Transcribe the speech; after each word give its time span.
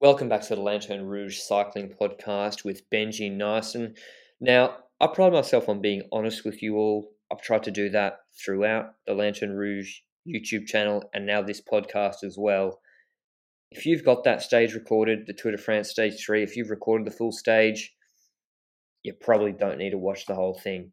Welcome 0.00 0.28
back 0.28 0.42
to 0.42 0.54
the 0.54 0.60
Lanterne 0.60 1.06
Rouge 1.06 1.40
Cycling 1.40 1.92
Podcast 2.00 2.64
with 2.64 2.88
Benji 2.88 3.36
Naesen. 3.36 3.96
Now, 4.40 4.76
I 5.00 5.08
pride 5.08 5.32
myself 5.32 5.68
on 5.68 5.80
being 5.80 6.02
honest 6.12 6.44
with 6.44 6.62
you 6.62 6.76
all. 6.76 7.10
I've 7.32 7.42
tried 7.42 7.64
to 7.64 7.72
do 7.72 7.90
that 7.90 8.20
throughout 8.40 8.94
the 9.08 9.14
Lanterne 9.14 9.56
Rouge 9.56 9.92
YouTube 10.24 10.68
channel 10.68 11.02
and 11.12 11.26
now 11.26 11.42
this 11.42 11.60
podcast 11.60 12.22
as 12.22 12.36
well. 12.38 12.78
If 13.72 13.86
you've 13.86 14.04
got 14.04 14.22
that 14.22 14.40
stage 14.40 14.72
recorded, 14.72 15.26
the 15.26 15.32
Tour 15.32 15.50
de 15.50 15.58
France 15.58 15.90
Stage 15.90 16.24
3, 16.24 16.44
if 16.44 16.56
you've 16.56 16.70
recorded 16.70 17.04
the 17.04 17.16
full 17.16 17.32
stage, 17.32 17.92
you 19.02 19.14
probably 19.20 19.50
don't 19.50 19.78
need 19.78 19.90
to 19.90 19.98
watch 19.98 20.26
the 20.26 20.36
whole 20.36 20.60
thing. 20.62 20.92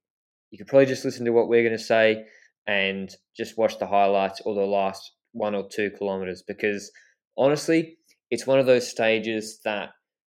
You 0.49 0.57
could 0.57 0.65
probably 0.67 0.87
just 0.87 1.05
listen 1.05 1.25
to 1.25 1.31
what 1.31 1.47
we're 1.47 1.61
going 1.61 1.77
to 1.77 1.83
say 1.83 2.23
and 2.65 3.15
just 3.37 3.55
watch 3.55 3.77
the 3.77 3.85
highlights 3.85 4.41
or 4.43 4.55
the 4.55 4.61
last 4.61 5.11
one 5.31 5.53
or 5.53 5.69
two 5.71 5.91
kilometers 5.91 6.41
because 6.47 6.91
honestly, 7.37 7.99
it's 8.35 8.45
one 8.45 8.59
of 8.59 8.65
those 8.65 8.85
stages 8.85 9.61
that 9.63 9.91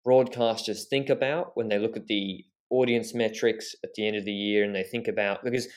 broadcasters 0.05 0.83
think 0.89 1.07
about 1.07 1.51
when 1.55 1.69
they 1.69 1.79
look 1.79 1.95
at 1.95 2.07
the 2.07 2.43
audience 2.69 3.13
metrics 3.13 3.73
at 3.85 3.91
the 3.95 4.05
end 4.05 4.17
of 4.17 4.25
the 4.25 4.33
year 4.33 4.65
and 4.65 4.75
they 4.75 4.83
think 4.83 5.07
about 5.07 5.41
because 5.45 5.69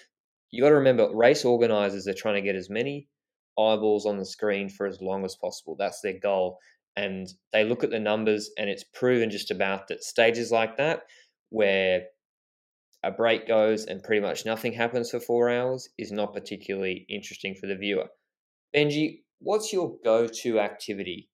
you 0.51 0.61
got 0.61 0.71
to 0.71 0.75
remember 0.75 1.15
race 1.15 1.45
organizers 1.45 2.09
are 2.09 2.15
trying 2.15 2.35
to 2.35 2.41
get 2.41 2.57
as 2.57 2.69
many 2.69 3.07
eyeballs 3.57 4.05
on 4.05 4.19
the 4.19 4.27
screen 4.27 4.69
for 4.69 4.89
as 4.89 5.01
long 5.01 5.25
as 5.25 5.37
possible. 5.37 5.77
That's 5.79 6.01
their 6.01 6.19
goal. 6.19 6.59
And 6.97 7.29
they 7.53 7.63
look 7.63 7.85
at 7.85 7.91
the 7.91 8.01
numbers 8.01 8.51
and 8.59 8.69
it's 8.69 8.85
proven 8.93 9.31
just 9.31 9.53
about 9.53 9.87
that 9.87 10.03
stages 10.03 10.51
like 10.51 10.77
that 10.79 11.03
where 11.51 12.03
a 13.05 13.13
break 13.13 13.47
goes 13.47 13.85
and 13.85 14.03
pretty 14.03 14.23
much 14.23 14.45
nothing 14.45 14.73
happens 14.73 15.13
for 15.13 15.21
4 15.21 15.51
hours 15.51 15.89
is 15.99 16.11
not 16.11 16.35
particularly 16.35 17.07
interesting 17.09 17.55
for 17.55 17.69
the 17.69 17.77
viewer. 17.77 18.09
Benji 18.75 19.21
what's 19.39 19.73
your 19.73 19.95
go-to 20.05 20.59
activity 20.59 21.29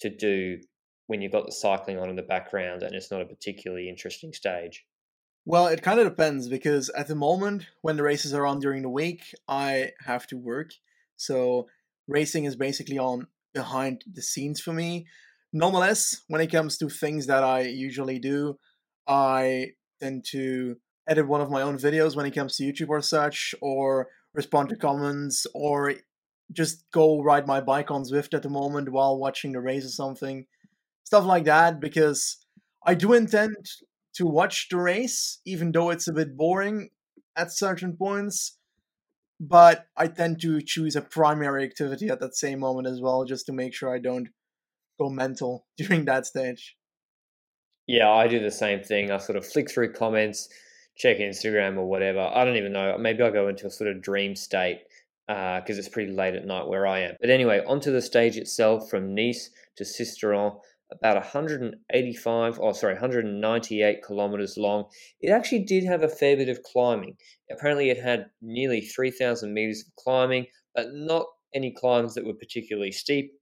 to 0.00 0.10
do 0.10 0.58
when 1.06 1.22
you've 1.22 1.32
got 1.32 1.46
the 1.46 1.52
cycling 1.52 1.98
on 1.98 2.10
in 2.10 2.16
the 2.16 2.22
background 2.22 2.82
and 2.82 2.94
it's 2.94 3.10
not 3.10 3.22
a 3.22 3.26
particularly 3.26 3.88
interesting 3.88 4.32
stage? 4.32 4.84
Well, 5.44 5.66
it 5.68 5.82
kind 5.82 5.98
of 5.98 6.06
depends 6.06 6.48
because 6.48 6.90
at 6.90 7.08
the 7.08 7.14
moment, 7.14 7.66
when 7.80 7.96
the 7.96 8.02
races 8.02 8.34
are 8.34 8.46
on 8.46 8.60
during 8.60 8.82
the 8.82 8.90
week, 8.90 9.34
I 9.48 9.92
have 10.04 10.26
to 10.26 10.36
work. 10.36 10.72
So 11.16 11.68
racing 12.06 12.44
is 12.44 12.54
basically 12.54 12.98
on 12.98 13.28
behind 13.54 14.04
the 14.10 14.20
scenes 14.20 14.60
for 14.60 14.74
me. 14.74 15.06
Nonetheless, 15.52 16.22
when 16.28 16.42
it 16.42 16.52
comes 16.52 16.76
to 16.78 16.90
things 16.90 17.26
that 17.26 17.42
I 17.42 17.62
usually 17.62 18.18
do, 18.18 18.58
I 19.06 19.68
tend 20.00 20.26
to 20.32 20.76
edit 21.08 21.26
one 21.26 21.40
of 21.40 21.50
my 21.50 21.62
own 21.62 21.78
videos 21.78 22.14
when 22.14 22.26
it 22.26 22.34
comes 22.34 22.56
to 22.56 22.64
YouTube 22.64 22.90
or 22.90 23.00
such, 23.00 23.54
or 23.62 24.08
respond 24.34 24.68
to 24.68 24.76
comments, 24.76 25.46
or 25.54 25.94
just 26.52 26.84
go 26.92 27.22
ride 27.22 27.46
my 27.46 27.60
bike 27.60 27.90
on 27.90 28.04
Zwift 28.04 28.34
at 28.34 28.42
the 28.42 28.48
moment 28.48 28.90
while 28.90 29.18
watching 29.18 29.52
the 29.52 29.60
race 29.60 29.84
or 29.84 29.90
something. 29.90 30.46
Stuff 31.04 31.24
like 31.24 31.44
that, 31.44 31.80
because 31.80 32.38
I 32.84 32.94
do 32.94 33.12
intend 33.12 33.56
to 34.14 34.26
watch 34.26 34.68
the 34.70 34.78
race, 34.78 35.40
even 35.46 35.72
though 35.72 35.90
it's 35.90 36.08
a 36.08 36.12
bit 36.12 36.36
boring 36.36 36.90
at 37.36 37.52
certain 37.52 37.96
points. 37.96 38.58
But 39.40 39.86
I 39.96 40.08
tend 40.08 40.40
to 40.40 40.60
choose 40.60 40.96
a 40.96 41.00
primary 41.00 41.64
activity 41.64 42.08
at 42.08 42.20
that 42.20 42.34
same 42.34 42.60
moment 42.60 42.88
as 42.88 43.00
well, 43.00 43.24
just 43.24 43.46
to 43.46 43.52
make 43.52 43.72
sure 43.72 43.94
I 43.94 44.00
don't 44.00 44.28
go 44.98 45.08
mental 45.08 45.66
during 45.76 46.04
that 46.06 46.26
stage. 46.26 46.76
Yeah, 47.86 48.10
I 48.10 48.28
do 48.28 48.40
the 48.40 48.50
same 48.50 48.82
thing. 48.82 49.10
I 49.10 49.18
sort 49.18 49.38
of 49.38 49.46
flick 49.46 49.70
through 49.70 49.92
comments, 49.92 50.48
check 50.96 51.18
Instagram 51.18 51.78
or 51.78 51.88
whatever. 51.88 52.20
I 52.20 52.44
don't 52.44 52.56
even 52.56 52.72
know. 52.72 52.98
Maybe 52.98 53.22
I 53.22 53.30
go 53.30 53.48
into 53.48 53.66
a 53.66 53.70
sort 53.70 53.88
of 53.88 54.02
dream 54.02 54.36
state 54.36 54.80
because 55.28 55.76
uh, 55.76 55.78
it's 55.78 55.88
pretty 55.90 56.10
late 56.10 56.34
at 56.34 56.46
night 56.46 56.68
where 56.68 56.86
I 56.86 57.00
am. 57.00 57.16
But 57.20 57.28
anyway, 57.28 57.62
onto 57.66 57.92
the 57.92 58.00
stage 58.00 58.38
itself 58.38 58.88
from 58.88 59.14
Nice 59.14 59.50
to 59.76 59.84
Sisteron, 59.84 60.58
about 60.90 61.16
185, 61.16 62.58
oh 62.62 62.72
sorry, 62.72 62.94
198 62.94 64.02
kilometers 64.02 64.56
long. 64.56 64.86
It 65.20 65.30
actually 65.30 65.64
did 65.64 65.84
have 65.84 66.02
a 66.02 66.08
fair 66.08 66.34
bit 66.38 66.48
of 66.48 66.62
climbing. 66.62 67.16
Apparently, 67.50 67.90
it 67.90 68.02
had 68.02 68.30
nearly 68.40 68.80
3,000 68.80 69.52
meters 69.52 69.84
of 69.86 70.02
climbing, 70.02 70.46
but 70.74 70.86
not 70.92 71.26
any 71.54 71.74
climbs 71.74 72.14
that 72.14 72.24
were 72.24 72.32
particularly 72.32 72.92
steep. 72.92 73.32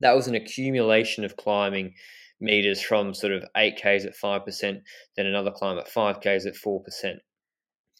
That 0.00 0.16
was 0.16 0.28
an 0.28 0.34
accumulation 0.34 1.24
of 1.24 1.36
climbing 1.36 1.92
meters 2.40 2.80
from 2.80 3.12
sort 3.12 3.34
of 3.34 3.44
8Ks 3.54 4.06
at 4.06 4.16
5%, 4.16 4.80
then 5.16 5.26
another 5.26 5.50
climb 5.50 5.76
at 5.76 5.92
5Ks 5.92 6.46
at 6.46 6.54
4%. 6.54 7.18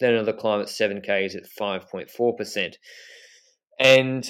Then 0.02 0.14
another 0.14 0.32
climb 0.32 0.60
at 0.60 0.66
7K 0.66 1.26
is 1.26 1.36
at 1.36 1.44
5.4%. 1.48 2.74
And 3.78 4.28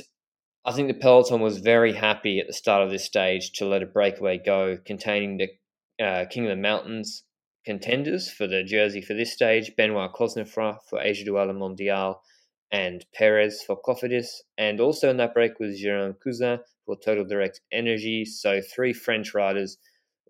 I 0.67 0.73
think 0.73 0.89
the 0.89 0.95
peloton 0.95 1.41
was 1.41 1.61
very 1.61 1.95
happy 1.95 2.41
at 2.41 2.47
the 2.47 2.53
start 2.53 2.83
of 2.83 2.91
this 2.91 3.07
stage 3.07 3.53
to 3.53 3.65
let 3.65 3.83
a 3.83 3.87
breakaway 3.87 4.37
go 4.37 4.77
containing 4.85 5.39
the 5.39 6.05
uh, 6.05 6.27
King 6.27 6.45
of 6.45 6.51
the 6.51 6.57
Mountains 6.57 7.25
contenders 7.65 8.31
for 8.31 8.47
the 8.47 8.63
jersey 8.63 9.01
for 9.01 9.15
this 9.15 9.33
stage 9.33 9.75
Benoit 9.75 10.13
Cosnefroy 10.13 10.77
for 10.91 10.99
AG2R 10.99 11.57
Mondial 11.57 12.17
and 12.71 13.07
Perez 13.15 13.63
for 13.63 13.81
Cofidis. 13.81 14.43
And 14.59 14.79
also 14.79 15.09
in 15.09 15.17
that 15.17 15.33
break 15.33 15.59
was 15.59 15.81
Jérôme 15.81 16.21
Cousin 16.23 16.59
for 16.85 16.99
Total 17.03 17.25
Direct 17.25 17.63
Energy. 17.73 18.27
So 18.27 18.61
three 18.61 18.93
French 18.93 19.33
riders. 19.33 19.79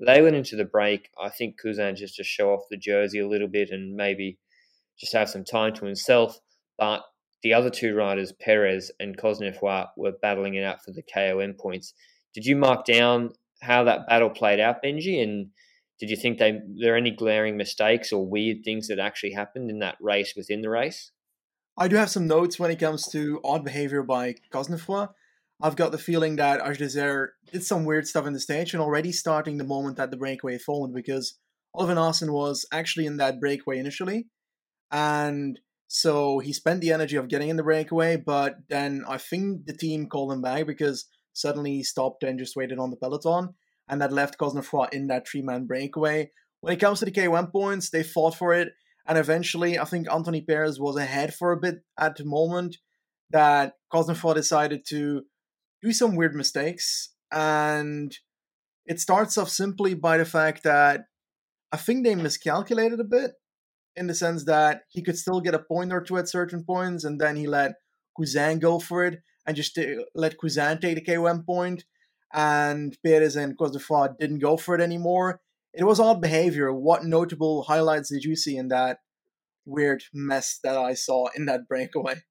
They 0.07 0.23
went 0.23 0.37
into 0.37 0.55
the 0.55 0.65
break. 0.65 1.11
I 1.21 1.31
think 1.31 1.61
Cousin 1.61 1.97
just 1.97 2.15
to 2.15 2.23
show 2.23 2.53
off 2.53 2.69
the 2.71 2.77
jersey 2.77 3.19
a 3.19 3.27
little 3.27 3.49
bit 3.49 3.71
and 3.71 3.97
maybe 3.97 4.39
just 5.03 5.13
have 5.13 5.29
some 5.29 5.45
time 5.45 5.75
to 5.75 5.85
himself. 5.85 6.39
But 6.79 7.03
the 7.43 7.53
other 7.53 7.71
two 7.71 7.95
riders, 7.95 8.33
Perez 8.33 8.93
and 9.01 9.19
Cosnefroy, 9.19 9.89
were 9.97 10.13
battling 10.23 10.55
it 10.55 10.65
out 10.65 10.83
for 10.85 10.93
the 10.93 11.03
KOM 11.03 11.55
points. 11.55 11.93
Did 12.35 12.47
you 12.47 12.55
mark 12.57 12.85
down 12.85 13.33
how 13.63 13.85
that 13.85 14.07
battle 14.09 14.31
played 14.31 14.61
out, 14.61 14.83
Benji? 14.83 15.21
And 15.21 15.49
did 15.99 16.09
you 16.09 16.17
think 16.17 16.39
they 16.39 16.61
there 16.81 16.95
are 16.95 16.97
any 16.97 17.11
glaring 17.11 17.57
mistakes 17.57 18.13
or 18.13 18.25
weird 18.25 18.59
things 18.65 18.87
that 18.89 19.01
actually 19.01 19.33
happened 19.33 19.71
in 19.71 19.81
that 19.81 19.97
race 20.01 20.35
within 20.37 20.63
the 20.63 20.71
race? 20.71 21.11
I 21.77 21.89
do 21.89 21.97
have 21.97 22.11
some 22.11 22.29
notes 22.29 22.59
when 22.59 22.71
it 22.71 22.79
comes 22.79 23.09
to 23.09 23.41
odd 23.45 23.65
behavior 23.65 24.05
by 24.05 24.37
Cosnefroy. 24.53 25.09
I've 25.61 25.77
got 25.77 25.91
the 25.91 25.99
feeling 25.99 26.37
that 26.37 26.61
AG2R 26.61 27.29
did 27.53 27.65
some 27.65 27.85
weird 27.85 28.07
stuff 28.07 28.27
in 28.27 28.33
the 28.35 28.41
stage 28.41 28.73
and 28.73 28.83
already 28.83 29.11
starting 29.11 29.57
the 29.57 29.65
moment 29.65 29.97
that 29.97 30.11
the 30.11 30.17
breakaway 30.17 30.59
formed 30.59 30.95
because 30.95 31.39
Oliver 31.75 31.95
Naesen 31.95 32.31
was 32.31 32.67
actually 32.73 33.07
in 33.07 33.17
that 33.17 33.41
breakaway 33.41 33.79
initially 33.79 34.27
and 34.93 35.59
so 35.89 36.39
he 36.39 36.53
spent 36.53 36.81
the 36.81 36.93
energy 36.93 37.17
of 37.17 37.29
getting 37.29 37.49
in 37.49 37.57
the 37.57 37.63
breakaway, 37.63 38.17
but 38.17 38.57
then 38.69 39.05
I 39.09 39.19
think 39.19 39.67
the 39.67 39.77
team 39.77 40.07
called 40.07 40.33
him 40.33 40.43
back 40.43 40.67
because 40.67 41.07
suddenly 41.33 41.73
he 41.73 41.83
stopped 41.83 42.23
and 42.23 42.39
just 42.39 42.57
waited 42.57 42.79
on 42.79 42.91
the 42.91 42.97
peloton, 42.97 43.55
and 43.89 44.01
that 44.01 44.13
left 44.13 44.39
Cosnefroy 44.39 44.93
in 44.93 45.09
that 45.09 45.27
three 45.27 45.43
man 45.43 45.67
breakaway. 45.67 46.31
When 46.61 46.73
it 46.73 46.81
comes 46.81 47.01
to 47.01 47.07
the 47.07 47.11
KOM 47.11 47.51
points, 47.51 47.91
they 47.91 48.03
fought 48.03 48.37
for 48.37 48.55
it, 48.55 48.69
and 49.07 49.19
eventually 49.19 49.79
I 49.79 49.85
think 49.85 50.11
Anthony 50.11 50.43
Perez 50.43 50.79
was 50.79 50.97
ahead 50.97 51.35
for 51.35 51.53
a 51.53 51.61
bit 51.61 51.77
at 51.99 52.17
the 52.17 52.25
moment 52.25 52.77
that 53.31 53.75
Cosnefroy 53.93 54.35
decided 54.35 54.87
to 54.89 55.23
do 55.83 55.93
some 55.93 56.17
weird 56.17 56.35
mistakes, 56.35 57.11
and 57.33 58.17
it 58.87 59.01
starts 59.01 59.39
off 59.39 59.49
simply 59.49 59.95
by 59.95 60.19
the 60.19 60.25
fact 60.25 60.63
that 60.65 61.03
I 61.71 61.77
think 61.77 62.05
they 62.05 62.15
miscalculated 62.15 63.01
a 63.01 63.05
bit 63.05 63.33
in 63.97 64.07
the 64.07 64.15
sense 64.15 64.45
that 64.45 64.83
he 64.89 65.03
could 65.03 65.19
still 65.19 65.41
get 65.41 65.55
a 65.55 65.59
point 65.59 65.93
or 65.93 66.01
two 66.01 66.19
at 66.19 66.29
certain 66.29 66.65
points, 66.65 67.05
and 67.05 67.21
then 67.21 67.37
he 67.37 67.47
let 67.47 67.73
Cousin 68.19 68.59
go 68.59 68.79
for 68.79 69.05
it 69.05 69.23
and 69.47 69.57
just 69.57 69.79
let 70.15 70.39
Cousin 70.39 70.81
take 70.81 70.97
the 70.97 71.15
KOM 71.15 71.45
point, 71.45 71.85
and 72.33 72.97
Perez 73.05 73.37
and 73.37 73.59
Cosnefroy 73.59 74.19
didn't 74.19 74.39
go 74.39 74.57
for 74.57 74.75
it 74.75 74.81
anymore. 74.81 75.41
It 75.75 75.85
was 75.85 76.01
odd 76.01 76.21
behavior. 76.21 76.73
What 76.73 77.05
notable 77.05 77.63
highlights 77.65 78.11
did 78.11 78.25
you 78.25 78.37
see 78.37 78.57
in 78.57 78.69
that 78.69 78.99
weird 79.65 80.05
mess 80.13 80.59
that 80.63 80.77
I 80.77 80.95
saw 80.95 81.29
in 81.37 81.47
that 81.47 81.69
breakaway? 81.69 82.23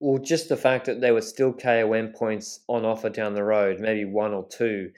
Well, 0.00 0.22
just 0.22 0.48
the 0.48 0.56
fact 0.56 0.86
that 0.86 1.00
there 1.02 1.12
were 1.12 1.20
still 1.20 1.52
KOM 1.52 2.12
points 2.14 2.60
on 2.68 2.86
offer 2.86 3.10
down 3.10 3.34
the 3.34 3.44
road, 3.44 3.80
maybe 3.80 4.06
one 4.06 4.32
or 4.32 4.48
two, 4.48 4.92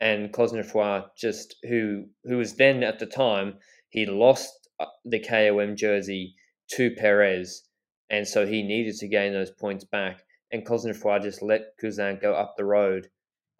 and 0.00 0.32
Cosnefroy 0.32 1.04
just 1.16 1.56
who 1.68 2.06
who 2.24 2.38
was 2.38 2.56
then 2.56 2.82
at 2.82 2.98
the 2.98 3.06
time 3.06 3.58
he 3.90 4.06
lost 4.06 4.52
uh, 4.52 4.65
the 5.04 5.20
KOM 5.20 5.76
jersey 5.76 6.34
to 6.72 6.90
Perez, 6.90 7.62
and 8.10 8.26
so 8.26 8.46
he 8.46 8.62
needed 8.62 8.96
to 8.96 9.08
gain 9.08 9.32
those 9.32 9.50
points 9.50 9.84
back. 9.84 10.22
and 10.52 10.64
Cosnefroy 10.64 11.22
just 11.22 11.42
let 11.42 11.76
Cousin 11.80 12.18
go 12.22 12.32
up 12.34 12.54
the 12.56 12.64
road. 12.64 13.08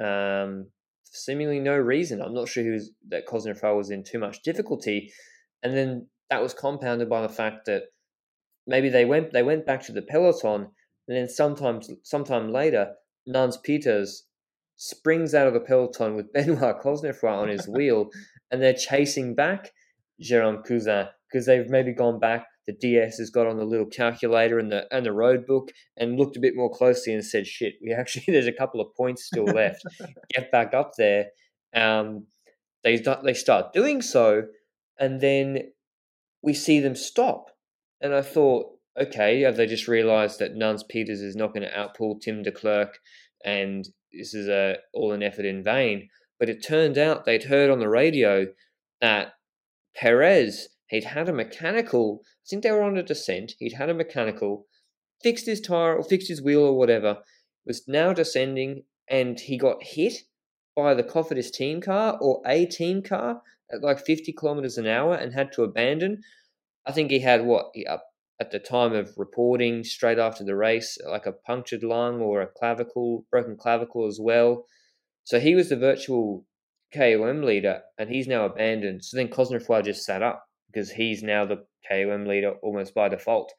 Um, 0.02 0.68
seemingly 1.04 1.58
no 1.58 1.76
reason. 1.76 2.22
I'm 2.22 2.34
not 2.34 2.48
sure 2.48 2.62
who's, 2.62 2.90
that 3.08 3.26
Cosnefroy 3.26 3.76
was 3.76 3.90
in 3.90 4.04
too 4.04 4.18
much 4.18 4.42
difficulty. 4.42 5.12
And 5.62 5.76
then 5.76 6.06
that 6.30 6.42
was 6.42 6.54
compounded 6.54 7.08
by 7.08 7.22
the 7.22 7.28
fact 7.28 7.66
that 7.66 7.84
maybe 8.66 8.88
they 8.88 9.04
went 9.04 9.32
they 9.32 9.42
went 9.42 9.66
back 9.66 9.82
to 9.86 9.92
the 9.92 10.02
peloton, 10.02 10.68
and 11.08 11.16
then 11.16 11.28
sometimes 11.28 11.90
sometime 12.02 12.52
later, 12.52 12.94
Nans 13.26 13.56
Peters 13.56 14.24
springs 14.76 15.34
out 15.34 15.46
of 15.46 15.54
the 15.54 15.60
peloton 15.60 16.16
with 16.16 16.32
Benoit 16.34 16.80
Cosnefroy 16.80 17.32
on 17.32 17.48
his 17.48 17.68
wheel, 17.68 18.10
and 18.50 18.60
they're 18.60 18.74
chasing 18.74 19.34
back 19.34 19.72
Jerome 20.20 20.62
Cousin 20.62 21.08
because 21.30 21.46
they've 21.46 21.68
maybe 21.68 21.92
gone 21.92 22.18
back. 22.18 22.46
The 22.66 22.72
DS 22.72 23.18
has 23.18 23.30
got 23.30 23.46
on 23.46 23.58
the 23.58 23.64
little 23.64 23.86
calculator 23.86 24.58
and 24.58 24.72
the 24.72 24.86
and 24.90 25.06
the 25.06 25.12
road 25.12 25.46
book 25.46 25.70
and 25.96 26.18
looked 26.18 26.36
a 26.36 26.40
bit 26.40 26.56
more 26.56 26.70
closely 26.70 27.12
and 27.12 27.24
said, 27.24 27.46
"Shit, 27.46 27.74
we 27.82 27.92
actually 27.92 28.24
there's 28.28 28.46
a 28.46 28.52
couple 28.52 28.80
of 28.80 28.94
points 28.96 29.24
still 29.24 29.44
left. 29.44 29.82
Get 30.34 30.50
back 30.50 30.74
up 30.74 30.92
there." 30.98 31.26
Um, 31.74 32.26
they 32.82 33.02
they 33.24 33.34
start 33.34 33.72
doing 33.72 34.02
so, 34.02 34.44
and 34.98 35.20
then 35.20 35.72
we 36.42 36.54
see 36.54 36.80
them 36.80 36.96
stop. 36.96 37.50
And 38.00 38.14
I 38.14 38.22
thought, 38.22 38.66
okay, 39.00 39.40
have 39.42 39.56
they 39.56 39.66
just 39.66 39.88
realised 39.88 40.38
that 40.38 40.54
Nans 40.54 40.84
Peters 40.84 41.20
is 41.20 41.36
not 41.36 41.52
going 41.52 41.62
to 41.62 41.72
outpull 41.72 42.20
Tim 42.20 42.44
Declercq 42.44 42.90
and 43.44 43.88
this 44.12 44.34
is 44.34 44.48
a 44.48 44.76
all 44.92 45.12
an 45.12 45.22
effort 45.22 45.44
in 45.44 45.62
vain? 45.62 46.08
But 46.38 46.48
it 46.48 46.64
turned 46.64 46.98
out 46.98 47.24
they'd 47.24 47.44
heard 47.44 47.70
on 47.70 47.78
the 47.78 47.88
radio 47.88 48.46
that 49.00 49.32
Perez, 49.96 50.68
he'd 50.88 51.04
had 51.04 51.28
a 51.28 51.32
mechanical, 51.32 52.20
I 52.24 52.46
think 52.48 52.62
they 52.62 52.70
were 52.70 52.82
on 52.82 52.96
a 52.96 53.02
descent, 53.02 53.54
he'd 53.58 53.72
had 53.72 53.88
a 53.88 53.94
mechanical, 53.94 54.66
fixed 55.22 55.46
his 55.46 55.60
tire 55.60 55.96
or 55.96 56.04
fixed 56.04 56.28
his 56.28 56.42
wheel 56.42 56.60
or 56.60 56.76
whatever, 56.76 57.18
was 57.64 57.88
now 57.88 58.12
descending 58.12 58.84
and 59.08 59.40
he 59.40 59.56
got 59.56 59.82
hit 59.82 60.14
by 60.74 60.94
the 60.94 61.02
Cofidis 61.02 61.50
team 61.50 61.80
car 61.80 62.18
or 62.20 62.42
a 62.46 62.66
team 62.66 63.02
car 63.02 63.42
at 63.72 63.82
like 63.82 63.98
50 63.98 64.32
kilometers 64.32 64.78
an 64.78 64.86
hour 64.86 65.14
and 65.14 65.32
had 65.32 65.52
to 65.52 65.62
abandon. 65.62 66.22
I 66.84 66.92
think 66.92 67.10
he 67.10 67.20
had 67.20 67.44
what 67.44 67.72
at 68.38 68.50
the 68.50 68.58
time 68.58 68.92
of 68.92 69.14
reporting 69.16 69.82
straight 69.82 70.18
after 70.18 70.44
the 70.44 70.54
race, 70.54 70.98
like 71.08 71.26
a 71.26 71.32
punctured 71.32 71.82
lung 71.82 72.20
or 72.20 72.42
a 72.42 72.46
clavicle, 72.46 73.24
broken 73.30 73.56
clavicle 73.56 74.06
as 74.06 74.18
well. 74.20 74.66
So 75.24 75.40
he 75.40 75.54
was 75.54 75.70
the 75.70 75.76
virtual 75.76 76.44
KOM 76.96 77.42
leader, 77.42 77.80
and 77.98 78.08
he's 78.08 78.26
now 78.26 78.44
abandoned. 78.46 79.04
So 79.04 79.16
then 79.16 79.28
Cosnefroy 79.28 79.84
just 79.84 80.04
sat 80.04 80.22
up 80.22 80.44
because 80.72 80.90
he's 80.90 81.22
now 81.22 81.44
the 81.44 81.64
KOM 81.88 82.26
leader 82.26 82.54
almost 82.62 82.94
by 82.94 83.08
default. 83.08 83.52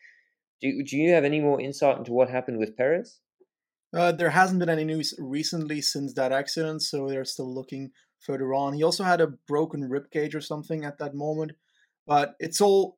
Do, 0.61 0.83
do 0.83 0.97
you 0.97 1.13
have 1.13 1.23
any 1.23 1.39
more 1.39 1.61
insight 1.61 1.97
into 1.97 2.13
what 2.13 2.29
happened 2.29 2.57
with 2.57 2.75
Perez? 2.75 3.19
Uh, 3.93 4.11
there 4.11 4.31
hasn't 4.31 4.59
been 4.59 4.69
any 4.69 4.83
news 4.83 5.13
recently 5.17 5.81
since 5.81 6.13
that 6.13 6.31
accident, 6.31 6.81
so 6.81 7.07
they're 7.07 7.25
still 7.25 7.53
looking 7.53 7.91
further 8.19 8.53
on. 8.53 8.73
He 8.73 8.83
also 8.83 9.03
had 9.03 9.21
a 9.21 9.33
broken 9.47 9.87
rib 9.87 10.09
cage 10.11 10.35
or 10.35 10.41
something 10.41 10.83
at 10.83 10.97
that 10.97 11.15
moment, 11.15 11.53
but 12.05 12.35
it's 12.39 12.59
all 12.59 12.97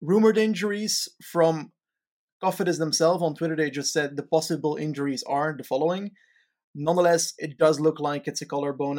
rumored 0.00 0.38
injuries 0.38 1.08
from 1.22 1.72
Cofidis 2.42 2.78
themselves 2.78 3.22
on 3.22 3.34
Twitter. 3.34 3.56
They 3.56 3.70
just 3.70 3.92
said 3.92 4.16
the 4.16 4.22
possible 4.22 4.76
injuries 4.76 5.22
are 5.24 5.54
the 5.56 5.64
following. 5.64 6.10
Nonetheless, 6.74 7.34
it 7.38 7.56
does 7.56 7.78
look 7.78 8.00
like 8.00 8.26
it's 8.26 8.42
a 8.42 8.46
collarbone 8.46 8.98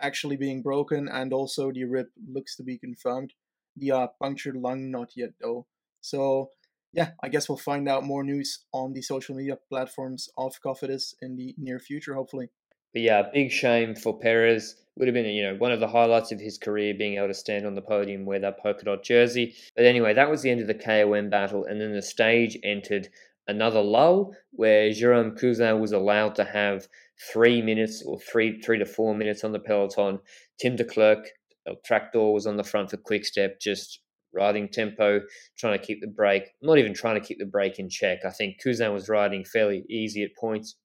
actually, 0.00 0.36
being 0.36 0.62
broken, 0.62 1.08
and 1.08 1.32
also 1.32 1.70
the 1.70 1.84
rib 1.84 2.06
looks 2.28 2.56
to 2.56 2.62
be 2.62 2.76
confirmed. 2.76 3.34
The 3.76 3.92
uh, 3.92 4.06
punctured 4.20 4.56
lung, 4.56 4.90
not 4.90 5.10
yet 5.14 5.30
though. 5.40 5.66
So, 6.00 6.50
yeah, 6.92 7.10
I 7.22 7.28
guess 7.28 7.48
we'll 7.48 7.58
find 7.58 7.88
out 7.88 8.04
more 8.04 8.24
news 8.24 8.64
on 8.72 8.92
the 8.92 9.02
social 9.02 9.36
media 9.36 9.58
platforms 9.68 10.28
of 10.36 10.60
Cofidis 10.64 11.14
in 11.22 11.36
the 11.36 11.54
near 11.58 11.78
future, 11.78 12.14
hopefully. 12.14 12.48
But 12.92 13.02
yeah, 13.02 13.22
big 13.32 13.52
shame 13.52 13.94
for 13.94 14.18
Perez. 14.18 14.74
Would 14.96 15.06
have 15.06 15.14
been, 15.14 15.26
you 15.26 15.44
know, 15.44 15.54
one 15.54 15.70
of 15.70 15.78
the 15.78 15.86
highlights 15.86 16.32
of 16.32 16.40
his 16.40 16.58
career 16.58 16.92
being 16.98 17.18
able 17.18 17.28
to 17.28 17.34
stand 17.34 17.64
on 17.64 17.76
the 17.76 17.82
podium 17.82 18.24
wear 18.24 18.40
that 18.40 18.58
polka 18.58 18.84
dot 18.84 19.04
jersey. 19.04 19.54
But 19.76 19.84
anyway, 19.84 20.14
that 20.14 20.28
was 20.28 20.42
the 20.42 20.50
end 20.50 20.60
of 20.60 20.66
the 20.66 20.74
KOM 20.74 21.30
battle, 21.30 21.64
and 21.64 21.80
then 21.80 21.92
the 21.92 22.02
stage 22.02 22.58
entered 22.64 23.08
another 23.48 23.82
lull 23.82 24.34
where 24.52 24.92
Jerome 24.92 25.34
Cousin 25.34 25.80
was 25.80 25.92
allowed 25.92 26.34
to 26.36 26.44
have 26.44 26.86
three 27.32 27.60
minutes 27.60 28.04
or 28.06 28.20
three 28.20 28.60
three 28.60 28.78
to 28.78 28.86
four 28.86 29.14
minutes 29.14 29.42
on 29.42 29.52
the 29.52 29.58
peloton. 29.58 30.20
Tim 30.60 30.76
Declercq, 30.76 31.24
uh, 31.68 31.74
tractor 31.84 32.30
was 32.30 32.46
on 32.46 32.56
the 32.56 32.64
front 32.64 32.90
for 32.90 32.98
Quick 32.98 33.24
Step, 33.24 33.58
just 33.60 34.00
riding 34.32 34.68
tempo, 34.68 35.20
trying 35.58 35.78
to 35.78 35.84
keep 35.84 36.00
the 36.00 36.06
break. 36.06 36.44
Not 36.62 36.78
even 36.78 36.94
trying 36.94 37.20
to 37.20 37.26
keep 37.26 37.38
the 37.38 37.46
break 37.46 37.78
in 37.78 37.88
check. 37.88 38.18
I 38.24 38.30
think 38.30 38.56
Cousin 38.62 38.92
was 38.92 39.08
riding 39.08 39.44
fairly 39.44 39.84
easy 39.88 40.22
at 40.22 40.36
points, 40.38 40.76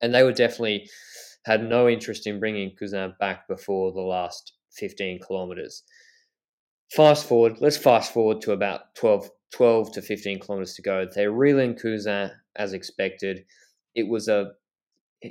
and 0.00 0.14
they 0.14 0.22
were 0.22 0.32
definitely 0.32 0.88
had 1.44 1.62
no 1.62 1.88
interest 1.88 2.26
in 2.26 2.40
bringing 2.40 2.74
Cousin 2.74 3.14
back 3.20 3.46
before 3.46 3.92
the 3.92 4.00
last 4.00 4.54
15 4.72 5.20
kilometers. 5.20 5.82
Fast 6.92 7.26
forward, 7.26 7.56
let's 7.60 7.76
fast 7.76 8.12
forward 8.12 8.40
to 8.42 8.52
about 8.52 8.94
12, 8.94 9.28
12 9.52 9.92
to 9.92 10.02
15 10.02 10.40
kilometers 10.40 10.74
to 10.74 10.82
go. 10.82 11.06
They 11.12 11.26
reel 11.26 11.58
in 11.58 11.74
Cousin 11.74 12.30
as 12.56 12.72
expected. 12.72 13.44
It 13.94 14.08
was 14.08 14.28
a 14.28 14.52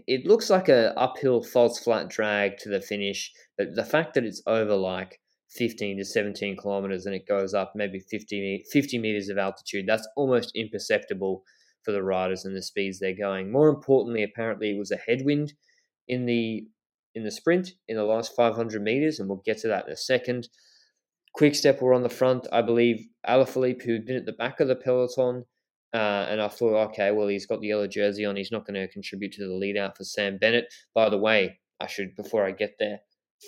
it 0.07 0.25
looks 0.25 0.50
like 0.50 0.69
a 0.69 0.97
uphill 0.97 1.44
false 1.44 1.77
flat 1.77 2.09
drag 2.09 2.57
to 2.57 2.69
the 2.69 2.81
finish, 2.81 3.31
but 3.57 3.75
the 3.75 3.85
fact 3.85 4.15
that 4.15 4.25
it's 4.25 4.41
over 4.47 4.75
like 4.75 5.21
15 5.51 5.97
to 5.97 6.05
17 6.05 6.57
kilometers 6.57 7.05
and 7.05 7.13
it 7.13 7.27
goes 7.27 7.53
up 7.53 7.73
maybe 7.75 8.00
50, 8.00 8.65
50 8.71 8.97
meters 8.97 9.29
of 9.29 9.38
altitude, 9.38 9.85
that's 9.88 10.07
almost 10.15 10.51
imperceptible 10.55 11.44
for 11.83 11.91
the 11.91 12.01
riders 12.01 12.44
and 12.44 12.55
the 12.55 12.61
speeds 12.61 13.00
they're 13.00 13.15
going. 13.15 13.51
More 13.51 13.69
importantly, 13.69 14.23
apparently 14.23 14.71
it 14.71 14.79
was 14.79 14.91
a 14.91 14.97
headwind 14.97 15.53
in 16.07 16.25
the 16.25 16.65
in 17.15 17.23
the 17.23 17.31
sprint 17.31 17.73
in 17.88 17.95
the 17.95 18.03
last 18.03 18.35
500 18.35 18.81
meters, 18.81 19.19
and 19.19 19.29
we'll 19.29 19.44
get 19.45 19.59
to 19.59 19.67
that 19.67 19.85
in 19.85 19.94
a 19.94 19.97
second. 19.97 20.50
Quick 21.33 21.56
Step 21.56 21.81
were 21.81 21.94
on 21.94 22.03
the 22.03 22.09
front. 22.09 22.47
I 22.51 22.62
believe 22.62 23.07
Alaphilippe, 23.27 23.83
who'd 23.83 24.06
been 24.06 24.15
at 24.15 24.25
the 24.25 24.33
back 24.33 24.59
of 24.59 24.68
the 24.68 24.75
peloton, 24.75 25.45
uh, 25.94 26.27
and 26.30 26.41
I 26.41 26.47
thought, 26.47 26.89
okay, 26.89 27.12
well, 27.12 27.27
he's 27.27 27.45
got 27.45 27.62
the 27.62 27.68
yellow 27.68 27.88
jersey 27.88 28.25
on. 28.25 28.35
He's 28.35 28.51
not 28.51 28.65
going 28.65 28.75
to 28.75 28.91
contribute 28.91 29.33
to 29.33 29.47
the 29.47 29.53
lead 29.53 29.77
out 29.77 29.97
for 29.97 30.03
Sam 30.03 30.38
Bennett. 30.38 30.74
By 30.94 31.09
the 31.09 31.18
way, 31.18 31.59
I 31.80 31.88
should, 31.88 32.15
before 32.15 32.45
I 32.45 32.51
get 32.51 32.75
there, 32.80 33.00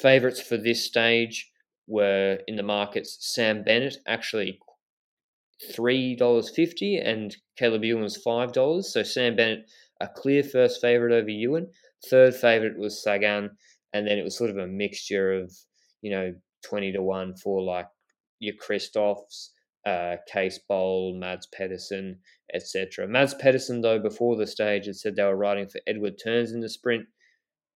favourites 0.01 0.41
for 0.41 0.57
this 0.57 0.85
stage 0.85 1.51
were 1.87 2.39
in 2.47 2.55
the 2.55 2.63
markets 2.63 3.17
Sam 3.19 3.63
Bennett, 3.63 3.97
actually 4.07 4.59
$3.50, 5.73 7.07
and 7.07 7.35
Caleb 7.57 7.83
Ewan 7.83 8.03
was 8.03 8.21
$5. 8.23 8.83
So 8.83 9.03
Sam 9.03 9.35
Bennett, 9.35 9.69
a 10.01 10.07
clear 10.07 10.43
first 10.43 10.81
favourite 10.81 11.15
over 11.15 11.29
Ewan. 11.29 11.71
Third 12.09 12.35
favourite 12.35 12.77
was 12.77 13.01
Sagan, 13.01 13.51
and 13.93 14.07
then 14.07 14.17
it 14.17 14.23
was 14.23 14.37
sort 14.37 14.49
of 14.49 14.57
a 14.57 14.67
mixture 14.67 15.33
of, 15.33 15.51
you 16.01 16.11
know, 16.11 16.33
20 16.65 16.93
to 16.93 17.01
1 17.01 17.35
for 17.37 17.61
like 17.61 17.87
your 18.39 18.55
Kristoffs, 18.55 19.49
uh, 19.85 20.17
Cees 20.27 20.59
Bol, 20.67 21.15
Mads 21.15 21.47
Pedersen, 21.47 22.19
etc. 22.53 23.07
Mads 23.07 23.33
Pedersen, 23.35 23.81
though, 23.81 23.99
before 23.99 24.35
the 24.35 24.47
stage 24.47 24.85
had 24.87 24.95
said 24.95 25.15
they 25.15 25.23
were 25.23 25.35
riding 25.35 25.67
for 25.67 25.81
Edward 25.87 26.19
Theuns 26.25 26.53
in 26.53 26.61
the 26.61 26.69
sprint. 26.69 27.05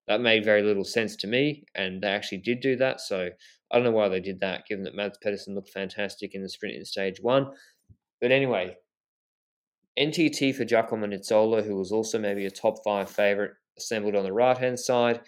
That 0.08 0.22
made 0.22 0.44
very 0.44 0.64
little 0.64 0.84
sense 0.84 1.16
to 1.18 1.28
me, 1.28 1.66
and 1.76 2.02
they 2.02 2.08
actually 2.08 2.40
did 2.40 2.62
do 2.62 2.76
that. 2.78 3.00
So 3.00 3.30
I 3.72 3.76
don't 3.76 3.84
know 3.84 3.92
why 3.92 4.10
they 4.10 4.20
did 4.20 4.40
that, 4.40 4.66
given 4.68 4.84
that 4.86 4.96
Mads 4.96 5.20
Pedersen 5.22 5.54
looked 5.54 5.70
fantastic 5.70 6.34
in 6.34 6.42
the 6.42 6.50
sprint 6.50 6.76
in 6.76 6.86
stage 6.86 7.22
one. 7.22 7.52
But 8.20 8.32
anyway, 8.32 8.76
NTT 10.00 10.56
for 10.56 10.66
Giacomo 10.66 11.08
Nizzolo, 11.08 11.64
who 11.64 11.76
was 11.76 11.92
also 11.92 12.18
maybe 12.18 12.46
a 12.46 12.52
top 12.52 12.84
five 12.84 13.10
favourite, 13.10 13.52
assembled 13.78 14.16
on 14.16 14.24
the 14.24 14.34
right 14.34 14.58
hand 14.58 14.80
side. 14.80 15.22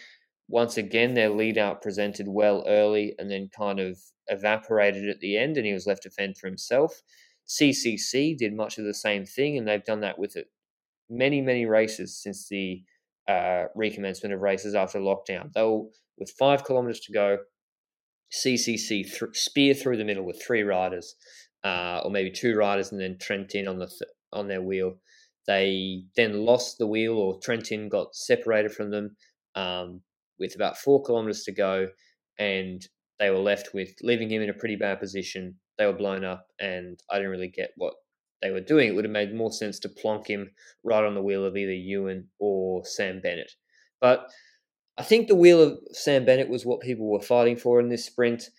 Once 0.52 0.76
again, 0.76 1.14
their 1.14 1.30
lead 1.30 1.58
out 1.58 1.82
presented 1.82 2.28
well 2.28 2.66
early 2.68 3.16
and 3.18 3.32
then 3.32 3.50
kind 3.58 3.80
of 3.80 3.98
evaporated 4.28 5.08
at 5.08 5.22
the 5.22 5.38
end, 5.38 5.56
and 5.56 5.66
he 5.66 5.72
was 5.72 5.88
left 5.88 6.04
to 6.04 6.10
fend 6.10 6.38
for 6.38 6.46
himself. 6.46 7.02
CCC 7.48 8.38
did 8.38 8.54
much 8.54 8.78
of 8.78 8.84
the 8.84 8.94
same 8.94 9.26
thing, 9.26 9.58
and 9.58 9.66
they've 9.66 9.86
done 9.86 10.02
that 10.02 10.20
with 10.20 10.36
it 10.36 10.48
many, 11.10 11.40
many 11.40 11.66
races 11.66 12.22
since 12.22 12.50
the 12.50 12.84
uh, 13.30 13.68
recommencement 13.78 14.34
of 14.34 14.42
races 14.42 14.76
after 14.76 15.00
lockdown. 15.00 15.54
They'll, 15.54 15.90
with 16.18 16.32
five 16.38 16.66
kilometres 16.66 17.00
to 17.06 17.14
go, 17.14 17.38
CCC 18.34 18.88
th- 18.88 19.34
spear 19.34 19.74
through 19.74 19.96
the 19.96 20.06
middle 20.06 20.26
with 20.26 20.44
three 20.44 20.64
riders, 20.64 21.16
uh, 21.64 22.02
or 22.04 22.12
maybe 22.12 22.30
two 22.30 22.58
riders, 22.58 22.92
and 22.92 23.00
then 23.00 23.16
Trentin 23.16 23.70
on 23.70 23.80
the 23.80 23.88
th- 23.88 24.12
on 24.34 24.50
their 24.50 24.62
wheel. 24.62 24.96
They 25.48 26.04
then 26.18 26.46
lost 26.46 26.78
the 26.78 26.88
wheel, 26.88 27.14
or 27.14 27.40
Trentin 27.40 27.90
got 27.90 28.16
separated 28.16 28.74
from 28.74 28.92
them 28.92 29.16
um, 29.56 30.02
with 30.42 30.56
about 30.56 30.78
four 30.78 31.02
kilometers 31.04 31.44
to 31.44 31.54
go, 31.54 31.88
and 32.38 32.86
they 33.20 33.30
were 33.30 33.38
left 33.38 33.74
with 33.74 33.92
leaving 34.02 34.30
him 34.30 34.42
in 34.42 34.50
a 34.50 34.54
pretty 34.54 34.76
bad 34.76 35.00
position. 35.00 35.56
They 35.78 35.86
were 35.86 35.94
blown 35.94 36.26
up, 36.26 36.48
and 36.60 37.00
I 37.10 37.18
didn't 37.18 37.32
really 37.32 37.48
get 37.48 37.70
what 37.78 37.94
they 38.42 38.50
were 38.50 38.60
doing. 38.60 38.90
It 38.90 38.96
would 38.96 39.06
have 39.06 39.12
made 39.12 39.34
more 39.34 39.52
sense 39.52 39.80
to 39.80 39.90
plonk 39.90 40.28
him 40.28 40.50
right 40.84 41.06
on 41.06 41.14
the 41.14 41.22
wheel 41.22 41.46
of 41.46 41.56
either 41.56 41.72
Ewan 41.72 42.28
or 42.40 42.84
Sam 42.84 43.22
Bennett. 43.22 43.54
But 44.02 44.28
I 44.98 45.04
think 45.04 45.28
the 45.28 45.36
wheel 45.36 45.62
of 45.62 45.78
Sam 45.92 46.26
Bennett 46.26 46.50
was 46.50 46.66
what 46.66 46.82
people 46.82 47.10
were 47.10 47.22
fighting 47.22 47.56
for 47.56 47.80
in 47.80 47.90
this 47.90 48.06
sprint. 48.06 48.50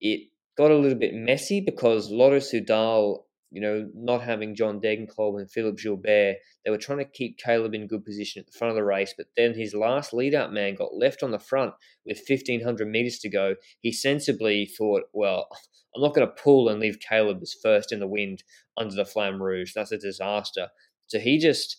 It 0.00 0.28
got 0.56 0.70
a 0.70 0.76
little 0.76 0.98
bit 0.98 1.12
messy 1.14 1.60
because 1.60 2.10
Lotto 2.10 2.38
Soudal 2.38 3.24
you 3.50 3.60
know, 3.60 3.88
not 3.94 4.22
having 4.22 4.54
John 4.54 4.80
Degenkolb 4.80 5.38
and 5.38 5.50
Philippe 5.50 5.82
Gilbert, 5.82 6.36
they 6.64 6.70
were 6.70 6.78
trying 6.78 6.98
to 6.98 7.04
keep 7.04 7.38
Caleb 7.38 7.74
in 7.74 7.86
good 7.86 8.04
position 8.04 8.40
at 8.40 8.46
the 8.46 8.58
front 8.58 8.70
of 8.70 8.76
the 8.76 8.84
race. 8.84 9.14
But 9.16 9.26
then 9.36 9.54
his 9.54 9.74
last 9.74 10.12
lead 10.12 10.34
out 10.34 10.52
man 10.52 10.74
got 10.74 10.94
left 10.94 11.22
on 11.22 11.30
the 11.30 11.38
front 11.38 11.74
with 12.04 12.20
1,500 12.28 12.88
metres 12.88 13.18
to 13.20 13.28
go. 13.28 13.54
He 13.80 13.92
sensibly 13.92 14.66
thought, 14.66 15.04
well, 15.12 15.48
I'm 15.94 16.02
not 16.02 16.14
going 16.14 16.26
to 16.26 16.42
pull 16.42 16.68
and 16.68 16.80
leave 16.80 16.98
Caleb 17.00 17.38
as 17.40 17.54
first 17.62 17.90
in 17.90 18.00
the 18.00 18.06
wind 18.06 18.42
under 18.76 18.94
the 18.94 19.04
Flamme 19.04 19.40
Rouge. 19.40 19.72
That's 19.74 19.92
a 19.92 19.98
disaster. 19.98 20.68
So 21.06 21.18
he 21.18 21.38
just 21.38 21.78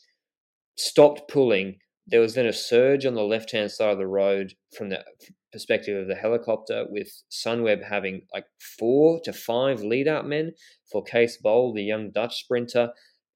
stopped 0.76 1.30
pulling. 1.30 1.78
There 2.08 2.22
was 2.22 2.34
then 2.34 2.48
a 2.48 2.54
surge 2.54 3.06
on 3.06 3.14
the 3.14 3.22
left 3.22 3.52
hand 3.52 3.72
side 3.72 3.92
of 3.92 3.98
the 3.98 4.08
road 4.08 4.54
from 4.76 4.90
the 4.90 5.04
perspective 5.58 6.00
of 6.00 6.08
the 6.08 6.16
helicopter, 6.16 6.86
with 6.90 7.10
Sunweb 7.32 7.84
having 7.84 8.22
like 8.34 8.46
four 8.80 9.20
to 9.24 9.34
five 9.34 9.82
lead 9.82 10.08
out 10.08 10.28
men 10.28 10.54
for 10.92 11.04
Cees 11.12 11.38
Bol, 11.38 11.74
the 11.74 11.84
young 11.84 12.12
Dutch 12.12 12.40
sprinter. 12.44 12.90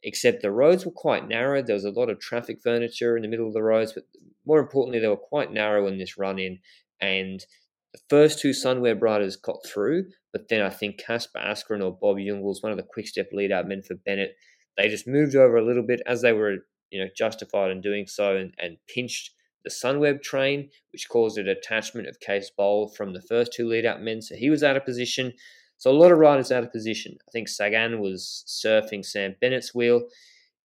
Except 0.04 0.42
the 0.42 0.52
roads 0.52 0.84
were 0.84 0.92
quite 0.92 1.28
narrow. 1.28 1.62
There 1.62 1.76
was 1.76 1.86
a 1.86 1.92
lot 1.92 2.10
of 2.10 2.20
traffic 2.20 2.58
furniture 2.64 3.16
in 3.16 3.22
the 3.22 3.28
middle 3.28 3.48
of 3.48 3.54
the 3.54 3.62
roads, 3.62 3.94
but 3.94 4.06
more 4.48 4.60
importantly, 4.60 5.00
they 5.00 5.08
were 5.08 5.16
quite 5.16 5.52
narrow 5.52 5.88
in 5.88 6.00
this 6.00 6.18
run 6.18 6.40
in. 6.40 6.58
And 7.00 7.46
the 7.94 8.00
first 8.10 8.40
two 8.40 8.50
Sunweb 8.50 9.02
riders 9.02 9.36
got 9.36 9.58
through, 9.66 10.06
but 10.34 10.50
then 10.50 10.62
I 10.64 10.72
think 10.72 10.98
Kasper 10.98 11.40
Asgreen 11.40 11.84
or 11.84 11.96
Bob 11.96 12.18
Jungels, 12.18 12.64
one 12.64 12.72
of 12.72 12.78
the 12.78 12.88
quick 12.92 13.08
step 13.08 13.28
lead 13.32 13.52
out 13.52 13.68
men 13.68 13.84
for 13.84 13.96
Bennett, 13.96 14.36
they 14.76 14.88
just 14.88 15.08
moved 15.08 15.36
over 15.36 15.58
a 15.58 15.66
little 15.66 15.86
bit 15.86 16.02
as 16.08 16.22
they 16.22 16.34
were 16.34 16.58
you 16.92 17.00
know, 17.00 17.10
justified 17.16 17.72
in 17.72 17.82
doing 17.82 18.06
so 18.06 18.36
and, 18.36 18.54
and 18.60 18.78
pinched 18.94 19.32
the 19.64 19.70
Sunweb 19.70 20.22
train, 20.22 20.70
which 20.92 21.10
caused 21.10 21.38
a 21.38 21.44
detachment 21.44 22.08
of 22.08 22.18
Cees 22.22 22.52
Bol 22.56 22.90
from 22.90 23.14
the 23.14 23.22
first 23.22 23.54
two 23.54 23.68
lead 23.68 23.86
out 23.86 24.02
men. 24.02 24.22
So 24.22 24.36
he 24.36 24.50
was 24.50 24.64
out 24.64 24.78
of 24.78 24.86
position. 24.86 25.34
So 25.78 25.92
a 25.92 25.94
lot 25.94 26.12
of 26.12 26.20
riders 26.20 26.52
out 26.52 26.64
of 26.64 26.72
position. 26.72 27.18
I 27.28 27.32
think 27.32 27.48
Sagan 27.48 28.00
was 28.00 28.44
surfing 28.48 29.04
Sam 29.06 29.36
Bennett's 29.42 29.74
wheel. 29.74 30.04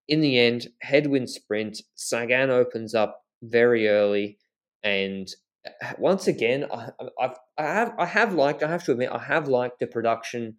In 0.08 0.20
the 0.20 0.38
end, 0.38 0.68
headwind 0.82 1.30
sprint, 1.30 1.80
Sagan 1.94 2.50
opens 2.50 2.94
up 2.94 3.24
very 3.42 3.88
early. 3.88 4.38
And 4.82 5.28
uh, 5.66 5.94
once 5.98 6.26
again, 6.26 6.66
I, 6.72 6.90
I've, 7.20 7.36
I 7.58 7.62
have 7.62 7.94
I 7.98 8.06
have 8.06 8.34
liked, 8.34 8.62
I 8.62 8.68
have 8.68 8.84
to 8.84 8.92
admit, 8.92 9.10
I 9.10 9.18
have 9.18 9.48
liked 9.48 9.78
the 9.80 9.86
production 9.86 10.56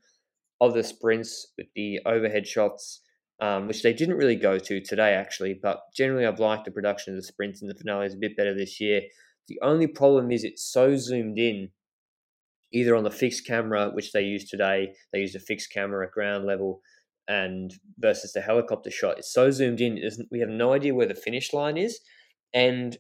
of 0.60 0.74
the 0.74 0.84
sprints 0.84 1.48
with 1.58 1.68
the 1.76 2.00
overhead 2.06 2.48
shots 2.48 3.02
um, 3.40 3.68
which 3.68 3.84
they 3.84 3.94
didn't 3.94 4.18
really 4.18 4.36
go 4.36 4.58
to 4.58 4.82
today, 4.82 5.14
actually. 5.14 5.60
But 5.62 5.82
generally, 5.96 6.26
I've 6.26 6.40
liked 6.40 6.66
the 6.66 6.72
production 6.72 7.14
of 7.14 7.20
the 7.20 7.26
sprints 7.26 7.62
and 7.62 7.70
the 7.70 7.76
finales 7.76 8.14
a 8.14 8.18
bit 8.18 8.38
better 8.38 8.56
this 8.56 8.80
year. 8.80 9.02
The 9.48 9.60
only 9.62 9.88
problem 9.88 10.32
is 10.32 10.44
it's 10.44 10.64
so 10.64 10.98
zoomed 10.98 11.38
in, 11.38 11.70
either 12.74 12.96
on 12.96 13.04
the 13.04 13.12
fixed 13.12 13.46
camera, 13.46 13.90
which 13.90 14.12
they 14.12 14.24
use 14.24 14.50
today, 14.50 14.94
they 15.14 15.20
use 15.20 15.36
a 15.36 15.40
fixed 15.40 15.72
camera 15.72 16.06
at 16.06 16.12
ground 16.12 16.46
level, 16.46 16.82
and 17.28 17.74
versus 18.00 18.34
the 18.34 18.42
helicopter 18.42 18.90
shot. 18.90 19.18
It's 19.18 19.34
so 19.34 19.52
zoomed 19.52 19.82
in, 19.82 20.00
we 20.32 20.40
have 20.40 20.50
no 20.50 20.74
idea 20.74 20.96
where 20.96 21.08
the 21.08 21.16
finish 21.16 21.54
line 21.54 21.78
is. 21.78 22.00
And 22.54 22.98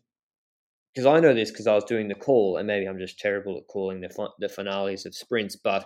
because 0.94 1.06
I 1.06 1.20
know 1.20 1.34
this 1.34 1.51
because 1.51 1.67
I 1.67 1.75
was 1.75 1.84
doing 1.84 2.08
the 2.08 2.15
call, 2.15 2.58
and 2.58 2.67
maybe 2.67 2.88
I'm 2.88 2.98
just 2.98 3.20
terrible 3.20 3.58
at 3.58 3.67
calling 3.67 4.01
the, 4.01 4.29
the 4.39 4.50
finales 4.50 5.06
of 5.06 5.15
sprints, 5.15 5.56
but 5.56 5.86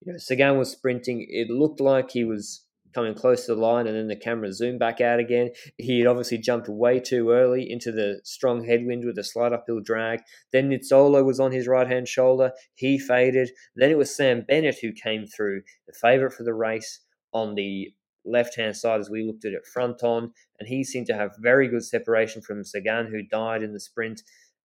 you 0.00 0.12
know, 0.12 0.18
Sagan 0.18 0.58
was 0.58 0.70
sprinting. 0.70 1.26
It 1.28 1.50
looked 1.50 1.80
like 1.80 2.10
he 2.10 2.24
was 2.24 2.65
coming 2.96 3.14
close 3.14 3.44
to 3.44 3.54
the 3.54 3.60
line, 3.60 3.86
and 3.86 3.94
then 3.94 4.08
the 4.08 4.16
camera 4.16 4.50
zoomed 4.50 4.78
back 4.78 5.02
out 5.02 5.20
again. 5.20 5.50
He 5.76 5.98
had 5.98 6.08
obviously 6.08 6.38
jumped 6.38 6.66
way 6.66 6.98
too 6.98 7.28
early 7.30 7.70
into 7.70 7.92
the 7.92 8.20
strong 8.24 8.64
headwind 8.64 9.04
with 9.04 9.18
a 9.18 9.22
slight 9.22 9.52
uphill 9.52 9.80
drag. 9.80 10.20
Then 10.50 10.70
Nizzolo 10.70 11.22
was 11.22 11.38
on 11.38 11.52
his 11.52 11.68
right 11.68 11.86
hand 11.86 12.08
shoulder. 12.08 12.52
He 12.74 12.98
faded. 12.98 13.50
Then 13.74 13.90
it 13.90 13.98
was 13.98 14.16
Sam 14.16 14.46
Bennett 14.48 14.78
who 14.80 14.92
came 14.92 15.26
through, 15.26 15.60
the 15.86 15.92
favourite 15.92 16.32
for 16.32 16.42
the 16.42 16.54
race 16.54 17.00
on 17.34 17.54
the 17.54 17.92
left 18.24 18.56
hand 18.56 18.74
side 18.74 18.98
as 18.98 19.10
we 19.10 19.22
looked 19.22 19.44
at 19.44 19.52
it 19.52 19.66
front 19.66 20.02
on, 20.02 20.32
and 20.58 20.68
he 20.68 20.82
seemed 20.82 21.06
to 21.08 21.14
have 21.14 21.36
very 21.38 21.68
good 21.68 21.84
separation 21.84 22.40
from 22.40 22.64
Sagan, 22.64 23.08
who 23.08 23.22
died 23.22 23.62
in 23.62 23.74
the 23.74 23.80
sprint. 23.80 24.22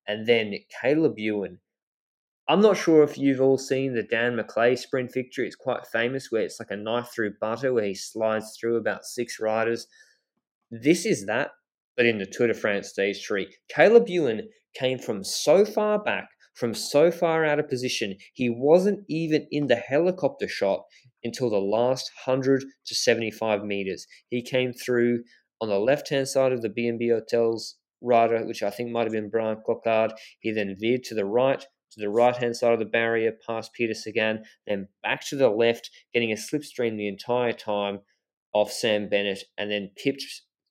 And 0.08 0.26
then 0.26 0.54
Caleb 0.82 1.20
Ewan 1.20 1.60
I'm 2.52 2.60
not 2.60 2.76
sure 2.76 3.02
if 3.02 3.18
you've 3.18 3.40
all 3.40 3.58
seen 3.58 3.94
the 3.94 4.04
Dan 4.04 4.36
McLay 4.36 4.78
sprint 4.78 5.14
victory. 5.14 5.48
It's 5.48 5.56
quite 5.56 5.88
famous, 5.88 6.28
where 6.30 6.42
it's 6.42 6.60
like 6.60 6.70
a 6.70 6.76
knife 6.76 7.08
through 7.16 7.36
butter, 7.40 7.72
where 7.72 7.86
he 7.86 7.96
slides 7.96 8.58
through 8.60 8.76
about 8.76 9.06
six 9.06 9.40
riders. 9.40 9.88
This 10.70 11.06
is 11.06 11.26
that, 11.28 11.52
but 11.96 12.06
in 12.06 12.18
the 12.18 12.26
Tour 12.26 12.48
de 12.48 12.54
France 12.54 12.90
stage 12.90 13.26
three. 13.26 13.56
Caleb 13.74 14.10
Ewan 14.10 14.50
came 14.78 15.00
from 15.00 15.24
so 15.24 15.64
far 15.64 16.04
back, 16.04 16.28
from 16.54 16.74
so 16.74 17.10
far 17.10 17.46
out 17.46 17.58
of 17.58 17.70
position, 17.70 18.18
he 18.34 18.50
wasn't 18.50 19.06
even 19.08 19.48
in 19.50 19.68
the 19.68 19.78
helicopter 19.78 20.50
shot 20.50 20.82
until 21.24 21.50
the 21.50 21.56
last 21.56 22.12
100 22.26 22.66
to 22.86 22.94
75 22.94 23.64
meters. 23.64 24.08
He 24.28 24.42
came 24.42 24.74
through 24.74 25.24
on 25.62 25.70
the 25.70 25.80
left 25.80 26.10
hand 26.10 26.28
side 26.28 26.52
of 26.52 26.62
the 26.62 26.68
B&B 26.68 27.12
Hotels 27.12 27.78
rider, 28.02 28.46
which 28.46 28.62
I 28.62 28.72
think 28.72 28.92
might 28.92 29.04
have 29.04 29.14
been 29.14 29.30
Bryan 29.30 29.62
Coquard. 29.66 30.12
He 30.42 30.52
then 30.52 30.76
veered 30.78 31.06
to 31.06 31.16
the 31.16 31.24
right 31.24 31.66
to 31.92 32.00
the 32.00 32.10
right 32.10 32.36
hand 32.36 32.56
side 32.56 32.74
of 32.74 32.80
the 32.80 32.86
barrier 32.86 33.32
past 33.46 33.74
Peter 33.74 33.94
Sagan, 33.94 34.44
then 34.66 34.88
back 35.04 35.26
to 35.28 35.36
the 35.36 35.50
left, 35.50 35.90
getting 36.14 36.32
a 36.32 36.36
slipstream 36.36 36.98
the 36.98 37.08
entire 37.08 37.54
time 37.54 38.00
off 38.54 38.72
Sam 38.72 39.10
Bennett, 39.10 39.44
and 39.58 39.72
then 39.72 39.92
tipped, 40.02 40.24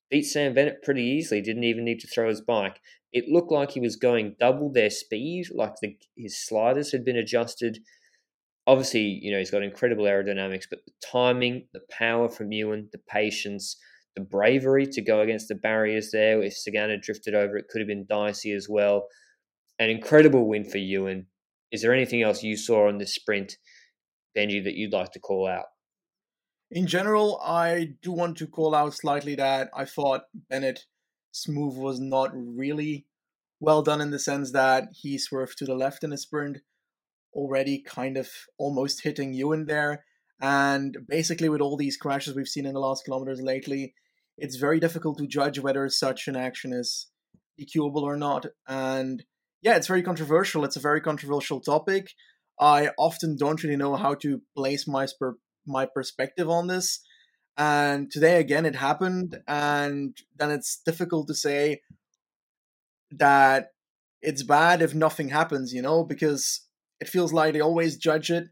beat 0.09 0.23
Sam 0.23 0.53
Bennett 0.53 0.83
pretty 0.83 1.03
easily, 1.03 1.41
didn't 1.41 1.63
even 1.63 1.85
need 1.85 1.99
to 1.99 2.07
throw 2.07 2.29
his 2.29 2.41
bike. 2.41 2.79
It 3.13 3.27
looked 3.27 3.51
like 3.51 3.71
he 3.71 3.79
was 3.79 3.95
going 3.95 4.35
double 4.39 4.71
their 4.71 4.89
speed, 4.89 5.47
like 5.53 5.75
the, 5.81 5.97
his 6.15 6.43
sliders 6.43 6.91
had 6.91 7.03
been 7.03 7.17
adjusted. 7.17 7.79
Obviously, 8.65 9.19
you 9.21 9.31
know, 9.31 9.39
he's 9.39 9.51
got 9.51 9.63
incredible 9.63 10.05
aerodynamics, 10.05 10.65
but 10.69 10.79
the 10.85 10.93
timing, 11.05 11.67
the 11.73 11.81
power 11.89 12.29
from 12.29 12.51
Ewan, 12.51 12.89
the 12.91 12.99
patience, 13.09 13.77
the 14.15 14.21
bravery 14.21 14.85
to 14.85 15.01
go 15.01 15.21
against 15.21 15.47
the 15.47 15.55
barriers 15.55 16.09
there. 16.11 16.41
If 16.41 16.53
Sagan 16.53 16.89
had 16.89 17.01
drifted 17.01 17.33
over, 17.33 17.57
it 17.57 17.67
could 17.69 17.81
have 17.81 17.87
been 17.87 18.05
dicey 18.07 18.51
as 18.53 18.67
well 18.69 19.07
an 19.81 19.89
incredible 19.89 20.47
win 20.47 20.63
for 20.63 20.77
Ewan. 20.77 21.25
Is 21.71 21.81
there 21.81 21.93
anything 21.93 22.21
else 22.21 22.43
you 22.43 22.55
saw 22.55 22.87
on 22.87 22.99
this 22.99 23.15
sprint, 23.15 23.57
Benji, 24.37 24.63
that 24.63 24.75
you'd 24.75 24.93
like 24.93 25.11
to 25.13 25.19
call 25.19 25.47
out? 25.47 25.65
In 26.69 26.85
general, 26.85 27.41
I 27.43 27.95
do 28.03 28.11
want 28.11 28.37
to 28.37 28.47
call 28.47 28.75
out 28.75 28.93
slightly 28.93 29.33
that 29.35 29.71
I 29.75 29.85
thought 29.85 30.25
Bennett's 30.49 30.85
move 31.47 31.77
was 31.77 31.99
not 31.99 32.29
really 32.31 33.07
well 33.59 33.81
done 33.81 34.01
in 34.01 34.11
the 34.11 34.19
sense 34.19 34.51
that 34.51 34.89
he 34.93 35.17
swerved 35.17 35.57
to 35.57 35.65
the 35.65 35.73
left 35.73 36.03
in 36.03 36.13
a 36.13 36.17
sprint, 36.17 36.59
already 37.33 37.81
kind 37.81 38.17
of 38.17 38.29
almost 38.59 39.01
hitting 39.01 39.33
Ewan 39.33 39.65
there. 39.65 40.05
And 40.39 40.95
basically, 41.09 41.49
with 41.49 41.61
all 41.61 41.75
these 41.75 41.97
crashes 41.97 42.35
we've 42.35 42.47
seen 42.47 42.67
in 42.67 42.73
the 42.73 42.79
last 42.79 43.05
kilometers 43.05 43.41
lately, 43.41 43.95
it's 44.37 44.57
very 44.57 44.79
difficult 44.79 45.17
to 45.17 45.27
judge 45.27 45.57
whether 45.57 45.89
such 45.89 46.27
an 46.27 46.35
action 46.35 46.71
is 46.71 47.07
DQable 47.59 48.03
or 48.03 48.15
not. 48.15 48.45
And 48.67 49.23
yeah, 49.61 49.75
it's 49.75 49.87
very 49.87 50.03
controversial. 50.03 50.65
It's 50.65 50.75
a 50.75 50.81
very 50.81 51.01
controversial 51.01 51.61
topic. 51.61 52.11
I 52.59 52.89
often 52.97 53.37
don't 53.37 53.61
really 53.63 53.75
know 53.75 53.95
how 53.95 54.15
to 54.15 54.41
place 54.55 54.87
my 54.87 55.07
my 55.65 55.85
perspective 55.85 56.49
on 56.49 56.67
this. 56.67 57.01
And 57.57 58.09
today 58.09 58.39
again 58.39 58.65
it 58.65 58.75
happened 58.75 59.39
and 59.47 60.17
then 60.37 60.51
it's 60.51 60.81
difficult 60.83 61.27
to 61.27 61.35
say 61.35 61.81
that 63.11 63.67
it's 64.21 64.43
bad 64.43 64.81
if 64.81 64.95
nothing 64.95 65.29
happens, 65.29 65.73
you 65.73 65.81
know, 65.81 66.03
because 66.03 66.67
it 66.99 67.09
feels 67.09 67.33
like 67.33 67.53
they 67.53 67.61
always 67.61 67.97
judge 67.97 68.31
it 68.31 68.45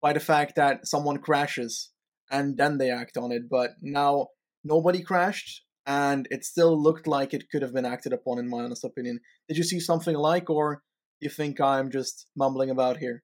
by 0.00 0.12
the 0.12 0.20
fact 0.20 0.54
that 0.56 0.86
someone 0.86 1.18
crashes 1.18 1.90
and 2.30 2.56
then 2.56 2.78
they 2.78 2.90
act 2.90 3.16
on 3.16 3.32
it. 3.32 3.48
But 3.48 3.70
now 3.80 4.28
nobody 4.64 5.02
crashed 5.02 5.64
and 5.86 6.28
it 6.30 6.44
still 6.44 6.80
looked 6.80 7.06
like 7.06 7.34
it 7.34 7.50
could 7.50 7.62
have 7.62 7.74
been 7.74 7.84
acted 7.84 8.12
upon, 8.12 8.38
in 8.38 8.48
my 8.48 8.62
honest 8.62 8.84
opinion. 8.84 9.20
Did 9.48 9.56
you 9.56 9.64
see 9.64 9.80
something 9.80 10.16
like, 10.16 10.48
or 10.48 10.82
you 11.20 11.28
think 11.28 11.60
I'm 11.60 11.90
just 11.90 12.26
mumbling 12.36 12.70
about 12.70 12.98
here? 12.98 13.22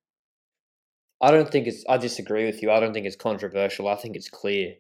I 1.21 1.31
don't 1.31 1.51
think 1.51 1.67
it's. 1.67 1.85
I 1.89 1.97
disagree 1.97 2.47
with 2.47 2.63
you. 2.63 2.71
I 2.71 2.81
don't 2.81 2.93
think 2.93 3.07
it's 3.07 3.17
controversial. 3.17 3.89
I 3.89 3.97
think 3.97 4.15
it's 4.15 4.29
clear. 4.29 4.75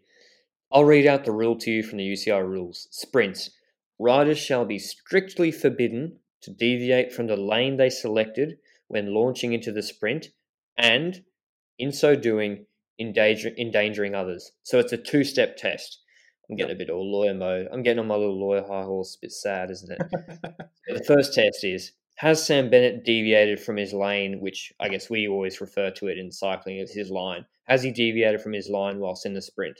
I'll 0.70 0.84
read 0.84 1.06
out 1.06 1.24
the 1.24 1.32
rule 1.32 1.56
to 1.56 1.70
you 1.70 1.82
from 1.82 1.98
the 1.98 2.12
UCI 2.12 2.46
rules. 2.46 2.88
Sprints. 2.90 3.50
Riders 3.98 4.38
shall 4.38 4.64
be 4.64 4.78
strictly 4.78 5.50
forbidden 5.50 6.20
to 6.42 6.52
deviate 6.52 7.12
from 7.12 7.26
the 7.26 7.36
lane 7.36 7.76
they 7.76 7.90
selected 7.90 8.58
when 8.86 9.12
launching 9.12 9.52
into 9.52 9.72
the 9.72 9.82
sprint, 9.82 10.28
and 10.76 11.24
in 11.78 11.90
so 11.90 12.14
doing, 12.14 12.66
endanger, 12.98 13.50
endangering 13.58 14.14
others. 14.14 14.52
So 14.62 14.78
it's 14.78 14.92
a 14.92 14.96
two 14.96 15.24
step 15.24 15.56
test. 15.56 16.00
I'm 16.48 16.56
getting 16.56 16.74
a 16.74 16.78
bit 16.78 16.90
all 16.90 17.10
lawyer 17.10 17.34
mode. 17.34 17.68
I'm 17.72 17.82
getting 17.82 17.98
on 17.98 18.06
my 18.06 18.14
little 18.14 18.38
lawyer 18.38 18.62
high 18.62 18.84
horse. 18.84 19.16
A 19.16 19.26
bit 19.26 19.32
sad, 19.32 19.70
isn't 19.70 19.92
it? 19.92 19.98
the 20.88 21.04
first 21.04 21.34
test 21.34 21.62
is 21.62 21.92
Has 22.16 22.44
Sam 22.44 22.70
Bennett 22.70 23.04
deviated 23.04 23.60
from 23.60 23.76
his 23.76 23.92
lane, 23.92 24.40
which 24.40 24.72
I 24.80 24.88
guess 24.88 25.10
we 25.10 25.28
always 25.28 25.60
refer 25.60 25.90
to 25.90 26.06
it 26.06 26.18
in 26.18 26.32
cycling 26.32 26.80
as 26.80 26.92
his 26.92 27.10
line? 27.10 27.44
Has 27.64 27.82
he 27.82 27.90
deviated 27.90 28.40
from 28.40 28.54
his 28.54 28.70
line 28.70 28.98
whilst 28.98 29.26
in 29.26 29.34
the 29.34 29.42
sprint? 29.42 29.78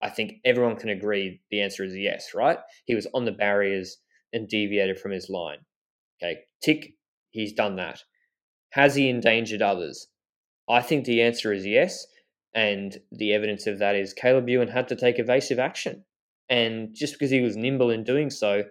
I 0.00 0.10
think 0.10 0.34
everyone 0.44 0.76
can 0.76 0.90
agree 0.90 1.40
the 1.50 1.60
answer 1.60 1.82
is 1.82 1.96
yes, 1.96 2.34
right? 2.34 2.58
He 2.84 2.94
was 2.94 3.08
on 3.12 3.24
the 3.24 3.32
barriers 3.32 3.98
and 4.32 4.48
deviated 4.48 5.00
from 5.00 5.10
his 5.10 5.28
line. 5.28 5.58
Okay, 6.22 6.40
tick, 6.62 6.92
he's 7.30 7.52
done 7.52 7.76
that. 7.76 8.02
Has 8.70 8.94
he 8.94 9.08
endangered 9.08 9.62
others? 9.62 10.06
I 10.68 10.82
think 10.82 11.04
the 11.04 11.22
answer 11.22 11.52
is 11.52 11.66
yes. 11.66 12.06
And 12.54 12.96
the 13.12 13.34
evidence 13.34 13.66
of 13.66 13.78
that 13.80 13.96
is 13.96 14.14
Caleb 14.14 14.48
Ewan 14.48 14.68
had 14.68 14.88
to 14.88 14.96
take 14.96 15.18
evasive 15.18 15.58
action. 15.58 16.04
And 16.48 16.94
just 16.94 17.14
because 17.14 17.30
he 17.30 17.40
was 17.40 17.56
nimble 17.56 17.90
in 17.90 18.04
doing 18.04 18.30
so 18.30 18.64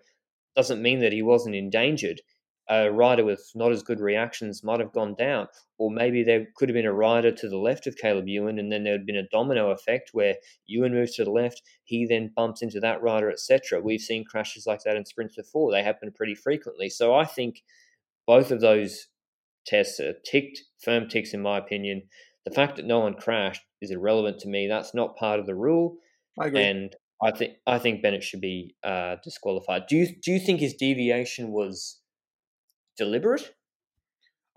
doesn't 0.56 0.82
mean 0.82 1.00
that 1.02 1.14
he 1.14 1.22
wasn't 1.22 1.56
endangered 1.56 2.22
a 2.68 2.92
rider 2.92 3.24
with 3.24 3.52
not 3.54 3.72
as 3.72 3.84
good 3.84 4.00
reactions 4.00 4.64
might 4.64 4.80
have 4.80 4.94
gone 4.94 5.14
down. 5.16 5.48
Or 5.78 5.92
maybe 5.92 6.24
there 6.24 6.48
could 6.56 6.70
have 6.70 6.74
been 6.74 6.86
a 6.86 6.94
rider 6.94 7.32
to 7.32 7.50
the 7.50 7.58
left 7.58 7.86
of 7.86 7.98
Caleb 7.98 8.28
Ewan, 8.28 8.58
and 8.58 8.72
then 8.72 8.84
there 8.84 8.94
had 8.94 9.06
been 9.06 9.16
a 9.16 9.28
domino 9.32 9.70
effect 9.72 10.12
where 10.14 10.36
Ewan 10.66 10.94
moves 10.94 11.16
to 11.16 11.24
the 11.24 11.32
left, 11.32 11.62
he 11.84 12.06
then 12.06 12.32
bumps 12.36 12.62
into 12.62 12.80
that 12.80 13.02
rider, 13.02 13.30
etc. 13.30 13.82
We've 13.82 14.02
seen 14.02 14.26
crashes 14.26 14.66
like 14.66 14.82
that 14.84 14.96
in 14.96 15.06
sprints 15.06 15.36
before. 15.36 15.72
They 15.72 15.84
happen 15.84 16.12
pretty 16.12 16.36
frequently. 16.36 16.90
So 16.90 17.14
I 17.14 17.26
think 17.26 17.62
both 18.26 18.52
of 18.52 18.62
those 18.62 19.08
tests 19.66 20.00
are 20.00 20.14
ticked, 20.26 20.64
firm 20.84 21.08
ticks 21.08 21.34
in 21.34 21.42
my 21.42 21.58
opinion. 21.58 22.04
The 22.46 22.54
fact 22.54 22.76
that 22.76 22.86
no 22.86 23.00
one 23.00 23.16
crashed 23.16 23.64
is 23.82 23.92
irrelevant 23.92 24.40
to 24.40 24.48
me. 24.48 24.68
That's 24.68 24.94
not 24.94 25.18
part 25.18 25.40
of 25.40 25.46
the 25.46 25.56
rule. 25.56 25.98
I 26.40 26.48
agree. 26.48 26.64
And 26.64 26.96
I 27.24 27.32
think 27.32 27.54
I 27.66 27.80
think 27.80 28.02
Bennett 28.02 28.24
should 28.24 28.42
be 28.42 28.76
uh, 28.84 29.16
disqualified. 29.24 29.88
Do 29.88 29.96
you 29.96 30.08
do 30.22 30.32
you 30.32 30.40
think 30.40 30.60
his 30.60 30.74
deviation 30.74 31.52
was 31.52 32.02
deliberate? 32.98 33.56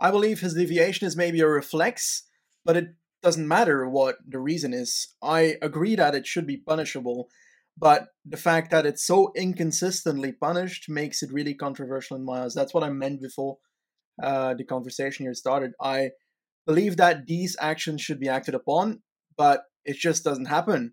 I 0.01 0.11
believe 0.11 0.41
his 0.41 0.55
deviation 0.55 1.07
is 1.07 1.17
maybe 1.17 1.41
a 1.41 1.49
reflex, 1.49 2.25
but 2.65 2.77
it 2.77 2.95
doesn't 3.23 3.49
matter 3.49 3.89
what 3.89 4.17
the 4.27 4.39
reason 4.39 4.73
is. 4.73 5.15
I 5.23 5.57
agree 5.61 5.97
that 5.97 6.15
it 6.15 6.27
should 6.27 6.47
be 6.47 6.57
punishable, 6.57 7.29
but 7.77 8.09
the 8.25 8.37
fact 8.37 8.71
that 8.71 8.87
it's 8.87 9.05
so 9.05 9.33
inconsistently 9.35 10.33
punished 10.33 10.89
makes 10.89 11.23
it 11.23 11.33
really 11.33 11.55
controversial 11.55 12.17
in 12.17 12.25
my 12.25 12.45
eyes. 12.45 12.55
That's 12.55 12.75
what 12.75 12.85
I 12.85 12.91
meant 12.91 13.21
before 13.21 13.59
uh, 14.23 14.55
the 14.55 14.65
conversation 14.65 15.27
here 15.27 15.35
started. 15.35 15.73
I 15.81 16.11
believe 16.69 16.99
that 16.99 17.27
these 17.27 17.57
actions 17.59 18.03
should 18.03 18.21
be 18.21 18.29
acted 18.29 18.55
upon, 18.55 19.01
but 19.37 19.63
it 19.87 19.97
just 19.97 20.23
doesn't 20.23 20.45
happen 20.45 20.93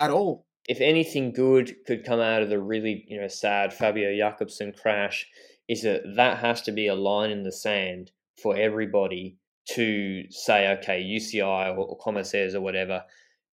at 0.00 0.10
all. 0.10 0.46
If 0.66 0.80
anything 0.80 1.32
good 1.32 1.74
could 1.86 2.06
come 2.06 2.20
out 2.20 2.42
of 2.42 2.48
the 2.48 2.58
really, 2.58 3.04
you 3.06 3.20
know, 3.20 3.28
sad 3.28 3.74
Fabio 3.74 4.16
Jakobsen 4.16 4.72
crash, 4.72 5.26
is 5.68 5.82
that 5.82 6.02
that 6.16 6.38
has 6.38 6.62
to 6.62 6.72
be 6.72 6.86
a 6.86 6.94
line 6.94 7.30
in 7.30 7.42
the 7.42 7.52
sand 7.52 8.10
for 8.42 8.56
everybody 8.56 9.36
to 9.74 10.24
say, 10.30 10.72
okay, 10.78 11.02
UCI 11.02 11.76
or, 11.76 11.84
or 11.84 11.98
commissaires 11.98 12.54
or 12.54 12.62
whatever, 12.62 13.02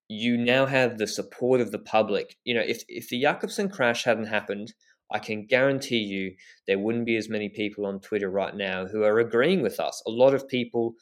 you 0.08 0.36
now 0.36 0.66
have 0.66 0.98
the 0.98 1.06
support 1.06 1.60
of 1.60 1.72
the 1.72 1.80
public. 1.80 2.36
You 2.44 2.54
know, 2.54 2.64
if, 2.64 2.84
if 2.88 3.08
the 3.08 3.20
Jakobsen 3.20 3.70
crash 3.70 4.04
hadn't 4.04 4.26
happened, 4.26 4.72
I 5.12 5.18
can 5.18 5.46
guarantee 5.46 5.98
you 5.98 6.36
there 6.68 6.78
wouldn't 6.78 7.06
be 7.06 7.16
as 7.16 7.28
many 7.28 7.48
people 7.48 7.86
on 7.86 8.00
Twitter 8.00 8.30
right 8.30 8.54
now 8.54 8.86
who 8.86 9.02
are 9.02 9.18
agreeing 9.18 9.62
with 9.62 9.80
us. 9.80 10.00
A 10.06 10.10
lot 10.10 10.34
of 10.34 10.48
people 10.48 10.94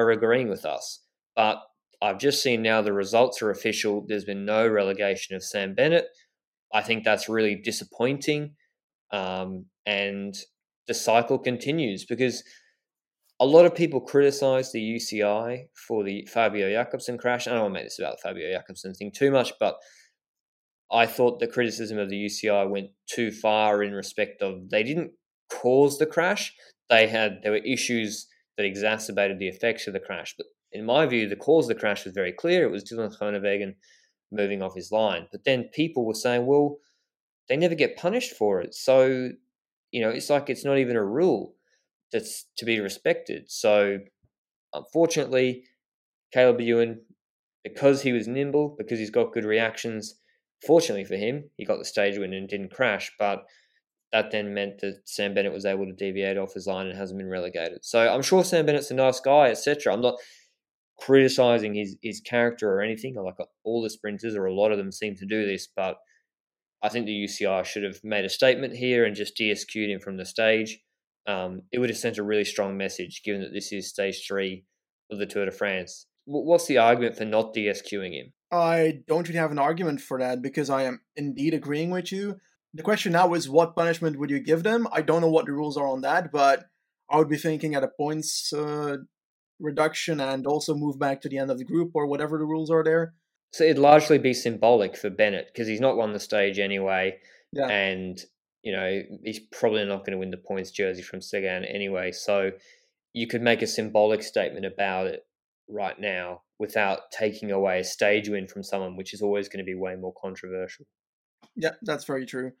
are 0.00 0.10
agreeing 0.10 0.48
with 0.48 0.64
us. 0.64 1.02
But 1.36 1.58
I've 2.02 2.18
just 2.18 2.42
seen 2.42 2.62
now 2.62 2.82
the 2.82 2.92
results 2.92 3.42
are 3.42 3.50
official. 3.50 4.04
There's 4.06 4.24
been 4.24 4.44
no 4.44 4.66
relegation 4.66 5.36
of 5.36 5.44
Sam 5.44 5.74
Bennett. 5.74 6.06
I 6.72 6.82
think 6.82 7.04
that's 7.04 7.28
really 7.28 7.56
disappointing. 7.56 8.54
Um, 9.12 9.66
and 9.86 10.34
the 10.86 10.94
cycle 10.94 11.38
continues 11.38 12.04
because 12.04 12.42
a 13.40 13.46
lot 13.46 13.66
of 13.66 13.74
people 13.74 14.00
criticize 14.00 14.70
the 14.70 14.80
UCI 14.80 15.64
for 15.88 16.04
the 16.04 16.26
Fabio 16.30 16.70
Jakobsen 16.70 17.18
crash. 17.18 17.46
I 17.46 17.52
don't 17.52 17.62
want 17.62 17.74
to 17.74 17.80
make 17.80 17.86
this 17.86 17.98
about 17.98 18.16
the 18.16 18.28
Fabio 18.28 18.52
Jakobsen 18.52 18.94
thing 18.94 19.10
too 19.14 19.30
much, 19.30 19.52
but 19.58 19.76
I 20.92 21.06
thought 21.06 21.40
the 21.40 21.46
criticism 21.46 21.98
of 21.98 22.10
the 22.10 22.26
UCI 22.26 22.68
went 22.68 22.90
too 23.06 23.30
far 23.30 23.82
in 23.82 23.92
respect 23.92 24.42
of 24.42 24.70
they 24.70 24.82
didn't 24.82 25.12
cause 25.50 25.98
the 25.98 26.06
crash. 26.06 26.52
They 26.88 27.06
had 27.06 27.40
there 27.42 27.52
were 27.52 27.58
issues 27.58 28.26
that 28.60 28.66
exacerbated 28.66 29.38
the 29.38 29.48
effects 29.48 29.86
of 29.86 29.92
the 29.92 30.00
crash. 30.00 30.34
But 30.36 30.46
in 30.72 30.84
my 30.84 31.06
view, 31.06 31.28
the 31.28 31.36
cause 31.36 31.64
of 31.64 31.74
the 31.74 31.80
crash 31.80 32.04
was 32.04 32.14
very 32.14 32.32
clear. 32.32 32.64
It 32.64 32.70
was 32.70 32.84
Dylan 32.84 33.16
Groenewegen 33.18 33.74
moving 34.30 34.62
off 34.62 34.74
his 34.74 34.92
line. 34.92 35.26
But 35.32 35.44
then 35.44 35.70
people 35.72 36.06
were 36.06 36.14
saying, 36.14 36.46
well, 36.46 36.78
they 37.48 37.56
never 37.56 37.74
get 37.74 37.96
punished 37.96 38.36
for 38.36 38.60
it. 38.60 38.74
So 38.74 39.30
you 39.90 40.00
know, 40.00 40.10
it's 40.10 40.30
like 40.30 40.48
it's 40.48 40.64
not 40.64 40.78
even 40.78 40.96
a 40.96 41.04
rule 41.04 41.54
that's 42.12 42.46
to 42.56 42.64
be 42.64 42.80
respected. 42.80 43.50
So, 43.50 43.98
unfortunately, 44.72 45.64
Caleb 46.32 46.60
Ewan, 46.60 47.00
because 47.64 48.02
he 48.02 48.12
was 48.12 48.28
nimble, 48.28 48.74
because 48.78 48.98
he's 48.98 49.10
got 49.10 49.32
good 49.32 49.44
reactions, 49.44 50.16
fortunately 50.66 51.04
for 51.04 51.16
him, 51.16 51.50
he 51.56 51.64
got 51.64 51.78
the 51.78 51.84
stage 51.84 52.18
win 52.18 52.32
and 52.32 52.48
didn't 52.48 52.72
crash. 52.72 53.12
But 53.18 53.44
that 54.12 54.30
then 54.30 54.54
meant 54.54 54.80
that 54.80 55.02
Sam 55.04 55.34
Bennett 55.34 55.52
was 55.52 55.64
able 55.64 55.86
to 55.86 55.92
deviate 55.92 56.36
off 56.36 56.54
his 56.54 56.66
line 56.66 56.86
and 56.86 56.98
hasn't 56.98 57.18
been 57.18 57.28
relegated. 57.28 57.84
So 57.84 58.08
I'm 58.08 58.22
sure 58.22 58.42
Sam 58.44 58.66
Bennett's 58.66 58.90
a 58.90 58.94
nice 58.94 59.20
guy, 59.20 59.50
etc. 59.50 59.92
I'm 59.92 60.00
not 60.00 60.16
criticizing 60.98 61.74
his 61.74 61.96
his 62.02 62.20
character 62.20 62.72
or 62.72 62.82
anything. 62.82 63.14
Like 63.14 63.36
all 63.64 63.82
the 63.82 63.90
sprinters 63.90 64.34
or 64.34 64.46
a 64.46 64.54
lot 64.54 64.72
of 64.72 64.78
them 64.78 64.92
seem 64.92 65.14
to 65.16 65.26
do 65.26 65.46
this, 65.46 65.68
but 65.74 65.96
I 66.82 66.88
think 66.88 67.06
the 67.06 67.24
UCI 67.24 67.64
should 67.64 67.82
have 67.82 68.00
made 68.02 68.24
a 68.24 68.30
statement 68.30 68.74
here 68.74 69.04
and 69.04 69.14
just 69.14 69.36
DSQ'd 69.36 69.90
him 69.90 70.00
from 70.00 70.16
the 70.16 70.24
stage. 70.24 70.80
Um, 71.26 71.62
it 71.70 71.78
would 71.78 71.90
have 71.90 71.98
sent 71.98 72.18
a 72.18 72.22
really 72.22 72.44
strong 72.44 72.76
message, 72.76 73.22
given 73.22 73.42
that 73.42 73.52
this 73.52 73.72
is 73.72 73.88
stage 73.88 74.26
three 74.26 74.64
of 75.10 75.18
the 75.18 75.26
Tour 75.26 75.44
de 75.44 75.50
France. 75.50 76.06
What's 76.24 76.66
the 76.66 76.78
argument 76.78 77.16
for 77.16 77.24
not 77.24 77.54
DSQing 77.54 78.14
him? 78.14 78.32
I 78.50 79.00
don't 79.06 79.28
really 79.28 79.38
have 79.38 79.52
an 79.52 79.58
argument 79.58 80.00
for 80.00 80.18
that 80.18 80.42
because 80.42 80.70
I 80.70 80.84
am 80.84 81.00
indeed 81.16 81.54
agreeing 81.54 81.90
with 81.90 82.10
you. 82.10 82.40
The 82.74 82.82
question 82.82 83.12
now 83.12 83.34
is 83.34 83.48
what 83.48 83.74
punishment 83.74 84.18
would 84.18 84.30
you 84.30 84.40
give 84.40 84.62
them? 84.62 84.86
I 84.92 85.02
don't 85.02 85.20
know 85.20 85.28
what 85.28 85.46
the 85.46 85.52
rules 85.52 85.76
are 85.76 85.86
on 85.86 86.02
that, 86.02 86.30
but 86.30 86.66
I 87.10 87.18
would 87.18 87.28
be 87.28 87.36
thinking 87.36 87.74
at 87.74 87.82
a 87.82 87.88
points 87.88 88.52
uh, 88.52 88.98
reduction 89.58 90.20
and 90.20 90.46
also 90.46 90.74
move 90.74 90.98
back 90.98 91.20
to 91.22 91.28
the 91.28 91.38
end 91.38 91.50
of 91.50 91.58
the 91.58 91.64
group 91.64 91.90
or 91.94 92.06
whatever 92.06 92.38
the 92.38 92.44
rules 92.44 92.70
are 92.70 92.84
there. 92.84 93.14
So 93.52 93.64
it'd 93.64 93.78
largely 93.78 94.18
be 94.18 94.32
symbolic 94.32 94.96
for 94.96 95.10
Bennett 95.10 95.50
because 95.52 95.66
he's 95.66 95.80
not 95.80 95.96
won 95.96 96.12
the 96.12 96.20
stage 96.20 96.58
anyway, 96.58 97.18
yeah. 97.52 97.66
and 97.66 98.18
you 98.62 98.72
know 98.72 99.02
he's 99.24 99.40
probably 99.40 99.84
not 99.84 100.04
going 100.06 100.12
to 100.12 100.18
win 100.18 100.30
the 100.30 100.36
points 100.36 100.70
jersey 100.70 101.02
from 101.02 101.20
Sagan 101.20 101.64
anyway. 101.64 102.12
So 102.12 102.52
you 103.12 103.26
could 103.26 103.42
make 103.42 103.62
a 103.62 103.66
symbolic 103.66 104.22
statement 104.22 104.66
about 104.66 105.08
it 105.08 105.26
right 105.68 105.98
now 105.98 106.42
without 106.60 107.10
taking 107.10 107.50
away 107.50 107.80
a 107.80 107.84
stage 107.84 108.28
win 108.28 108.46
from 108.46 108.62
someone, 108.62 108.96
which 108.96 109.12
is 109.12 109.22
always 109.22 109.48
going 109.48 109.64
to 109.64 109.68
be 109.68 109.74
way 109.74 109.96
more 109.96 110.14
controversial. 110.20 110.86
Yeah, 111.56 111.72
that's 111.82 112.04
very 112.04 112.26
true. 112.26 112.52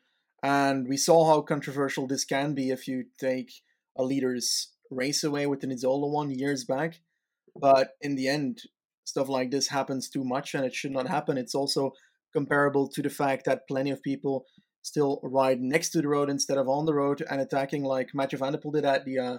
And 0.42 0.88
we 0.88 0.96
saw 0.96 1.26
how 1.26 1.42
controversial 1.42 2.06
this 2.06 2.24
can 2.24 2.54
be 2.54 2.70
if 2.70 2.88
you 2.88 3.04
take 3.18 3.52
a 3.96 4.02
leader's 4.02 4.72
race 4.90 5.22
away 5.22 5.46
with 5.46 5.60
the 5.60 5.66
Nizzolo 5.66 6.10
one 6.10 6.30
years 6.30 6.64
back. 6.64 7.00
But 7.54 7.90
in 8.00 8.16
the 8.16 8.28
end, 8.28 8.62
stuff 9.04 9.28
like 9.28 9.50
this 9.50 9.68
happens 9.68 10.08
too 10.08 10.24
much 10.24 10.54
and 10.54 10.64
it 10.64 10.74
should 10.74 10.92
not 10.92 11.08
happen. 11.08 11.36
It's 11.36 11.54
also 11.54 11.92
comparable 12.32 12.88
to 12.88 13.02
the 13.02 13.10
fact 13.10 13.44
that 13.44 13.66
plenty 13.68 13.90
of 13.90 14.02
people 14.02 14.46
still 14.82 15.20
ride 15.22 15.60
next 15.60 15.90
to 15.90 16.00
the 16.00 16.08
road 16.08 16.30
instead 16.30 16.56
of 16.56 16.68
on 16.68 16.86
the 16.86 16.94
road 16.94 17.22
and 17.30 17.40
attacking 17.40 17.84
like 17.84 18.14
Mathieu 18.14 18.38
van 18.38 18.52
der 18.52 18.58
Poel 18.58 18.72
did 18.72 18.84
at 18.84 19.04
the 19.04 19.18
uh, 19.18 19.38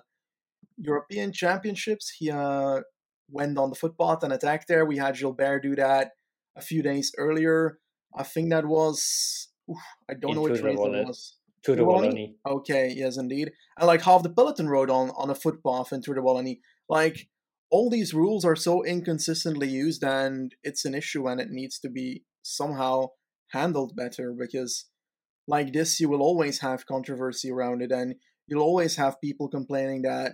European 0.77 1.31
Championships. 1.31 2.13
He 2.17 2.29
uh, 2.29 2.81
went 3.29 3.57
on 3.57 3.69
the 3.69 3.75
footpath 3.75 4.23
and 4.23 4.33
attacked 4.33 4.67
there. 4.67 4.85
We 4.85 4.97
had 4.97 5.17
Gilbert 5.17 5.63
do 5.63 5.75
that 5.75 6.11
a 6.55 6.61
few 6.61 6.83
days 6.83 7.11
earlier. 7.17 7.79
I 8.15 8.23
think 8.23 8.49
that 8.51 8.65
was 8.65 9.49
oof, 9.69 9.77
I 10.09 10.13
don't 10.13 10.31
In 10.31 10.35
know 10.35 10.41
which 10.43 10.61
race 10.61 10.77
it 10.79 11.07
was. 11.07 11.37
Tour 11.63 11.75
de 11.75 11.83
Wallonie. 11.83 12.33
Okay, 12.45 12.91
yes, 12.95 13.17
indeed. 13.17 13.51
And 13.77 13.87
like 13.87 14.01
half 14.01 14.23
the 14.23 14.29
peloton 14.29 14.67
rode 14.67 14.89
on 14.89 15.11
on 15.11 15.29
a 15.29 15.35
footpath 15.35 15.93
in 15.93 16.01
Tour 16.01 16.15
de 16.15 16.21
Wallonie. 16.21 16.59
Like 16.89 17.29
all 17.71 17.89
these 17.89 18.13
rules 18.13 18.43
are 18.43 18.55
so 18.55 18.83
inconsistently 18.83 19.67
used 19.67 20.03
and 20.03 20.53
it's 20.63 20.83
an 20.85 20.93
issue 20.93 21.27
and 21.27 21.39
it 21.39 21.49
needs 21.49 21.79
to 21.79 21.89
be 21.89 22.23
somehow 22.43 23.07
handled 23.51 23.95
better 23.95 24.35
because 24.37 24.89
like 25.47 25.73
this 25.73 25.99
you 25.99 26.09
will 26.09 26.21
always 26.21 26.59
have 26.59 26.85
controversy 26.85 27.49
around 27.49 27.81
it 27.81 27.91
and 27.91 28.15
you'll 28.47 28.61
always 28.61 28.97
have 28.97 29.21
people 29.21 29.47
complaining 29.47 30.01
that 30.01 30.33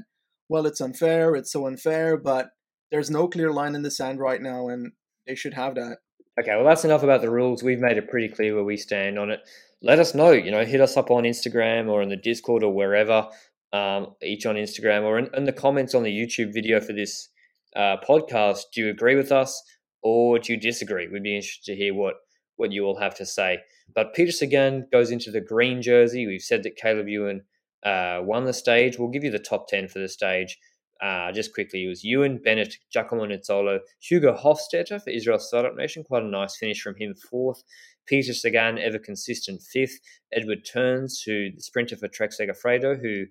well 0.49 0.65
it's 0.65 0.81
unfair 0.81 1.35
it's 1.35 1.51
so 1.51 1.67
unfair 1.67 2.17
but 2.17 2.49
there's 2.91 3.09
no 3.09 3.27
clear 3.27 3.51
line 3.51 3.75
in 3.75 3.83
the 3.83 3.91
sand 3.91 4.19
right 4.19 4.41
now 4.41 4.67
and 4.67 4.91
they 5.27 5.35
should 5.35 5.53
have 5.53 5.75
that 5.75 5.97
okay 6.39 6.55
well 6.55 6.65
that's 6.65 6.85
enough 6.85 7.03
about 7.03 7.21
the 7.21 7.29
rules 7.29 7.63
we've 7.63 7.79
made 7.79 7.97
it 7.97 8.09
pretty 8.09 8.27
clear 8.27 8.55
where 8.55 8.63
we 8.63 8.77
stand 8.77 9.17
on 9.17 9.29
it 9.29 9.39
let 9.81 9.99
us 9.99 10.15
know 10.15 10.31
you 10.31 10.51
know 10.51 10.65
hit 10.65 10.81
us 10.81 10.97
up 10.97 11.11
on 11.11 11.23
instagram 11.23 11.89
or 11.89 12.01
in 12.01 12.09
the 12.09 12.15
discord 12.15 12.63
or 12.63 12.73
wherever 12.73 13.27
um, 13.73 14.15
each 14.21 14.45
on 14.45 14.55
Instagram 14.55 15.03
or 15.03 15.19
in, 15.19 15.29
in, 15.35 15.43
the 15.43 15.51
comments 15.51 15.93
on 15.93 16.03
the 16.03 16.11
YouTube 16.11 16.53
video 16.53 16.79
for 16.79 16.93
this 16.93 17.29
uh, 17.75 17.97
podcast. 18.07 18.61
Do 18.73 18.81
you 18.81 18.89
agree 18.89 19.15
with 19.15 19.31
us 19.31 19.61
or 20.01 20.39
do 20.39 20.53
you 20.53 20.59
disagree? 20.59 21.07
We'd 21.07 21.23
be 21.23 21.35
interested 21.35 21.71
to 21.71 21.77
hear 21.77 21.93
what, 21.93 22.15
what 22.55 22.71
you 22.71 22.85
all 22.85 22.99
have 22.99 23.15
to 23.15 23.25
say. 23.25 23.59
But 23.93 24.13
Peter 24.13 24.33
again 24.43 24.87
goes 24.91 25.11
into 25.11 25.31
the 25.31 25.41
green 25.41 25.81
jersey. 25.81 26.27
We've 26.27 26.41
said 26.41 26.63
that 26.63 26.77
Caleb 26.77 27.07
Ewan 27.07 27.43
uh, 27.83 28.19
won 28.23 28.45
the 28.45 28.53
stage. 28.53 28.97
We'll 28.97 29.09
give 29.09 29.23
you 29.23 29.31
the 29.31 29.39
top 29.39 29.67
10 29.67 29.89
for 29.89 29.99
the 29.99 30.09
stage. 30.09 30.57
Uh, 31.01 31.31
just 31.31 31.53
quickly, 31.53 31.85
it 31.85 31.87
was 31.87 32.03
Ewan, 32.03 32.39
Bennett, 32.43 32.75
Giacomo 32.91 33.25
Nizzolo, 33.25 33.79
Hugo 33.99 34.35
Hofstetter 34.35 35.01
for 35.01 35.09
Israel 35.09 35.39
Startup 35.39 35.75
Nation. 35.75 36.03
Quite 36.03 36.23
a 36.23 36.27
nice 36.27 36.57
finish 36.57 36.81
from 36.81 36.95
him, 36.97 37.13
fourth. 37.29 37.63
Peter 38.07 38.33
Sagan, 38.33 38.79
ever 38.79 38.97
consistent, 38.97 39.61
fifth. 39.61 39.99
Edward 40.33 40.65
Theuns, 40.65 41.19
who 41.25 41.51
the 41.55 41.61
sprinter 41.61 41.97
for 41.97 42.07
Trek 42.07 42.31
Segafredo, 42.31 42.99
who 42.99 43.25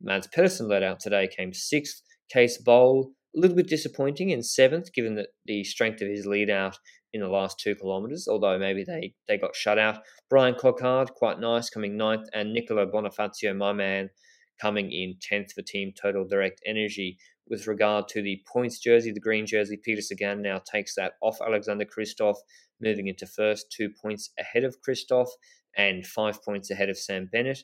Mads 0.00 0.28
Pedersen 0.28 0.68
led 0.68 0.82
out 0.82 1.00
today, 1.00 1.28
came 1.28 1.52
sixth. 1.52 2.02
Cees 2.32 2.58
Bol, 2.58 3.12
a 3.36 3.40
little 3.40 3.56
bit 3.56 3.68
disappointing 3.68 4.30
in 4.30 4.42
seventh, 4.42 4.92
given 4.92 5.14
that 5.14 5.28
the 5.46 5.64
strength 5.64 6.02
of 6.02 6.08
his 6.08 6.26
lead 6.26 6.50
out 6.50 6.78
in 7.12 7.22
the 7.22 7.28
last 7.28 7.58
two 7.58 7.74
kilometres, 7.74 8.28
although 8.28 8.58
maybe 8.58 8.84
they, 8.84 9.14
they 9.26 9.38
got 9.38 9.56
shut 9.56 9.78
out. 9.78 10.00
Bryan 10.28 10.54
Coquard, 10.54 11.14
quite 11.14 11.40
nice, 11.40 11.70
coming 11.70 11.96
ninth, 11.96 12.28
and 12.34 12.52
Nicolo 12.52 12.86
Bonifazio, 12.86 13.56
my 13.56 13.72
man, 13.72 14.10
coming 14.60 14.92
in 14.92 15.14
10th 15.16 15.52
for 15.52 15.62
Team 15.62 15.92
Total 16.00 16.26
Direct 16.26 16.60
Energy. 16.66 17.18
With 17.48 17.66
regard 17.66 18.08
to 18.08 18.22
the 18.22 18.42
points 18.46 18.78
jersey, 18.78 19.10
the 19.10 19.20
green 19.20 19.46
jersey, 19.46 19.78
Peter 19.82 20.02
Sagan 20.02 20.42
now 20.42 20.60
takes 20.70 20.94
that 20.96 21.12
off 21.22 21.38
Alexander 21.40 21.86
Kristoff, 21.86 22.36
moving 22.80 23.08
into 23.08 23.26
first, 23.26 23.72
two 23.72 23.88
points 23.90 24.30
ahead 24.38 24.64
of 24.64 24.76
Kristoff 24.86 25.28
and 25.76 26.06
five 26.06 26.42
points 26.44 26.70
ahead 26.70 26.90
of 26.90 26.98
Sam 26.98 27.28
Bennett, 27.32 27.62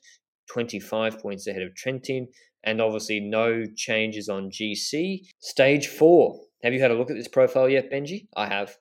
25 0.50 1.20
points 1.20 1.46
ahead 1.46 1.62
of 1.62 1.72
Trentin, 1.74 2.26
and 2.62 2.80
obviously 2.80 3.20
no 3.20 3.64
changes 3.76 4.28
on 4.28 4.50
GC. 4.50 5.20
Stage 5.40 5.88
four. 5.88 6.40
Have 6.62 6.72
you 6.72 6.80
had 6.80 6.90
a 6.90 6.94
look 6.94 7.10
at 7.10 7.16
this 7.16 7.28
profile 7.28 7.68
yet, 7.68 7.90
Benji? 7.92 8.28
I 8.36 8.46
have. 8.46 8.76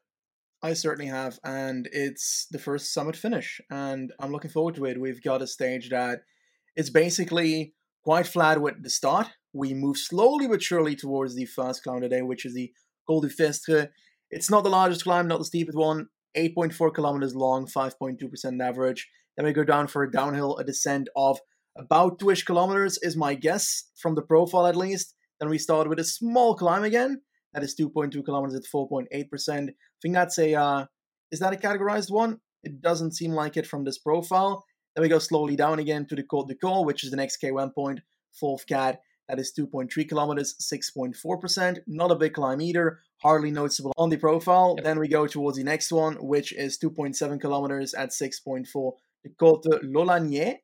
I 0.62 0.71
certainly 0.71 1.08
have, 1.12 1.39
and 1.43 1.89
it's 1.91 2.47
the 2.49 2.58
first 2.58 2.93
summit 2.93 3.17
finish, 3.17 3.60
and 3.69 4.13
I'm 4.17 4.32
looking 4.32 4.52
forward 4.52 4.76
to 4.76 4.86
it. 4.86 4.99
We've 4.99 5.21
got 5.21 5.41
a 5.41 5.47
stage 5.47 5.89
that 5.89 6.21
it's 6.78 6.89
basically 6.89 7.73
quite 8.04 8.28
flat 8.28 8.62
with 8.62 8.84
the 8.84 8.89
start. 8.89 9.28
We 9.54 9.74
move 9.74 9.98
slowly 9.98 10.48
but 10.48 10.62
surely 10.62 10.96
towards 10.96 11.36
the 11.36 11.46
first 11.46 11.84
climb 11.84 12.02
today, 12.02 12.22
which 12.22 12.46
is 12.46 12.54
the 12.54 12.72
Col 13.08 13.22
du 13.22 13.30
Festre. 13.30 13.89
It's 14.30 14.50
not 14.50 14.63
the 14.63 14.70
largest 14.70 15.04
climb, 15.04 15.28
not 15.28 15.39
the 15.39 15.46
steepest 15.46 15.78
one, 15.78 16.08
8.4 16.36 16.94
kilometers 16.94 17.36
long, 17.36 17.68
5.2% 17.68 18.62
average. 18.62 19.08
Then 19.38 19.46
we 19.46 19.54
go 19.54 19.63
down 19.63 19.88
for 19.88 20.04
a 20.04 20.12
downhill, 20.12 20.58
a 20.58 20.63
descent 20.63 21.08
of 21.16 21.39
about 21.78 22.20
two 22.20 22.30
ish 22.30 22.44
kilometers, 22.44 23.00
is 23.02 23.16
my 23.16 23.36
guess, 23.36 23.89
from 24.00 24.16
the 24.16 24.22
profile 24.22 24.68
at 24.68 24.76
least. 24.76 25.16
Then 25.39 25.50
we 25.50 25.58
start 25.58 25.89
with 25.89 26.00
a 26.00 26.04
small 26.04 26.56
climb 26.56 26.84
again, 26.84 27.22
that 27.54 27.63
is 27.63 27.76
2.2 27.76 28.24
kilometers 28.26 28.56
at 28.56 28.63
4.8%. 28.74 29.08
I 29.70 29.74
think 30.02 30.13
that's 30.16 30.38
a, 30.39 30.56
uh, 30.56 30.86
is 31.32 31.39
that 31.39 31.54
a 31.54 31.58
categorized 31.58 32.12
one? 32.12 32.39
It 32.63 32.82
doesn't 32.82 33.16
seem 33.16 33.32
like 33.32 33.58
it 33.58 33.68
from 33.68 33.84
this 33.84 34.00
profile. 34.00 34.63
Then 34.96 35.02
we 35.02 35.10
go 35.10 35.20
slowly 35.20 35.56
down 35.56 35.80
again 35.80 36.06
to 36.08 36.16
the 36.16 36.24
Côte 36.24 36.48
du 36.48 36.56
Col, 36.56 36.86
which 36.86 37.04
is 37.04 37.12
the 37.12 37.18
next 37.18 37.38
KOM 37.38 37.72
point, 37.72 38.02
fourth 38.32 38.68
cat. 38.68 39.02
That 39.30 39.40
is 39.40 39.54
2.3 39.58 40.08
kilometers, 40.08 40.56
6.4%. 40.62 41.80
Not 41.88 42.12
a 42.12 42.16
big 42.16 42.34
climb 42.34 42.62
either, 42.62 43.00
hardly 43.22 43.52
noticeable 43.52 43.94
on 43.98 44.10
the 44.10 44.18
profile. 44.18 44.76
Yep. 44.78 44.84
Then 44.84 45.00
we 45.00 45.08
go 45.08 45.28
towards 45.28 45.58
the 45.58 45.64
next 45.64 45.92
one, 45.92 46.16
which 46.16 46.52
is 46.54 46.78
2.7 46.78 47.40
kilometers 47.40 47.94
at 47.94 48.10
6.4, 48.10 48.92
the 49.24 49.30
Côte 49.30 49.64
de 49.64 49.80
Lolanier. 49.80 50.58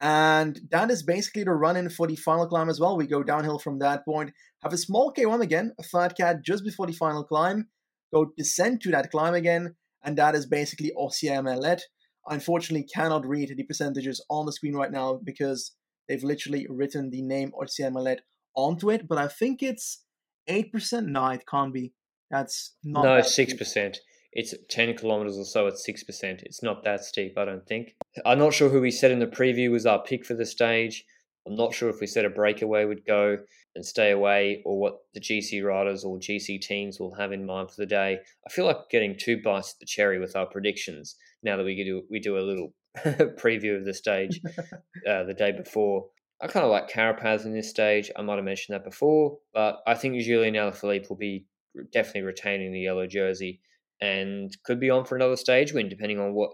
And 0.00 0.60
that 0.70 0.90
is 0.90 1.02
basically 1.02 1.44
the 1.44 1.52
run 1.52 1.76
in 1.76 1.88
for 1.88 2.06
the 2.06 2.16
final 2.16 2.46
climb 2.46 2.68
as 2.68 2.78
well. 2.78 2.96
We 2.96 3.06
go 3.06 3.22
downhill 3.22 3.58
from 3.58 3.78
that 3.80 4.04
point, 4.04 4.32
have 4.62 4.72
a 4.72 4.78
small 4.78 5.12
KOM 5.12 5.40
again, 5.40 5.72
a 5.78 5.82
flat 5.82 6.16
cat 6.16 6.42
just 6.44 6.64
before 6.64 6.86
the 6.86 6.92
final 6.92 7.24
climb, 7.24 7.68
go 8.12 8.32
descend 8.36 8.80
to 8.82 8.90
that 8.90 9.10
climb 9.10 9.34
again, 9.34 9.74
and 10.02 10.16
that 10.18 10.34
is 10.34 10.46
basically 10.46 10.92
Merlette. 10.96 11.82
I 12.28 12.34
unfortunately 12.34 12.86
cannot 12.92 13.26
read 13.26 13.54
the 13.56 13.62
percentages 13.64 14.24
on 14.30 14.46
the 14.46 14.52
screen 14.52 14.74
right 14.74 14.90
now 14.90 15.20
because 15.22 15.72
they've 16.08 16.24
literally 16.24 16.66
written 16.68 17.10
the 17.10 17.22
name 17.22 17.52
Orcières 17.52 17.92
Merlette 17.92 18.20
onto 18.56 18.90
it, 18.90 19.06
but 19.08 19.18
I 19.18 19.28
think 19.28 19.62
it's 19.62 20.04
8%. 20.48 21.06
No, 21.06 21.28
it 21.28 21.44
can't 21.46 21.72
be. 21.72 21.92
That's 22.30 22.74
not. 22.82 23.04
No, 23.04 23.20
6% 23.20 23.96
it's 24.34 24.52
10 24.68 24.96
kilometers 24.96 25.38
or 25.38 25.44
so 25.44 25.66
at 25.68 25.74
6%. 25.74 26.42
It's 26.42 26.62
not 26.62 26.82
that 26.84 27.04
steep, 27.04 27.38
I 27.38 27.44
don't 27.44 27.66
think. 27.66 27.94
I'm 28.26 28.40
not 28.40 28.52
sure 28.52 28.68
who 28.68 28.80
we 28.80 28.90
said 28.90 29.12
in 29.12 29.20
the 29.20 29.26
preview 29.26 29.70
was 29.70 29.86
our 29.86 30.02
pick 30.02 30.26
for 30.26 30.34
the 30.34 30.44
stage. 30.44 31.04
I'm 31.46 31.54
not 31.54 31.72
sure 31.72 31.88
if 31.88 32.00
we 32.00 32.06
said 32.06 32.24
a 32.24 32.30
breakaway 32.30 32.84
would 32.84 33.06
go 33.06 33.38
and 33.76 33.84
stay 33.84 34.10
away 34.10 34.62
or 34.64 34.78
what 34.78 34.98
the 35.14 35.20
GC 35.20 35.64
riders 35.64 36.04
or 36.04 36.18
GC 36.18 36.60
teams 36.60 36.98
will 36.98 37.14
have 37.14 37.32
in 37.32 37.46
mind 37.46 37.70
for 37.70 37.76
the 37.76 37.86
day. 37.86 38.18
I 38.46 38.50
feel 38.50 38.66
like 38.66 38.90
getting 38.90 39.16
two 39.16 39.40
bites 39.40 39.74
at 39.74 39.80
the 39.80 39.86
cherry 39.86 40.18
with 40.18 40.34
our 40.34 40.46
predictions 40.46 41.16
now 41.44 41.56
that 41.56 41.64
we 41.64 41.82
do, 41.82 42.02
we 42.10 42.20
do 42.20 42.38
a 42.38 42.40
little 42.40 42.72
preview 43.38 43.76
of 43.76 43.84
the 43.84 43.94
stage 43.94 44.40
uh, 45.08 45.24
the 45.24 45.34
day 45.36 45.52
before. 45.52 46.06
I 46.42 46.46
kind 46.48 46.64
of 46.64 46.70
like 46.70 46.90
Carapaz 46.90 47.44
in 47.44 47.54
this 47.54 47.70
stage. 47.70 48.10
I 48.16 48.22
might 48.22 48.36
have 48.36 48.44
mentioned 48.44 48.74
that 48.74 48.84
before, 48.84 49.38
but 49.52 49.78
I 49.86 49.94
think 49.94 50.20
Julian 50.20 50.54
Alaphilippe 50.54 51.08
will 51.08 51.16
be 51.16 51.46
definitely 51.92 52.22
retaining 52.22 52.72
the 52.72 52.80
yellow 52.80 53.06
jersey 53.06 53.60
and 54.00 54.50
could 54.64 54.80
be 54.80 54.90
on 54.90 55.04
for 55.04 55.16
another 55.16 55.36
stage 55.36 55.72
win, 55.72 55.88
depending 55.88 56.18
on 56.18 56.34
what 56.34 56.50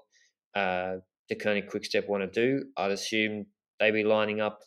uh, 0.55 0.97
Deceuninck 1.31 1.69
Quickstep 1.69 2.09
want 2.09 2.23
to 2.23 2.41
do. 2.41 2.65
I'd 2.77 2.91
assume 2.91 3.47
they'd 3.79 3.93
be 3.93 4.05
lining 4.05 4.41
up 4.41 4.61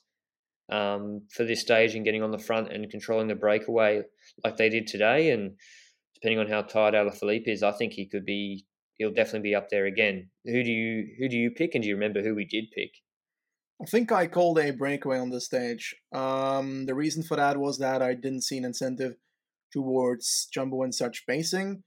um, 0.72 1.22
for 1.32 1.44
this 1.44 1.62
stage 1.62 1.96
and 1.96 2.06
getting 2.06 2.24
on 2.24 2.32
the 2.32 2.40
front 2.40 2.72
and 2.72 2.90
controlling 2.90 3.28
the 3.28 3.36
breakaway 3.36 4.02
like 4.44 4.58
they 4.58 4.70
did 4.70 4.88
today. 4.88 5.32
And 5.32 5.54
depending 6.16 6.40
on 6.40 6.48
how 6.48 6.62
tired 6.62 6.94
Alaphilippe 6.94 7.48
is, 7.48 7.64
I 7.64 7.72
think 7.72 7.94
he 7.94 8.08
could 8.08 8.26
be. 8.26 8.66
He'll 9.04 9.12
definitely 9.12 9.50
be 9.50 9.56
up 9.56 9.68
there 9.70 9.86
again. 9.86 10.30
Who 10.46 10.64
do 10.64 10.72
you 10.72 11.16
who 11.20 11.28
do 11.28 11.36
you 11.36 11.52
pick? 11.52 11.76
And 11.76 11.84
do 11.84 11.90
you 11.90 11.96
remember 11.96 12.24
who 12.24 12.34
we 12.34 12.46
did 12.46 12.72
pick? 12.74 12.92
I 13.82 13.86
think 13.86 14.14
I 14.14 14.28
called 14.28 14.60
a 14.60 14.72
breakaway 14.72 15.20
on 15.20 15.30
this 15.30 15.44
stage. 15.44 15.94
Um, 16.16 16.86
the 16.86 16.96
reason 16.96 17.22
for 17.22 17.36
that 17.36 17.58
was 17.58 17.80
that 17.80 18.02
I 18.02 18.14
didn't 18.14 18.46
see 18.46 18.58
an 18.58 18.64
incentive 18.64 19.16
towards 19.74 20.48
jumbo 20.54 20.84
and 20.84 20.96
such 20.96 21.28
pacing. 21.28 21.84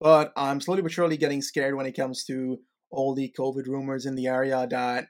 But 0.00 0.32
I'm 0.36 0.60
slowly 0.60 0.82
but 0.82 0.92
surely 0.92 1.16
getting 1.16 1.42
scared 1.42 1.74
when 1.74 1.86
it 1.86 1.96
comes 1.96 2.24
to 2.26 2.58
all 2.92 3.16
the 3.16 3.34
COVID 3.36 3.66
rumors 3.66 4.06
in 4.06 4.14
the 4.14 4.28
area 4.28 4.64
that 4.70 5.06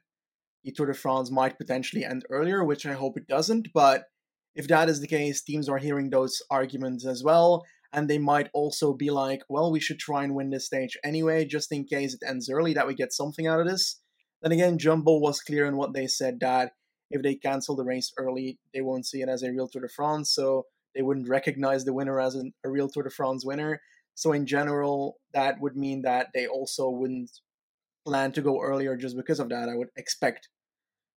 the 0.64 0.72
Tour 0.72 0.86
de 0.86 0.94
France 0.94 1.30
might 1.30 1.58
potentially 1.58 2.06
end 2.06 2.24
earlier, 2.30 2.64
which 2.64 2.86
I 2.86 2.94
hope 2.94 3.18
it 3.18 3.28
doesn't. 3.28 3.68
But 3.74 4.04
if 4.54 4.66
that 4.68 4.88
is 4.88 5.02
the 5.02 5.08
case, 5.08 5.42
teams 5.42 5.68
are 5.68 5.76
hearing 5.76 6.08
those 6.08 6.40
arguments 6.50 7.04
as 7.04 7.22
well. 7.22 7.66
And 7.92 8.08
they 8.08 8.18
might 8.18 8.50
also 8.54 8.94
be 8.94 9.10
like, 9.10 9.42
well, 9.48 9.72
we 9.72 9.80
should 9.80 9.98
try 9.98 10.22
and 10.22 10.34
win 10.34 10.50
this 10.50 10.66
stage 10.66 10.96
anyway, 11.04 11.44
just 11.44 11.72
in 11.72 11.84
case 11.84 12.14
it 12.14 12.26
ends 12.26 12.48
early, 12.48 12.72
that 12.74 12.86
we 12.86 12.94
get 12.94 13.12
something 13.12 13.46
out 13.46 13.60
of 13.60 13.66
this. 13.66 14.00
Then 14.42 14.52
again, 14.52 14.78
Jumbo 14.78 15.18
was 15.18 15.40
clear 15.40 15.66
in 15.66 15.76
what 15.76 15.92
they 15.92 16.06
said 16.06 16.38
that 16.40 16.72
if 17.10 17.22
they 17.22 17.34
cancel 17.34 17.74
the 17.74 17.84
race 17.84 18.12
early, 18.16 18.58
they 18.72 18.80
won't 18.80 19.06
see 19.06 19.22
it 19.22 19.28
as 19.28 19.42
a 19.42 19.50
real 19.50 19.68
Tour 19.68 19.82
de 19.82 19.88
France. 19.88 20.32
So 20.32 20.66
they 20.94 21.02
wouldn't 21.02 21.28
recognize 21.28 21.84
the 21.84 21.92
winner 21.92 22.20
as 22.20 22.36
an, 22.36 22.52
a 22.64 22.70
real 22.70 22.88
Tour 22.88 23.02
de 23.02 23.10
France 23.10 23.44
winner. 23.44 23.80
So 24.14 24.32
in 24.32 24.46
general, 24.46 25.16
that 25.34 25.60
would 25.60 25.76
mean 25.76 26.02
that 26.02 26.28
they 26.32 26.46
also 26.46 26.88
wouldn't 26.88 27.30
plan 28.06 28.32
to 28.32 28.42
go 28.42 28.60
earlier 28.60 28.96
just 28.96 29.16
because 29.16 29.40
of 29.40 29.48
that. 29.48 29.68
I 29.68 29.76
would 29.76 29.88
expect. 29.96 30.48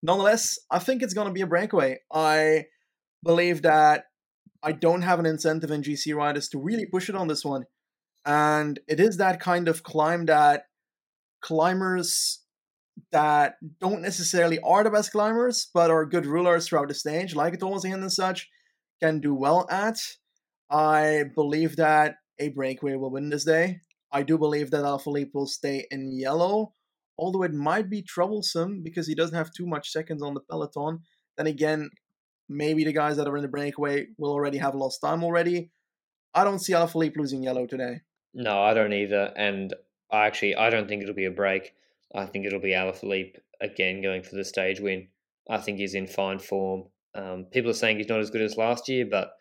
Nonetheless, 0.02 0.58
I 0.72 0.80
think 0.80 1.02
it's 1.02 1.14
going 1.14 1.28
to 1.28 1.34
be 1.34 1.42
a 1.42 1.48
breakaway. 1.48 2.00
I 2.12 2.66
believe 3.24 3.62
that 3.62 4.06
I 4.64 4.72
don't 4.72 5.02
have 5.02 5.20
an 5.20 5.26
incentive 5.26 5.72
in 5.72 5.84
GC 5.84 6.16
riders 6.16 6.48
to 6.50 6.60
really 6.60 6.86
push 6.86 7.10
it 7.10 7.16
on 7.16 7.28
this 7.28 7.44
one. 7.44 7.66
And 8.26 8.80
it 8.88 9.00
is 9.00 9.18
that 9.18 9.42
kind 9.42 9.68
of 9.68 9.84
climb 9.84 10.26
that 10.28 10.68
climbers 11.42 12.40
that 13.12 13.56
don't 13.82 14.02
necessarily 14.02 14.60
are 14.60 14.84
the 14.84 14.90
best 14.90 15.12
climbers, 15.12 15.70
but 15.74 15.92
are 15.92 16.06
good 16.06 16.26
rulers 16.26 16.68
throughout 16.68 16.88
the 16.88 16.94
stage, 16.94 17.36
like 17.36 17.60
Thomas 17.60 17.84
Hand 17.84 18.02
and 18.02 18.12
such, 18.12 18.50
can 19.02 19.20
do 19.20 19.34
well 19.34 19.68
at. 19.70 19.98
I 20.70 21.26
believe 21.36 21.76
that 21.76 22.16
a 22.40 22.50
breakaway 22.50 22.96
will 22.96 23.12
win 23.12 23.30
this 23.30 23.44
day. 23.44 23.82
I 24.12 24.24
do 24.24 24.38
believe 24.38 24.72
that 24.72 24.84
Alaphilippe 24.84 25.34
will 25.34 25.48
stay 25.48 25.86
in 25.92 26.18
yellow, 26.18 26.74
although 27.18 27.44
it 27.44 27.54
might 27.54 27.90
be 27.90 28.02
troublesome 28.02 28.82
because 28.84 29.08
he 29.08 29.16
doesn't 29.16 29.36
have 29.36 29.52
too 29.52 29.66
much 29.66 29.92
seconds 29.92 30.24
on 30.24 30.36
the 30.36 30.40
peloton. 30.40 31.00
Then 31.36 31.48
again, 31.48 31.90
maybe 32.50 32.84
the 32.84 32.94
guys 32.94 33.18
that 33.18 33.28
are 33.28 33.36
in 33.36 33.44
the 33.44 33.48
breakaway 33.50 34.08
will 34.18 34.32
already 34.32 34.58
have 34.58 34.76
lost 34.76 35.02
time 35.02 35.24
already. 35.24 35.70
I 36.34 36.44
don't 36.44 36.60
see 36.60 36.74
Alaphilippe 36.74 37.18
losing 37.18 37.44
yellow 37.44 37.66
today. 37.66 38.02
No, 38.34 38.62
I 38.62 38.74
don't 38.74 38.94
either. 38.94 39.32
And 39.36 39.74
I 40.12 40.26
actually, 40.26 40.56
I 40.56 40.70
don't 40.70 40.88
think 40.88 41.04
it'll 41.04 41.16
be 41.16 41.26
a 41.26 41.32
break. 41.32 41.74
I 42.16 42.26
think 42.26 42.46
it'll 42.46 42.60
be 42.60 42.74
Alaphilippe 42.74 43.38
again 43.62 44.02
going 44.02 44.24
for 44.24 44.36
the 44.36 44.46
stage 44.46 44.80
win. 44.80 45.08
I 45.50 45.58
think 45.58 45.78
he's 45.78 45.96
in 45.96 46.08
fine 46.08 46.40
form. 46.40 46.86
Um, 47.16 47.46
people 47.52 47.70
are 47.72 47.76
saying 47.76 47.98
he's 47.98 48.10
not 48.10 48.20
as 48.20 48.32
good 48.32 48.42
as 48.42 48.58
last 48.58 48.90
year, 48.90 49.06
but 49.10 49.34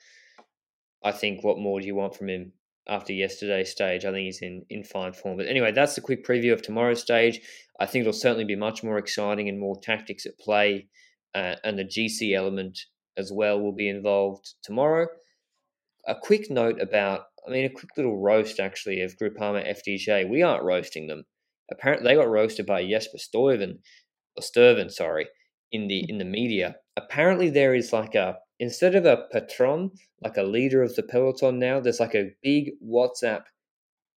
I 1.02 1.12
think 1.12 1.42
what 1.42 1.58
more 1.58 1.80
do 1.80 1.86
you 1.86 1.94
want 1.94 2.14
from 2.14 2.28
him? 2.28 2.52
after 2.88 3.12
yesterday's 3.12 3.70
stage. 3.70 4.04
I 4.04 4.10
think 4.10 4.24
he's 4.24 4.42
in, 4.42 4.64
in 4.68 4.84
fine 4.84 5.12
form. 5.12 5.36
But 5.36 5.46
anyway, 5.46 5.72
that's 5.72 5.94
the 5.94 6.00
quick 6.00 6.26
preview 6.26 6.52
of 6.52 6.62
tomorrow's 6.62 7.00
stage. 7.00 7.40
I 7.78 7.86
think 7.86 8.02
it'll 8.02 8.12
certainly 8.12 8.44
be 8.44 8.56
much 8.56 8.82
more 8.82 8.98
exciting 8.98 9.48
and 9.48 9.58
more 9.58 9.80
tactics 9.80 10.26
at 10.26 10.38
play, 10.38 10.88
uh, 11.34 11.56
and 11.64 11.78
the 11.78 11.84
GC 11.84 12.34
element 12.34 12.78
as 13.16 13.32
well 13.32 13.60
will 13.60 13.72
be 13.72 13.88
involved 13.88 14.54
tomorrow. 14.62 15.06
A 16.06 16.14
quick 16.14 16.50
note 16.50 16.80
about, 16.80 17.22
I 17.46 17.50
mean, 17.50 17.64
a 17.64 17.70
quick 17.70 17.90
little 17.96 18.20
roast 18.20 18.58
actually 18.58 19.02
of 19.02 19.16
Groupama 19.16 19.66
FDJ. 19.68 20.28
We 20.28 20.42
aren't 20.42 20.64
roasting 20.64 21.06
them. 21.06 21.24
Apparently, 21.70 22.08
they 22.08 22.20
got 22.20 22.28
roasted 22.28 22.66
by 22.66 22.86
Jesper 22.86 23.18
Stuyven, 23.18 23.78
or 24.36 24.42
Sturven, 24.42 24.90
sorry, 24.90 25.28
in 25.70 25.88
the 25.88 26.04
in 26.08 26.18
the 26.18 26.24
media. 26.24 26.76
Apparently, 26.96 27.50
there 27.50 27.74
is 27.74 27.92
like 27.92 28.14
a 28.14 28.36
instead 28.58 28.94
of 28.94 29.04
a 29.04 29.24
patron, 29.32 29.90
like 30.22 30.36
a 30.36 30.42
leader 30.42 30.82
of 30.82 30.94
the 30.94 31.02
peloton 31.02 31.58
now, 31.58 31.80
there's 31.80 32.00
like 32.00 32.14
a 32.14 32.32
big 32.42 32.72
WhatsApp 32.84 33.42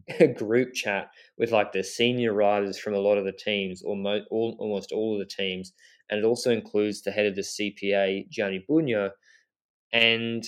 group 0.38 0.73
chat 0.73 1.10
with 1.38 1.51
like 1.51 1.71
the 1.71 1.84
senior 1.84 2.34
riders 2.34 2.78
from 2.78 2.93
a 2.93 2.99
lot 2.99 3.17
of 3.17 3.25
the 3.25 3.32
teams, 3.32 3.82
or 3.84 3.95
mo- 3.95 4.25
all, 4.30 4.56
almost 4.60 4.91
all 4.91 5.13
of 5.13 5.19
the 5.19 5.43
teams, 5.43 5.73
and 6.10 6.20
it 6.20 6.26
also 6.26 6.52
includes 6.52 7.02
the 7.02 7.12
head 7.12 7.26
of 7.26 7.36
the 7.36 7.41
CPA, 7.41 8.30
Gianni 8.30 8.65
Bugno. 8.70 9.12
And 9.91 10.46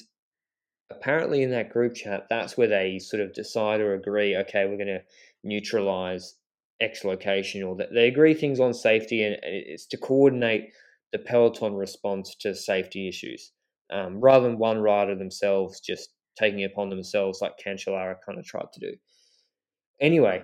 apparently 0.90 1.44
in 1.44 1.52
that 1.52 1.72
group 1.72 1.96
chat, 1.96 2.28
that's 2.30 2.58
where 2.58 2.68
they 2.68 3.00
sort 3.00 3.22
of 3.22 3.34
decide 3.34 3.82
or 3.82 3.94
agree, 3.94 4.36
okay, 4.38 4.66
we're 4.66 4.78
going 4.78 4.88
to 4.88 5.04
neutralize 5.44 6.36
X 6.80 7.04
location, 7.04 7.64
or 7.64 7.76
that 7.78 7.94
they 7.94 8.08
agree 8.08 8.34
things 8.34 8.60
on 8.60 8.74
safety, 8.74 9.24
and 9.24 9.38
it's 9.42 9.88
to 9.88 9.98
coordinate 9.98 10.70
the 11.12 11.20
peloton 11.20 11.74
response 11.74 12.36
to 12.42 12.54
safety 12.54 13.08
issues, 13.08 13.52
um, 13.92 14.20
rather 14.20 14.48
than 14.48 14.60
one 14.60 14.80
rider 14.80 15.16
themselves 15.16 15.80
just 15.80 16.10
taking 16.38 16.60
it 16.60 16.72
upon 16.72 16.90
themselves 16.90 17.42
like 17.42 17.54
Cancellara 17.58 18.16
kind 18.26 18.38
of 18.38 18.46
tried 18.46 18.72
to 18.74 18.80
do. 18.80 18.96
Anyway, 20.00 20.44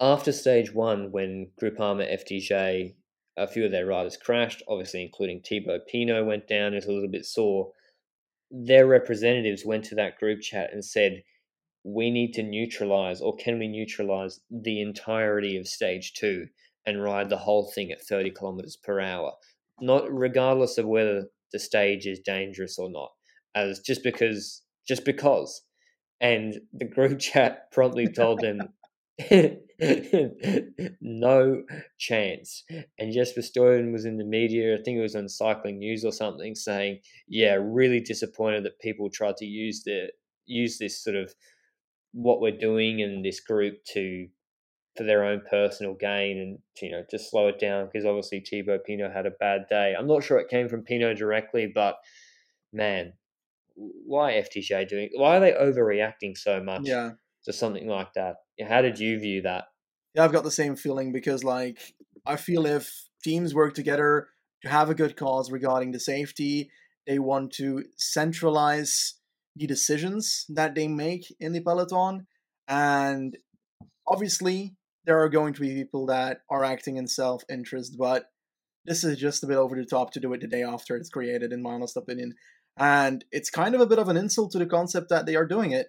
after 0.00 0.32
stage 0.32 0.72
one, 0.74 1.10
when 1.10 1.50
Groupama 1.60 2.06
FDJ, 2.12 2.94
a 3.36 3.46
few 3.46 3.64
of 3.64 3.72
their 3.72 3.86
riders 3.86 4.16
crashed, 4.16 4.62
obviously 4.68 5.02
including 5.02 5.40
Thibaut 5.40 5.86
Pinot 5.86 6.26
went 6.26 6.46
down, 6.46 6.74
is 6.74 6.86
a 6.86 6.92
little 6.92 7.08
bit 7.08 7.26
sore. 7.26 7.72
Their 8.50 8.86
representatives 8.86 9.64
went 9.64 9.84
to 9.86 9.94
that 9.96 10.18
group 10.18 10.40
chat 10.40 10.70
and 10.72 10.84
said, 10.84 11.22
we 11.84 12.10
need 12.10 12.32
to 12.32 12.42
neutralize, 12.42 13.20
or 13.20 13.36
can 13.36 13.58
we 13.58 13.68
neutralize 13.68 14.40
the 14.50 14.80
entirety 14.80 15.56
of 15.56 15.68
stage 15.68 16.14
two 16.14 16.46
and 16.86 17.02
ride 17.02 17.28
the 17.28 17.36
whole 17.36 17.70
thing 17.74 17.90
at 17.90 18.02
30 18.02 18.30
kilometers 18.30 18.76
per 18.76 19.00
hour, 19.00 19.32
not 19.80 20.10
regardless 20.10 20.78
of 20.78 20.86
whether 20.86 21.26
the 21.52 21.58
stage 21.58 22.06
is 22.06 22.20
dangerous 22.20 22.78
or 22.78 22.90
not, 22.90 23.10
as 23.54 23.80
just 23.80 24.02
because, 24.02 24.62
just 24.88 25.04
because. 25.04 25.62
And 26.20 26.54
the 26.72 26.86
group 26.86 27.18
chat 27.20 27.70
promptly 27.70 28.08
told 28.08 28.40
them 28.40 28.60
no 31.00 31.62
chance. 31.98 32.64
And 32.98 33.12
Jesper 33.12 33.40
Stuyven 33.40 33.92
was 33.92 34.04
in 34.04 34.16
the 34.16 34.24
media, 34.24 34.74
I 34.74 34.82
think 34.82 34.98
it 34.98 35.02
was 35.02 35.14
on 35.16 35.28
Cycling 35.28 35.78
News 35.78 36.04
or 36.04 36.12
something, 36.12 36.54
saying, 36.54 37.00
"Yeah, 37.28 37.58
really 37.60 38.00
disappointed 38.00 38.64
that 38.64 38.80
people 38.80 39.10
tried 39.10 39.36
to 39.38 39.44
use 39.44 39.82
the 39.84 40.08
use 40.46 40.78
this 40.78 41.02
sort 41.02 41.16
of 41.16 41.34
what 42.12 42.40
we're 42.40 42.56
doing 42.56 43.00
in 43.00 43.22
this 43.22 43.40
group 43.40 43.84
to 43.92 44.28
for 44.96 45.02
their 45.02 45.24
own 45.24 45.42
personal 45.50 45.94
gain 45.94 46.38
and 46.38 46.58
you 46.80 46.90
know 46.92 47.02
just 47.10 47.30
slow 47.30 47.48
it 47.48 47.58
down 47.58 47.86
because 47.86 48.06
obviously 48.06 48.40
Thibaut 48.40 48.84
Pinot 48.84 49.12
had 49.12 49.26
a 49.26 49.30
bad 49.30 49.66
day. 49.68 49.94
I'm 49.98 50.06
not 50.06 50.22
sure 50.22 50.38
it 50.38 50.48
came 50.48 50.68
from 50.68 50.82
Pinot 50.82 51.18
directly, 51.18 51.70
but 51.72 51.96
man, 52.72 53.14
why 53.74 54.32
FDJ 54.32 54.88
doing? 54.88 55.10
Why 55.14 55.36
are 55.36 55.40
they 55.40 55.52
overreacting 55.52 56.36
so 56.36 56.62
much? 56.62 56.82
Yeah. 56.84 57.12
To 57.44 57.52
something 57.52 57.88
like 57.88 58.12
that. 58.14 58.36
How 58.60 58.82
did 58.82 58.98
you 58.98 59.18
view 59.18 59.42
that? 59.42 59.64
Yeah, 60.14 60.24
I've 60.24 60.32
got 60.32 60.44
the 60.44 60.50
same 60.50 60.76
feeling 60.76 61.12
because 61.12 61.42
like 61.44 61.94
I 62.24 62.36
feel 62.36 62.66
if 62.66 63.08
teams 63.22 63.54
work 63.54 63.74
together 63.74 64.28
to 64.62 64.68
have 64.68 64.90
a 64.90 64.94
good 64.94 65.16
cause 65.16 65.50
regarding 65.50 65.92
the 65.92 66.00
safety, 66.00 66.70
they 67.06 67.18
want 67.18 67.52
to 67.54 67.84
centralize 67.96 69.14
the 69.56 69.66
decisions 69.66 70.46
that 70.48 70.74
they 70.74 70.88
make 70.88 71.34
in 71.38 71.52
the 71.52 71.60
peloton 71.60 72.26
and 72.66 73.36
obviously 74.06 74.74
there 75.04 75.20
are 75.22 75.28
going 75.28 75.52
to 75.52 75.60
be 75.60 75.74
people 75.74 76.06
that 76.06 76.40
are 76.50 76.64
acting 76.64 76.96
in 76.96 77.06
self-interest 77.06 77.96
but 77.98 78.26
this 78.84 79.04
is 79.04 79.18
just 79.18 79.44
a 79.44 79.46
bit 79.46 79.56
over 79.56 79.76
the 79.76 79.84
top 79.84 80.12
to 80.12 80.20
do 80.20 80.32
it 80.32 80.40
the 80.40 80.46
day 80.46 80.62
after 80.62 80.96
it's 80.96 81.08
created 81.08 81.52
in 81.52 81.62
my 81.62 81.72
honest 81.72 81.96
opinion 81.96 82.34
and 82.76 83.24
it's 83.30 83.50
kind 83.50 83.74
of 83.74 83.80
a 83.80 83.86
bit 83.86 83.98
of 83.98 84.08
an 84.08 84.16
insult 84.16 84.50
to 84.50 84.58
the 84.58 84.66
concept 84.66 85.08
that 85.08 85.26
they 85.26 85.36
are 85.36 85.46
doing 85.46 85.70
it 85.70 85.88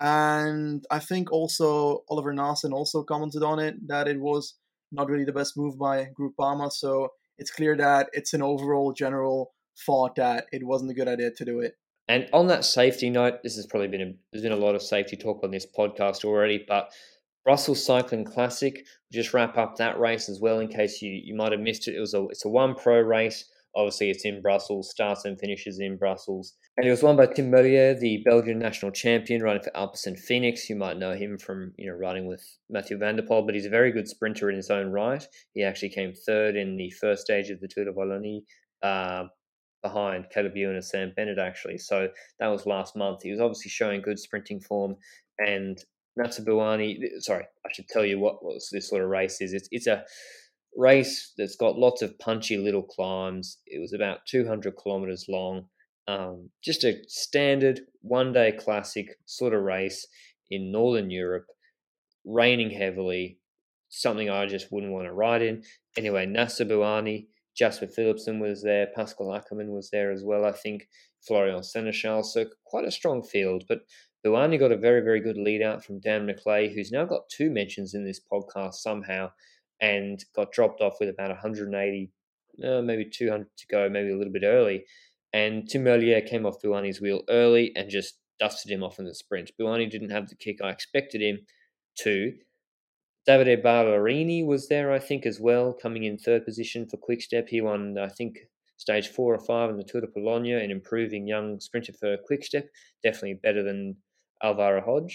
and 0.00 0.84
i 0.90 0.98
think 0.98 1.32
also 1.32 2.02
oliver 2.08 2.34
Naesen 2.34 2.72
also 2.72 3.02
commented 3.02 3.42
on 3.42 3.58
it 3.58 3.74
that 3.88 4.08
it 4.08 4.20
was 4.20 4.54
not 4.92 5.08
really 5.08 5.24
the 5.24 5.32
best 5.32 5.56
move 5.56 5.78
by 5.78 6.08
Groupama 6.18 6.70
so 6.70 7.08
it's 7.38 7.50
clear 7.50 7.76
that 7.76 8.08
it's 8.12 8.32
an 8.34 8.42
overall 8.42 8.92
general 8.92 9.52
thought 9.84 10.16
that 10.16 10.46
it 10.52 10.66
wasn't 10.66 10.90
a 10.90 10.94
good 10.94 11.08
idea 11.08 11.30
to 11.30 11.44
do 11.44 11.60
it 11.60 11.74
and 12.08 12.28
on 12.32 12.46
that 12.48 12.64
safety 12.64 13.10
note, 13.10 13.42
this 13.42 13.56
has 13.56 13.66
probably 13.66 13.88
been 13.88 14.00
a, 14.00 14.12
there's 14.30 14.42
been 14.42 14.52
a 14.52 14.56
lot 14.56 14.76
of 14.76 14.82
safety 14.82 15.16
talk 15.16 15.42
on 15.42 15.50
this 15.50 15.66
podcast 15.66 16.24
already, 16.24 16.64
but 16.66 16.92
Brussels 17.44 17.84
Cycling 17.84 18.24
Classic, 18.24 18.84
just 19.12 19.34
wrap 19.34 19.56
up 19.56 19.76
that 19.76 19.98
race 19.98 20.28
as 20.28 20.40
well 20.40 20.60
in 20.60 20.68
case 20.68 21.02
you, 21.02 21.10
you 21.10 21.34
might 21.34 21.52
have 21.52 21.60
missed 21.60 21.88
it. 21.88 21.96
It 21.96 22.00
was 22.00 22.14
a 22.14 22.24
it's 22.28 22.44
a 22.44 22.48
one 22.48 22.74
pro 22.74 23.00
race. 23.00 23.44
Obviously, 23.76 24.10
it's 24.10 24.24
in 24.24 24.40
Brussels, 24.40 24.90
starts 24.90 25.26
and 25.26 25.38
finishes 25.38 25.78
in 25.78 25.98
Brussels. 25.98 26.54
And 26.78 26.86
it 26.86 26.90
was 26.90 27.02
won 27.02 27.16
by 27.16 27.26
Tim 27.26 27.50
Merlier, 27.50 27.98
the 27.98 28.22
Belgian 28.24 28.58
national 28.58 28.90
champion, 28.90 29.42
running 29.42 29.62
for 29.62 29.70
Alpecin-Fenix. 29.70 30.70
You 30.70 30.76
might 30.76 30.96
know 30.96 31.12
him 31.12 31.38
from 31.38 31.72
you 31.76 31.90
know 31.90 31.96
running 31.96 32.26
with 32.26 32.42
Mathieu 32.70 32.98
van 32.98 33.16
der 33.16 33.22
Poel, 33.22 33.44
but 33.44 33.54
he's 33.54 33.66
a 33.66 33.70
very 33.70 33.92
good 33.92 34.08
sprinter 34.08 34.48
in 34.50 34.56
his 34.56 34.70
own 34.70 34.90
right. 34.90 35.24
He 35.52 35.62
actually 35.62 35.90
came 35.90 36.14
third 36.14 36.56
in 36.56 36.76
the 36.76 36.90
first 36.90 37.22
stage 37.22 37.50
of 37.50 37.60
the 37.60 37.68
Tour 37.68 37.84
de 37.84 37.92
Wallonie, 37.92 38.42
uh, 38.82 39.24
behind 39.82 40.30
Caleb 40.30 40.56
Ewan 40.56 40.74
and 40.74 40.84
Sam 40.84 41.12
Bennett, 41.14 41.38
actually. 41.38 41.78
So 41.78 42.08
that 42.40 42.48
was 42.48 42.66
last 42.66 42.96
month. 42.96 43.22
He 43.22 43.30
was 43.30 43.40
obviously 43.40 43.70
showing 43.70 44.02
good 44.02 44.18
sprinting 44.18 44.60
form. 44.60 44.96
And 45.38 45.78
Nacer 46.18 46.44
Bouhanni, 46.44 46.98
sorry, 47.20 47.44
I 47.64 47.72
should 47.72 47.88
tell 47.88 48.04
you 48.04 48.18
what, 48.18 48.42
what 48.44 48.60
this 48.72 48.88
sort 48.88 49.02
of 49.02 49.10
race 49.10 49.40
is. 49.40 49.52
It's, 49.52 49.68
it's 49.70 49.86
a 49.86 50.02
race 50.76 51.32
that's 51.36 51.56
got 51.56 51.78
lots 51.78 52.02
of 52.02 52.18
punchy 52.18 52.56
little 52.56 52.82
climbs. 52.82 53.58
It 53.66 53.80
was 53.80 53.92
about 53.92 54.26
200 54.26 54.74
kilometers 54.76 55.26
long. 55.28 55.66
Um, 56.08 56.50
just 56.62 56.84
a 56.84 57.02
standard 57.08 57.80
one 58.00 58.32
day 58.32 58.52
classic 58.52 59.18
sort 59.24 59.54
of 59.54 59.62
race 59.62 60.06
in 60.50 60.70
Northern 60.70 61.10
Europe, 61.10 61.46
raining 62.24 62.70
heavily, 62.70 63.38
something 63.88 64.30
I 64.30 64.46
just 64.46 64.70
wouldn't 64.70 64.92
want 64.92 65.06
to 65.06 65.12
ride 65.12 65.42
in. 65.42 65.64
Anyway, 65.96 66.26
Nacer 66.26 66.68
Bouhanni 66.68 67.26
Jasper 67.56 67.86
Philipsen 67.86 68.38
was 68.38 68.62
there, 68.62 68.88
Pascal 68.94 69.28
Ackermann 69.28 69.70
was 69.70 69.88
there 69.90 70.12
as 70.12 70.22
well, 70.22 70.44
I 70.44 70.52
think, 70.52 70.88
Florian 71.26 71.60
Sénéchal. 71.60 72.24
So 72.24 72.44
quite 72.66 72.84
a 72.84 72.90
strong 72.90 73.22
field. 73.22 73.64
But 73.66 73.80
Bouhanni 74.24 74.58
got 74.58 74.72
a 74.72 74.76
very, 74.76 75.00
very 75.00 75.20
good 75.20 75.38
lead 75.38 75.62
out 75.62 75.82
from 75.82 76.00
Dan 76.00 76.26
McLay, 76.26 76.72
who's 76.72 76.92
now 76.92 77.06
got 77.06 77.30
two 77.30 77.50
mentions 77.50 77.94
in 77.94 78.04
this 78.04 78.20
podcast 78.20 78.74
somehow 78.74 79.30
and 79.80 80.24
got 80.34 80.52
dropped 80.52 80.80
off 80.80 80.96
with 81.00 81.08
about 81.08 81.30
180, 81.30 82.10
uh, 82.64 82.82
maybe 82.82 83.04
200 83.04 83.46
to 83.56 83.66
go, 83.68 83.88
maybe 83.88 84.10
a 84.10 84.16
little 84.16 84.32
bit 84.32 84.44
early. 84.44 84.84
And 85.32 85.68
Tim 85.68 85.84
Merlier 85.84 86.26
came 86.26 86.46
off 86.46 86.62
Bouhanni's 86.62 87.00
wheel 87.00 87.22
early 87.28 87.72
and 87.76 87.90
just 87.90 88.18
dusted 88.38 88.70
him 88.70 88.82
off 88.82 88.98
in 88.98 89.04
the 89.04 89.14
sprint. 89.14 89.50
Bouhanni 89.60 89.90
didn't 89.90 90.10
have 90.10 90.28
the 90.28 90.36
kick 90.36 90.58
I 90.62 90.70
expected 90.70 91.20
him 91.20 91.40
to. 92.00 92.32
Davide 93.28 93.62
Ballerini 93.62 94.46
was 94.46 94.68
there, 94.68 94.92
I 94.92 95.00
think, 95.00 95.26
as 95.26 95.40
well, 95.40 95.72
coming 95.72 96.04
in 96.04 96.16
third 96.16 96.44
position 96.44 96.86
for 96.88 96.96
Quick 96.96 97.20
Step. 97.20 97.48
He 97.48 97.60
won, 97.60 97.98
I 97.98 98.08
think, 98.08 98.38
stage 98.76 99.08
four 99.08 99.34
or 99.34 99.40
five 99.40 99.68
in 99.68 99.76
the 99.76 99.84
Tour 99.84 100.02
de 100.02 100.06
Pologne 100.06 100.46
and 100.52 100.70
improving 100.70 101.26
young 101.26 101.58
sprinter 101.58 101.92
for 101.92 102.16
Quick 102.24 102.44
Step. 102.44 102.68
Definitely 103.02 103.40
better 103.42 103.64
than 103.64 103.96
Alvaro 104.42 104.80
Hodeg. 104.80 105.12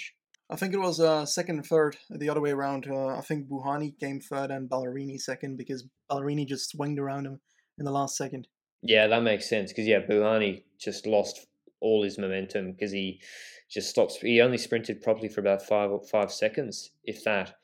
I 0.51 0.57
think 0.57 0.73
it 0.73 0.79
was 0.79 0.99
uh, 0.99 1.25
second 1.25 1.57
and 1.57 1.65
third, 1.65 1.95
the 2.09 2.29
other 2.29 2.41
way 2.41 2.51
around. 2.51 2.85
Uh, 2.89 3.07
I 3.07 3.21
think 3.21 3.47
Bouhanni 3.47 3.97
came 3.97 4.19
third 4.19 4.51
and 4.51 4.69
Ballerini 4.69 5.19
second 5.19 5.55
because 5.55 5.85
Ballerini 6.11 6.45
just 6.45 6.71
swinged 6.71 6.99
around 6.99 7.25
him 7.25 7.39
in 7.77 7.85
the 7.85 7.91
last 7.91 8.17
second. 8.17 8.47
Yeah, 8.83 9.07
that 9.07 9.23
makes 9.23 9.47
sense 9.47 9.71
because, 9.71 9.87
yeah, 9.87 10.01
Bouhanni 10.01 10.63
just 10.77 11.05
lost 11.05 11.47
all 11.79 12.03
his 12.03 12.17
momentum 12.17 12.73
because 12.73 12.91
he 12.91 13.21
just 13.69 13.89
stopped. 13.89 14.17
He 14.21 14.41
only 14.41 14.57
sprinted 14.57 15.01
properly 15.01 15.29
for 15.29 15.39
about 15.39 15.61
five 15.61 15.89
five 16.09 16.33
seconds, 16.33 16.91
if 17.05 17.23
that. 17.23 17.55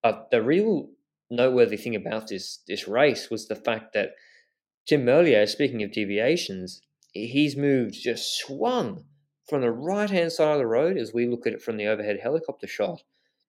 But 0.00 0.30
the 0.30 0.40
real 0.40 0.90
noteworthy 1.28 1.76
thing 1.76 1.96
about 1.96 2.28
this 2.28 2.60
this 2.68 2.86
race 2.86 3.28
was 3.28 3.48
the 3.48 3.56
fact 3.56 3.92
that 3.94 4.10
Tim 4.86 5.04
Merlier, 5.04 5.48
speaking 5.48 5.82
of 5.82 5.90
deviations, 5.90 6.80
he's 7.12 7.56
moved 7.56 7.94
just 7.94 8.38
swung 8.38 9.04
from 9.48 9.60
the 9.60 9.70
right 9.70 10.10
hand 10.10 10.32
side 10.32 10.52
of 10.52 10.58
the 10.58 10.66
road 10.66 10.96
as 10.96 11.14
we 11.14 11.26
look 11.26 11.46
at 11.46 11.52
it 11.52 11.62
from 11.62 11.76
the 11.76 11.86
overhead 11.86 12.18
helicopter 12.22 12.66
shot 12.66 13.02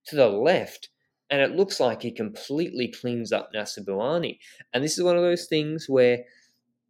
to 0.05 0.15
the 0.15 0.27
left. 0.27 0.89
And 1.29 1.41
it 1.41 1.55
looks 1.55 1.79
like 1.79 2.01
he 2.01 2.11
completely 2.11 2.87
cleans 2.87 3.33
up 3.33 3.49
Nacer 3.53 3.83
Bouhanni. 3.85 4.39
And 4.73 4.83
this 4.83 4.97
is 4.97 5.03
one 5.03 5.17
of 5.17 5.23
those 5.23 5.47
things 5.47 5.87
where 5.89 6.23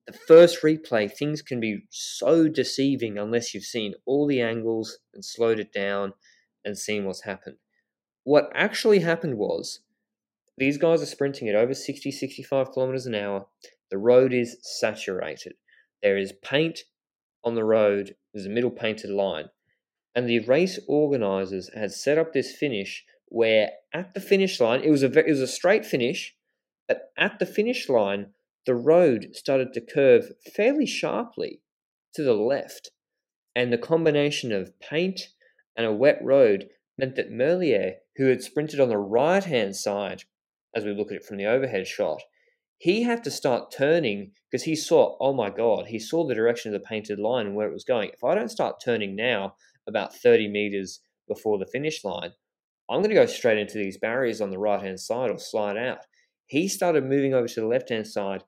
the 0.06 0.13
first 0.13 0.62
replay, 0.62 1.12
things 1.12 1.41
can 1.41 1.60
be 1.60 1.86
so 1.89 2.48
deceiving 2.48 3.17
unless 3.17 3.54
you've 3.54 3.63
seen 3.63 3.93
all 4.06 4.28
the 4.28 4.41
angles 4.41 5.00
and 5.13 5.26
slowed 5.26 5.60
it 5.60 5.74
down 5.74 6.13
and 6.63 6.78
seen 6.78 7.06
what's 7.06 7.24
happened. 7.24 7.58
What 8.24 8.52
actually 8.54 9.00
happened 9.00 9.38
was 9.38 9.80
these 10.58 10.78
guys 10.78 11.02
are 11.02 11.08
sprinting 11.08 11.50
at 11.50 11.56
over 11.56 11.74
60, 11.74 12.12
65 12.12 12.72
kilometers 12.72 13.06
an 13.06 13.15
hour. 13.15 13.48
The 13.89 13.98
road 13.98 14.34
is 14.34 14.58
saturated. 14.62 15.54
There 16.04 16.17
is 16.17 16.34
paint 16.43 16.82
on 17.48 17.56
the 17.56 17.64
road, 17.64 18.16
there's 18.34 18.46
a 18.46 18.50
middle 18.50 18.70
painted 18.70 19.10
line. 19.10 19.46
And 20.14 20.28
the 20.28 20.40
race 20.40 20.80
organizers 20.88 21.72
had 21.74 21.92
set 21.92 22.18
up 22.18 22.34
this 22.34 22.54
finish 22.54 23.06
where 23.30 23.72
at 23.94 24.14
the 24.14 24.20
finish 24.20 24.60
line, 24.60 24.82
it 24.84 24.90
was 24.90 25.04
a, 25.04 25.12
it 25.26 25.30
was 25.30 25.42
a 25.42 25.48
straight 25.48 25.86
finish, 25.86 26.36
but 26.88 27.12
at 27.18 27.40
the 27.40 27.46
finish 27.46 27.90
line, 27.90 28.28
the 28.66 28.76
road 28.76 29.30
started 29.34 29.74
to 29.74 29.82
curve 29.82 30.32
fairly 30.54 30.86
sharply 30.86 31.62
to 32.14 32.24
the 32.24 32.34
left. 32.34 32.92
And 33.56 33.72
the 33.72 33.78
combination 33.78 34.52
of 34.52 34.78
paint 34.80 35.30
and 35.76 35.86
a 35.86 35.94
wet 35.94 36.20
road 36.22 36.70
meant 36.98 37.16
that 37.16 37.32
Merlier, 37.32 37.96
who 38.18 38.26
had 38.26 38.44
sprinted 38.44 38.80
on 38.80 38.90
the 38.90 38.98
right 38.98 39.44
hand 39.44 39.76
side, 39.76 40.24
as 40.76 40.84
we 40.84 40.94
look 40.94 41.12
at 41.12 41.18
it 41.18 41.26
from 41.26 41.38
the 41.38 41.46
overhead 41.46 41.88
shot, 41.88 42.22
he 42.78 43.04
had 43.04 43.24
to 43.24 43.32
start 43.32 43.72
turning 43.76 44.32
because 44.52 44.63
he 44.63 44.76
saw, 44.76 45.18
oh 45.20 45.34
my 45.34 45.50
God, 45.50 45.88
he 45.88 46.00
saw 46.00 46.26
the 46.26 46.36
direction 46.36 46.74
of 46.74 46.80
the 46.80 46.88
painted 46.88 47.20
line 47.20 47.48
and 47.48 47.56
where 47.56 47.68
it 47.68 47.74
was 47.74 47.84
going. 47.84 48.12
If 48.13 48.24
I 48.24 48.36
don't 48.36 48.52
start 48.52 48.82
turning 48.84 49.16
now 49.16 49.56
about 49.88 50.16
30 50.16 50.48
meters 50.48 51.00
before 51.28 51.58
the 51.58 51.66
finish 51.66 52.04
line, 52.04 52.32
I'm 52.90 53.00
going 53.00 53.10
to 53.10 53.16
go 53.16 53.26
straight 53.26 53.58
into 53.58 53.78
these 53.78 53.98
barriers 53.98 54.42
on 54.42 54.52
the 54.52 54.60
right 54.60 54.82
hand 54.82 55.00
side 55.00 55.32
or 55.32 55.40
slide 55.40 55.76
out. 55.76 56.00
He 56.46 56.68
started 56.68 57.04
moving 57.04 57.34
over 57.34 57.48
to 57.48 57.62
the 57.62 57.68
left 57.68 57.90
hand 57.90 58.08
side, 58.08 58.44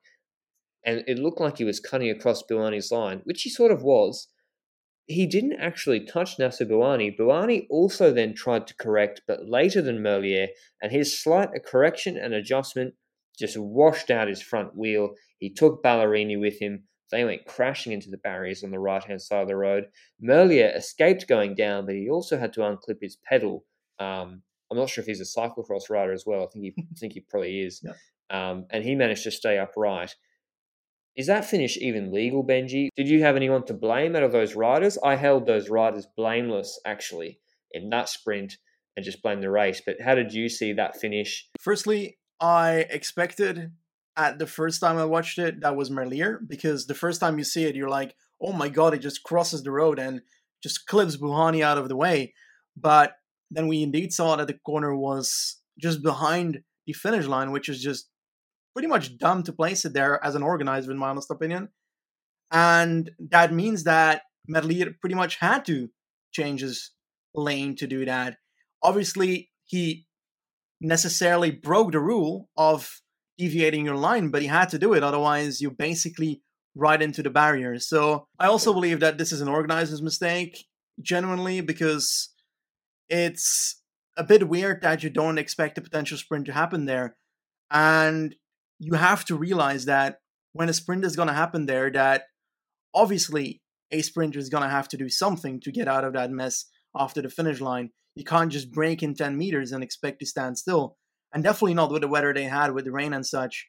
and 0.84 1.02
it 1.06 1.18
looked 1.18 1.40
like 1.40 1.58
he 1.58 1.64
was 1.64 1.80
cutting 1.80 2.08
across 2.08 2.42
Bouhanni's 2.42 2.90
line, 2.90 3.20
which 3.24 3.42
he 3.42 3.50
sort 3.50 3.72
of 3.72 3.82
was. 3.82 4.28
He 5.06 5.26
didn't 5.26 5.60
actually 5.60 6.06
touch 6.06 6.38
Nacer 6.38 6.70
Bouhanni. 6.70 7.18
Bouhanni 7.18 7.66
also 7.68 8.12
then 8.12 8.32
tried 8.32 8.66
to 8.68 8.76
correct, 8.76 9.22
but 9.26 9.48
later 9.48 9.82
than 9.82 9.98
Merlier, 9.98 10.48
and 10.80 10.92
his 10.92 11.20
slight 11.20 11.50
correction 11.66 12.16
and 12.16 12.32
adjustment 12.32 12.94
just 13.38 13.56
washed 13.56 14.10
out 14.10 14.28
his 14.28 14.42
front 14.42 14.76
wheel. 14.76 15.14
He 15.38 15.50
took 15.50 15.82
Ballerini 15.82 16.38
with 16.38 16.60
him. 16.60 16.84
They 17.10 17.24
went 17.24 17.46
crashing 17.46 17.92
into 17.92 18.10
the 18.10 18.18
barriers 18.18 18.62
on 18.62 18.70
the 18.70 18.78
right 18.78 19.02
hand 19.02 19.20
side 19.20 19.42
of 19.42 19.48
the 19.48 19.56
road. 19.56 19.86
Merlier 20.22 20.76
escaped 20.76 21.26
going 21.26 21.54
down, 21.54 21.86
but 21.86 21.96
he 21.96 22.08
also 22.08 22.38
had 22.38 22.52
to 22.52 22.60
unclip 22.60 22.98
his 23.00 23.16
pedal. 23.28 23.64
Um, 23.98 24.42
I'm 24.70 24.78
not 24.78 24.88
sure 24.88 25.02
if 25.02 25.08
he's 25.08 25.20
a 25.20 25.40
cyclocross 25.40 25.90
rider 25.90 26.12
as 26.12 26.24
well. 26.26 26.44
I 26.44 26.46
think 26.46 26.64
he 26.64 26.74
I 26.78 26.94
think 26.98 27.14
he 27.14 27.20
probably 27.20 27.60
is. 27.60 27.82
Yeah. 27.82 27.92
Um, 28.30 28.66
and 28.70 28.84
he 28.84 28.94
managed 28.94 29.24
to 29.24 29.30
stay 29.32 29.58
upright. 29.58 30.14
Is 31.16 31.26
that 31.26 31.44
finish 31.44 31.76
even 31.78 32.12
legal, 32.12 32.46
Benji? 32.46 32.88
Did 32.96 33.08
you 33.08 33.22
have 33.22 33.34
anyone 33.34 33.64
to 33.66 33.74
blame 33.74 34.14
out 34.14 34.22
of 34.22 34.30
those 34.30 34.54
riders? 34.54 34.96
I 35.04 35.16
held 35.16 35.44
those 35.44 35.68
riders 35.68 36.06
blameless, 36.16 36.80
actually, 36.86 37.40
in 37.72 37.90
that 37.90 38.08
sprint 38.08 38.56
and 38.96 39.04
just 39.04 39.20
blamed 39.20 39.42
the 39.42 39.50
race. 39.50 39.82
But 39.84 39.96
how 40.00 40.14
did 40.14 40.32
you 40.32 40.48
see 40.48 40.72
that 40.74 40.96
finish? 40.96 41.48
Firstly, 41.60 42.18
I 42.40 42.86
expected 42.90 43.72
at 44.16 44.38
the 44.38 44.46
first 44.46 44.80
time 44.80 44.96
I 44.96 45.04
watched 45.04 45.38
it 45.38 45.60
that 45.60 45.76
was 45.76 45.90
Merlier 45.90 46.38
because 46.46 46.86
the 46.86 46.94
first 46.94 47.20
time 47.20 47.38
you 47.38 47.44
see 47.44 47.64
it, 47.64 47.76
you're 47.76 47.88
like, 47.88 48.14
oh 48.40 48.52
my 48.52 48.68
god, 48.68 48.94
it 48.94 48.98
just 48.98 49.22
crosses 49.22 49.62
the 49.62 49.70
road 49.70 49.98
and 49.98 50.22
just 50.62 50.86
clips 50.86 51.16
Bouhanni 51.16 51.62
out 51.62 51.78
of 51.78 51.88
the 51.88 51.96
way. 51.96 52.34
But 52.76 53.14
then 53.50 53.68
we 53.68 53.82
indeed 53.82 54.12
saw 54.12 54.36
that 54.36 54.46
the 54.46 54.58
corner 54.64 54.94
was 54.94 55.60
just 55.78 56.02
behind 56.02 56.62
the 56.86 56.92
finish 56.92 57.26
line, 57.26 57.52
which 57.52 57.68
is 57.68 57.82
just 57.82 58.08
pretty 58.74 58.88
much 58.88 59.18
dumb 59.18 59.42
to 59.42 59.52
place 59.52 59.84
it 59.84 59.92
there 59.92 60.24
as 60.24 60.34
an 60.34 60.42
organizer, 60.42 60.90
in 60.90 60.98
my 60.98 61.08
honest 61.08 61.30
opinion. 61.30 61.68
And 62.50 63.10
that 63.18 63.52
means 63.52 63.84
that 63.84 64.22
Merlier 64.50 64.98
pretty 65.00 65.14
much 65.14 65.36
had 65.36 65.64
to 65.66 65.88
change 66.32 66.60
his 66.60 66.92
lane 67.34 67.76
to 67.76 67.86
do 67.86 68.04
that. 68.04 68.38
Obviously, 68.82 69.50
he 69.64 70.06
necessarily 70.80 71.50
broke 71.50 71.92
the 71.92 72.00
rule 72.00 72.48
of 72.56 73.00
deviating 73.38 73.84
your 73.84 73.96
line, 73.96 74.30
but 74.30 74.42
he 74.42 74.48
had 74.48 74.68
to 74.70 74.78
do 74.78 74.92
it. 74.92 75.02
Otherwise, 75.02 75.60
you 75.60 75.70
basically 75.70 76.42
right 76.74 77.02
into 77.02 77.22
the 77.22 77.30
barrier. 77.30 77.78
So 77.78 78.26
I 78.38 78.46
also 78.46 78.72
believe 78.72 79.00
that 79.00 79.18
this 79.18 79.32
is 79.32 79.40
an 79.40 79.48
organizer's 79.48 80.02
mistake, 80.02 80.66
genuinely, 81.00 81.60
because 81.60 82.30
it's 83.08 83.82
a 84.16 84.24
bit 84.24 84.48
weird 84.48 84.82
that 84.82 85.02
you 85.02 85.10
don't 85.10 85.38
expect 85.38 85.78
a 85.78 85.82
potential 85.82 86.16
sprint 86.16 86.46
to 86.46 86.52
happen 86.52 86.86
there. 86.86 87.16
And 87.70 88.34
you 88.78 88.94
have 88.94 89.24
to 89.26 89.36
realize 89.36 89.84
that 89.86 90.18
when 90.52 90.68
a 90.68 90.72
sprint 90.72 91.04
is 91.04 91.16
going 91.16 91.28
to 91.28 91.34
happen 91.34 91.66
there, 91.66 91.90
that 91.90 92.24
obviously 92.94 93.60
a 93.90 94.02
sprinter 94.02 94.38
is 94.38 94.48
going 94.48 94.62
to 94.62 94.68
have 94.68 94.88
to 94.88 94.96
do 94.96 95.08
something 95.08 95.60
to 95.60 95.72
get 95.72 95.88
out 95.88 96.04
of 96.04 96.12
that 96.12 96.30
mess 96.30 96.66
after 96.94 97.22
the 97.22 97.30
finish 97.30 97.60
line. 97.60 97.90
You 98.14 98.24
can't 98.24 98.52
just 98.52 98.72
break 98.72 99.02
in 99.02 99.14
10 99.14 99.36
meters 99.36 99.72
and 99.72 99.82
expect 99.82 100.20
to 100.20 100.26
stand 100.26 100.58
still. 100.58 100.96
And 101.32 101.44
definitely 101.44 101.74
not 101.74 101.92
with 101.92 102.02
the 102.02 102.08
weather 102.08 102.34
they 102.34 102.44
had 102.44 102.72
with 102.72 102.84
the 102.84 102.92
rain 102.92 103.12
and 103.12 103.24
such. 103.24 103.68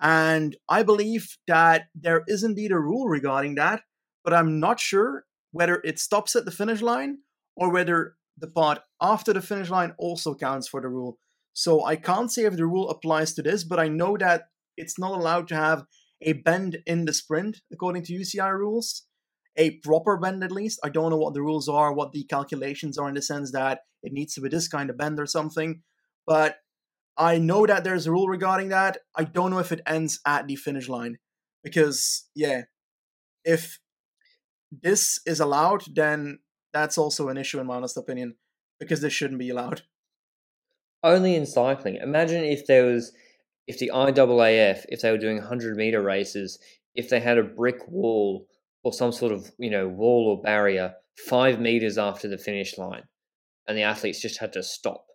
And 0.00 0.56
I 0.68 0.82
believe 0.82 1.36
that 1.46 1.84
there 1.94 2.22
is 2.26 2.42
indeed 2.42 2.72
a 2.72 2.78
rule 2.78 3.08
regarding 3.08 3.54
that, 3.56 3.82
but 4.24 4.34
I'm 4.34 4.58
not 4.58 4.80
sure 4.80 5.24
whether 5.52 5.80
it 5.84 5.98
stops 5.98 6.34
at 6.34 6.44
the 6.44 6.50
finish 6.50 6.82
line 6.82 7.18
or 7.56 7.70
whether 7.70 8.16
the 8.36 8.48
part 8.48 8.80
after 9.00 9.32
the 9.32 9.40
finish 9.40 9.70
line 9.70 9.94
also 9.98 10.34
counts 10.34 10.66
for 10.66 10.80
the 10.80 10.88
rule. 10.88 11.18
So 11.52 11.84
I 11.84 11.96
can't 11.96 12.32
say 12.32 12.44
if 12.44 12.56
the 12.56 12.66
rule 12.66 12.90
applies 12.90 13.34
to 13.34 13.42
this, 13.42 13.62
but 13.62 13.78
I 13.78 13.86
know 13.86 14.16
that 14.16 14.48
it's 14.76 14.98
not 14.98 15.12
allowed 15.12 15.46
to 15.48 15.54
have 15.54 15.84
a 16.20 16.32
bend 16.32 16.78
in 16.86 17.04
the 17.04 17.12
sprint 17.12 17.60
according 17.72 18.02
to 18.04 18.18
UCI 18.18 18.52
rules 18.52 19.04
a 19.56 19.78
proper 19.78 20.16
bend 20.16 20.42
at 20.42 20.52
least. 20.52 20.80
I 20.82 20.88
don't 20.88 21.10
know 21.10 21.16
what 21.16 21.34
the 21.34 21.42
rules 21.42 21.68
are, 21.68 21.92
what 21.92 22.12
the 22.12 22.24
calculations 22.24 22.98
are 22.98 23.08
in 23.08 23.14
the 23.14 23.22
sense 23.22 23.52
that 23.52 23.80
it 24.02 24.12
needs 24.12 24.34
to 24.34 24.40
be 24.40 24.48
this 24.48 24.68
kind 24.68 24.90
of 24.90 24.98
bend 24.98 25.20
or 25.20 25.26
something. 25.26 25.82
But 26.26 26.56
I 27.16 27.38
know 27.38 27.66
that 27.66 27.84
there's 27.84 28.06
a 28.06 28.10
rule 28.10 28.28
regarding 28.28 28.68
that. 28.70 28.98
I 29.14 29.24
don't 29.24 29.50
know 29.50 29.58
if 29.58 29.72
it 29.72 29.82
ends 29.86 30.20
at 30.26 30.46
the 30.46 30.56
finish 30.56 30.88
line. 30.88 31.18
Because, 31.62 32.28
yeah, 32.34 32.62
if 33.44 33.78
this 34.70 35.20
is 35.24 35.40
allowed, 35.40 35.84
then 35.94 36.40
that's 36.72 36.98
also 36.98 37.28
an 37.28 37.36
issue 37.36 37.60
in 37.60 37.66
my 37.66 37.76
honest 37.76 37.96
opinion. 37.96 38.34
Because 38.80 39.00
this 39.00 39.12
shouldn't 39.12 39.38
be 39.38 39.50
allowed. 39.50 39.82
Only 41.02 41.36
in 41.36 41.46
cycling. 41.46 41.96
Imagine 41.96 42.44
if 42.44 42.66
there 42.66 42.84
was 42.86 43.12
if 43.66 43.78
the 43.78 43.90
IAAF, 43.94 44.84
if 44.88 45.00
they 45.00 45.10
were 45.10 45.18
doing 45.18 45.38
100 45.38 45.76
meter 45.76 46.02
races, 46.02 46.58
if 46.94 47.08
they 47.08 47.20
had 47.20 47.38
a 47.38 47.42
brick 47.42 47.88
wall 47.88 48.46
or 48.84 48.92
some 48.92 49.12
sort 49.12 49.32
of 49.32 49.50
you 49.58 49.70
know 49.70 49.88
wall 49.88 50.28
or 50.28 50.42
barrier 50.42 50.94
five 51.28 51.60
meters 51.60 51.98
after 51.98 52.28
the 52.28 52.38
finish 52.38 52.78
line, 52.78 53.04
and 53.66 53.76
the 53.76 53.82
athletes 53.82 54.20
just 54.20 54.38
had 54.38 54.52
to 54.52 54.62
stop 54.62 55.06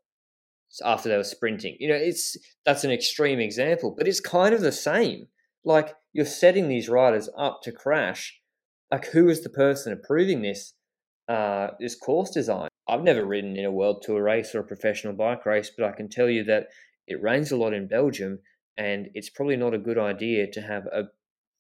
after 0.84 1.10
they 1.10 1.17
were 1.17 1.23
sprinting. 1.23 1.77
You 1.79 1.89
know, 1.89 1.95
it's 1.95 2.38
that's 2.65 2.84
an 2.84 2.91
extreme 2.91 3.39
example, 3.39 3.95
but 3.97 4.08
it's 4.08 4.19
kind 4.19 4.53
of 4.53 4.62
the 4.62 4.71
same. 4.71 5.27
Like 5.63 5.95
you're 6.13 6.25
setting 6.25 6.67
these 6.67 6.89
riders 6.89 7.29
up 7.38 7.62
to 7.63 7.71
crash. 7.71 8.39
Like 8.91 9.08
who 9.08 9.29
is 9.29 9.43
the 9.43 9.49
person 9.49 9.93
approving 9.93 10.41
this 10.41 10.73
uh, 11.27 11.69
this 11.79 11.95
course 11.95 12.32
design? 12.32 12.69
I've 12.88 13.03
never 13.03 13.23
ridden 13.23 13.55
in 13.55 13.65
a 13.65 13.71
world 13.71 14.01
tour 14.01 14.23
race 14.23 14.55
or 14.55 14.62
a 14.62 14.67
professional 14.67 15.13
bike 15.13 15.45
race, 15.45 15.71
but 15.75 15.86
I 15.86 15.91
can 15.91 16.10
tell 16.10 16.29
you 16.29 16.43
that 16.45 16.67
it 17.08 17.21
rains 17.21 17.51
a 17.51 17.58
lot 17.58 17.73
in 17.73 17.88
Belgium, 17.88 18.39
and 18.77 19.10
it's 19.13 19.29
probably 19.29 19.58
not 19.58 19.75
a 19.75 19.79
good 19.79 19.97
idea 19.97 20.49
to 20.51 20.62
have 20.62 20.86
a 20.88 21.03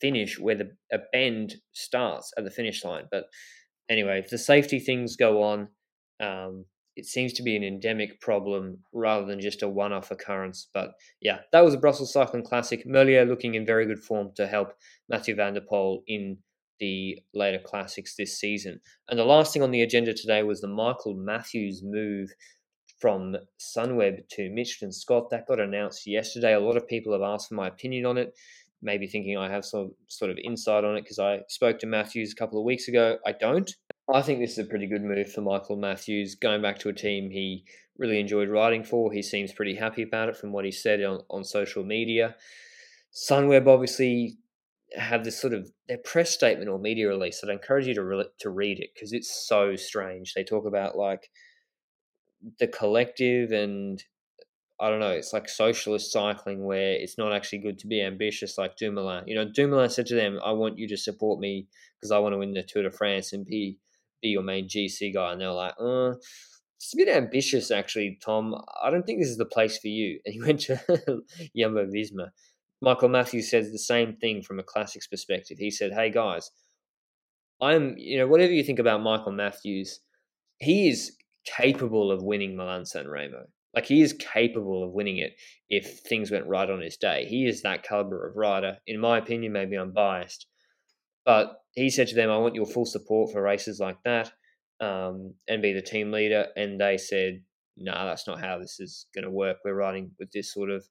finish 0.01 0.39
where 0.39 0.55
the 0.55 0.71
a 0.91 0.99
bend 1.11 1.55
starts 1.73 2.31
at 2.37 2.43
the 2.43 2.51
finish 2.51 2.83
line. 2.83 3.05
But 3.11 3.25
anyway, 3.89 4.19
if 4.19 4.29
the 4.29 4.37
safety 4.37 4.79
things 4.79 5.15
go 5.15 5.43
on, 5.43 5.69
um, 6.19 6.65
it 6.95 7.05
seems 7.05 7.33
to 7.33 7.43
be 7.43 7.55
an 7.55 7.63
endemic 7.63 8.19
problem 8.19 8.79
rather 8.93 9.25
than 9.25 9.39
just 9.39 9.63
a 9.63 9.69
one-off 9.69 10.11
occurrence. 10.11 10.67
But 10.73 10.91
yeah, 11.21 11.39
that 11.51 11.63
was 11.63 11.73
a 11.73 11.77
Brussels 11.77 12.11
Cycling 12.11 12.43
Classic. 12.43 12.85
Merlier 12.85 13.27
looking 13.27 13.55
in 13.55 13.65
very 13.65 13.85
good 13.85 14.03
form 14.03 14.31
to 14.35 14.47
help 14.47 14.73
Mathieu 15.09 15.35
van 15.35 15.53
der 15.53 15.61
Poel 15.61 15.99
in 16.07 16.37
the 16.79 17.19
later 17.33 17.59
classics 17.63 18.15
this 18.15 18.39
season. 18.39 18.79
And 19.09 19.19
the 19.19 19.25
last 19.25 19.53
thing 19.53 19.63
on 19.63 19.71
the 19.71 19.81
agenda 19.81 20.13
today 20.13 20.43
was 20.43 20.61
the 20.61 20.67
Michael 20.67 21.15
Matthews 21.15 21.81
move 21.83 22.31
from 22.99 23.35
Sunweb 23.59 24.27
to 24.31 24.49
Mitchelton 24.49 24.93
Scott. 24.93 25.29
That 25.29 25.47
got 25.47 25.59
announced 25.59 26.07
yesterday. 26.07 26.53
A 26.53 26.59
lot 26.59 26.77
of 26.77 26.87
people 26.87 27.13
have 27.13 27.21
asked 27.21 27.49
for 27.49 27.55
my 27.55 27.67
opinion 27.67 28.05
on 28.05 28.17
it 28.17 28.33
maybe 28.81 29.07
thinking 29.07 29.37
I 29.37 29.49
have 29.49 29.65
some 29.65 29.91
sort 30.07 30.31
of 30.31 30.37
insight 30.43 30.83
on 30.83 30.95
it 30.95 31.03
because 31.03 31.19
I 31.19 31.39
spoke 31.47 31.79
to 31.79 31.87
Matthews 31.87 32.31
a 32.31 32.35
couple 32.35 32.59
of 32.59 32.65
weeks 32.65 32.87
ago. 32.87 33.17
I 33.25 33.33
don't. 33.33 33.69
I 34.13 34.21
think 34.21 34.39
this 34.39 34.53
is 34.53 34.59
a 34.59 34.69
pretty 34.69 34.87
good 34.87 35.03
move 35.03 35.31
for 35.31 35.41
Michael 35.41 35.75
Matthews 35.75 36.35
going 36.35 36.61
back 36.61 36.79
to 36.79 36.89
a 36.89 36.93
team 36.93 37.29
he 37.29 37.65
really 37.97 38.19
enjoyed 38.19 38.49
riding 38.49 38.83
for. 38.83 39.11
He 39.11 39.21
seems 39.21 39.53
pretty 39.53 39.75
happy 39.75 40.01
about 40.01 40.29
it 40.29 40.37
from 40.37 40.51
what 40.51 40.65
he 40.65 40.71
said 40.71 41.03
on, 41.03 41.21
on 41.29 41.43
social 41.43 41.83
media. 41.83 42.35
Sunweb 43.13 43.67
obviously 43.67 44.37
have 44.97 45.23
this 45.23 45.39
sort 45.39 45.53
of 45.53 45.69
their 45.87 45.99
press 45.99 46.31
statement 46.31 46.69
or 46.69 46.79
media 46.79 47.07
release 47.07 47.41
I'd 47.43 47.49
encourage 47.51 47.85
you 47.85 47.93
to 47.93 48.03
re- 48.03 48.29
to 48.39 48.49
read 48.49 48.79
it 48.79 48.89
because 48.93 49.13
it's 49.13 49.47
so 49.47 49.75
strange. 49.75 50.33
They 50.33 50.43
talk 50.43 50.65
about 50.65 50.97
like 50.97 51.29
the 52.59 52.67
collective 52.67 53.51
and 53.51 54.03
I 54.81 54.89
don't 54.89 54.99
know, 54.99 55.11
it's 55.11 55.33
like 55.33 55.49
socialist 55.49 56.11
cycling 56.11 56.63
where 56.63 56.93
it's 56.93 57.17
not 57.17 57.33
actually 57.33 57.59
good 57.59 57.77
to 57.79 57.87
be 57.87 58.01
ambitious 58.01 58.57
like 58.57 58.77
Dumoulin. 58.77 59.25
You 59.27 59.35
know, 59.35 59.45
Dumoulin 59.45 59.89
said 59.89 60.05
to 60.07 60.15
them, 60.15 60.39
I 60.43 60.51
want 60.53 60.77
you 60.77 60.87
to 60.87 60.97
support 60.97 61.39
me 61.39 61.67
because 61.97 62.11
I 62.11 62.19
want 62.19 62.33
to 62.33 62.37
win 62.37 62.53
the 62.53 62.63
Tour 62.63 62.83
de 62.83 62.91
France 62.91 63.33
and 63.33 63.45
be 63.45 63.77
be 64.21 64.29
your 64.29 64.43
main 64.43 64.67
GC 64.67 65.13
guy. 65.13 65.31
And 65.31 65.41
they're 65.41 65.51
like, 65.51 65.73
uh, 65.79 66.13
it's 66.77 66.93
a 66.93 66.97
bit 66.97 67.09
ambitious 67.09 67.71
actually, 67.71 68.17
Tom. 68.23 68.55
I 68.81 68.89
don't 68.89 69.05
think 69.05 69.19
this 69.19 69.29
is 69.29 69.37
the 69.37 69.45
place 69.45 69.77
for 69.77 69.87
you. 69.87 70.19
And 70.25 70.33
he 70.33 70.41
went 70.45 70.61
to 70.61 70.79
Jumbo 71.55 71.85
Visma. 71.85 72.29
Michael 72.81 73.09
Matthews 73.09 73.49
says 73.49 73.71
the 73.71 73.79
same 73.79 74.15
thing 74.15 74.41
from 74.41 74.59
a 74.59 74.63
classics 74.63 75.07
perspective. 75.07 75.57
He 75.57 75.71
said, 75.71 75.91
Hey 75.93 76.09
guys, 76.09 76.51
I'm 77.61 77.97
you 77.97 78.17
know, 78.17 78.27
whatever 78.27 78.53
you 78.53 78.63
think 78.63 78.79
about 78.79 79.01
Michael 79.01 79.33
Matthews, 79.33 79.99
he 80.59 80.87
is 80.87 81.17
capable 81.45 82.11
of 82.11 82.23
winning 82.23 82.55
Milan 82.55 82.85
San 82.85 83.07
Remo. 83.07 83.47
Like 83.73 83.85
he 83.85 84.01
is 84.01 84.13
capable 84.13 84.83
of 84.83 84.93
winning 84.93 85.17
it 85.17 85.33
if 85.69 85.99
things 85.99 86.31
went 86.31 86.47
right 86.47 86.69
on 86.69 86.81
his 86.81 86.97
day. 86.97 87.25
He 87.25 87.45
is 87.45 87.61
that 87.61 87.83
caliber 87.83 88.27
of 88.27 88.35
rider. 88.35 88.77
In 88.87 88.99
my 88.99 89.17
opinion, 89.17 89.51
maybe 89.51 89.75
I'm 89.75 89.91
biased, 89.91 90.47
but 91.25 91.61
he 91.73 91.89
said 91.89 92.07
to 92.07 92.15
them, 92.15 92.31
"I 92.31 92.37
want 92.37 92.55
your 92.55 92.65
full 92.65 92.85
support 92.85 93.31
for 93.31 93.41
races 93.41 93.79
like 93.79 94.01
that, 94.03 94.31
um, 94.79 95.35
and 95.47 95.61
be 95.61 95.73
the 95.73 95.83
team 95.83 96.11
leader." 96.11 96.47
And 96.55 96.81
they 96.81 96.97
said, 96.97 97.43
"No, 97.77 97.91
nah, 97.91 98.05
that's 98.05 98.27
not 98.27 98.39
how 98.39 98.57
this 98.57 98.79
is 98.79 99.05
going 99.13 99.25
to 99.25 99.31
work. 99.31 99.57
We're 99.63 99.75
riding 99.75 100.11
with 100.17 100.31
this 100.31 100.51
sort 100.51 100.71
of 100.71 100.87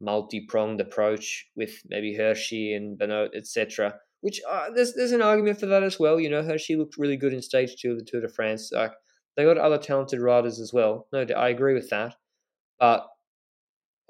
multi-pronged 0.00 0.80
approach 0.80 1.48
with 1.56 1.82
maybe 1.88 2.16
Hirschi 2.16 2.76
and 2.76 2.96
Benoot, 2.98 3.34
etc. 3.34 3.98
Which 4.20 4.40
uh, 4.48 4.70
there's 4.74 4.94
there's 4.94 5.12
an 5.12 5.22
argument 5.22 5.58
for 5.58 5.66
that 5.66 5.82
as 5.82 5.98
well. 5.98 6.20
You 6.20 6.30
know, 6.30 6.42
Hirschi 6.42 6.76
looked 6.76 6.96
really 6.96 7.16
good 7.16 7.32
in 7.32 7.42
stage 7.42 7.76
two 7.76 7.92
of 7.92 7.98
the 7.98 8.04
Tour 8.04 8.20
de 8.20 8.28
France. 8.28 8.70
Like 8.72 8.92
they 9.36 9.44
got 9.44 9.58
other 9.58 9.78
talented 9.78 10.20
riders 10.20 10.60
as 10.60 10.72
well. 10.72 11.06
No, 11.12 11.26
I 11.36 11.48
agree 11.48 11.74
with 11.74 11.90
that, 11.90 12.16
but 12.78 13.06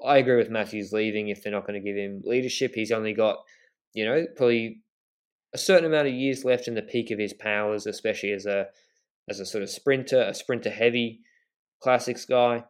I 0.05 0.17
agree 0.17 0.37
with 0.37 0.49
Matthews 0.49 0.91
leaving 0.91 1.29
if 1.29 1.43
they're 1.43 1.51
not 1.51 1.65
going 1.65 1.81
to 1.81 1.85
give 1.85 1.97
him 1.97 2.21
leadership. 2.25 2.73
He's 2.75 2.91
only 2.91 3.13
got, 3.13 3.37
you 3.93 4.05
know, 4.05 4.25
probably 4.35 4.81
a 5.53 5.57
certain 5.57 5.85
amount 5.85 6.07
of 6.07 6.13
years 6.13 6.43
left 6.43 6.67
in 6.67 6.75
the 6.75 6.81
peak 6.81 7.11
of 7.11 7.19
his 7.19 7.33
powers, 7.33 7.85
especially 7.85 8.31
as 8.31 8.45
a 8.45 8.67
as 9.29 9.39
a 9.39 9.45
sort 9.45 9.63
of 9.63 9.69
sprinter, 9.69 10.21
a 10.21 10.33
sprinter 10.33 10.69
heavy 10.69 11.21
classics 11.81 12.25
guy. 12.25 12.63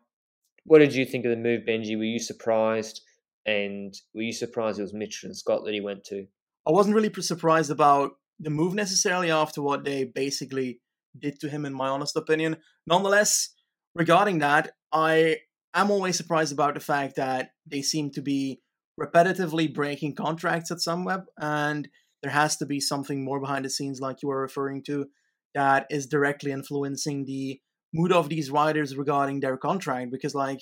What 0.65 0.79
did 0.79 0.95
you 0.95 1.05
think 1.05 1.25
of 1.25 1.31
the 1.31 1.37
move, 1.37 1.63
Benji? 1.67 1.97
Were 1.97 2.03
you 2.03 2.19
surprised? 2.19 3.01
And 3.45 3.93
were 4.13 4.21
you 4.21 4.33
surprised 4.33 4.79
it 4.79 4.83
was 4.83 4.93
Mitchelton 4.93 5.35
Scott 5.35 5.65
that 5.65 5.73
he 5.73 5.81
went 5.81 6.03
to? 6.05 6.25
I 6.67 6.71
wasn't 6.71 6.95
really 6.95 7.11
surprised 7.21 7.69
about 7.69 8.13
the 8.39 8.49
move 8.49 8.73
necessarily 8.73 9.29
after 9.29 9.61
what 9.61 9.83
they 9.83 10.05
basically 10.05 10.79
did 11.17 11.39
to 11.39 11.49
him, 11.49 11.65
in 11.65 11.73
my 11.73 11.87
honest 11.87 12.15
opinion. 12.15 12.57
Nonetheless, 12.87 13.49
regarding 13.93 14.39
that, 14.39 14.71
I 14.91 15.37
am 15.73 15.91
always 15.91 16.17
surprised 16.17 16.53
about 16.53 16.73
the 16.73 16.79
fact 16.79 17.15
that 17.15 17.49
they 17.65 17.81
seem 17.81 18.11
to 18.11 18.21
be 18.21 18.61
repetitively 18.99 19.73
breaking 19.73 20.15
contracts 20.15 20.71
at 20.71 20.77
Sunweb, 20.77 21.25
and 21.39 21.89
there 22.23 22.31
has 22.31 22.57
to 22.57 22.65
be 22.65 22.79
something 22.79 23.23
more 23.23 23.39
behind 23.39 23.65
the 23.65 23.69
scenes, 23.69 23.99
like 23.99 24.21
you 24.21 24.29
were 24.29 24.41
referring 24.41 24.83
to, 24.83 25.07
that 25.53 25.85
is 25.89 26.07
directly 26.07 26.51
influencing 26.51 27.25
the 27.25 27.59
mood 27.93 28.11
of 28.11 28.29
these 28.29 28.49
riders 28.49 28.95
regarding 28.95 29.41
their 29.41 29.57
contract. 29.57 30.11
Because, 30.11 30.33
like, 30.33 30.61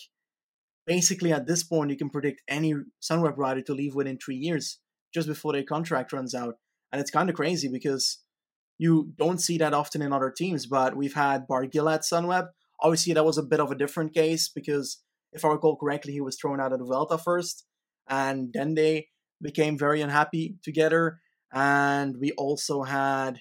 basically 0.86 1.32
at 1.32 1.48
this 1.48 1.64
point, 1.64 1.92
you 1.92 1.98
can 1.98 2.10
predict 2.10 2.42
any 2.48 2.74
Sunweb 3.02 3.38
rider 3.38 3.62
to 3.62 3.74
leave 3.74 3.96
within 3.96 4.18
three 4.18 4.36
years, 4.36 4.80
just 5.14 5.28
before 5.28 5.54
their 5.54 5.64
contract 5.64 6.12
runs 6.12 6.34
out. 6.34 6.56
And 6.92 7.00
it's 7.00 7.12
kind 7.12 7.30
of 7.30 7.36
crazy 7.36 7.68
because 7.68 8.20
you 8.78 9.14
don't 9.18 9.42
see 9.42 9.58
that 9.60 9.74
often 9.74 10.02
in 10.02 10.14
other 10.14 10.32
teams, 10.36 10.66
but 10.66 10.96
we've 10.96 11.14
had 11.14 11.48
Barguil 11.48 11.94
at 11.94 12.02
Sunweb. 12.02 12.48
Obviously, 12.82 13.14
that 13.14 13.26
was 13.26 13.38
a 13.38 13.44
bit 13.44 13.60
of 13.60 13.72
a 13.72 13.76
different 13.76 14.14
case 14.14 14.50
because, 14.50 15.02
if 15.32 15.46
I 15.46 15.50
recall 15.50 15.76
correctly, 15.76 16.14
he 16.14 16.22
was 16.22 16.38
thrown 16.38 16.60
out 16.60 16.74
of 16.74 16.80
the 16.80 16.86
Vuelta 16.86 17.18
first, 17.18 17.66
and 18.08 18.52
then 18.54 18.76
they 18.76 19.08
became 19.42 19.78
very 19.78 20.02
unhappy 20.02 20.58
together. 20.64 21.20
And 21.52 22.18
we 22.20 22.32
also 22.34 22.84
had 22.84 23.40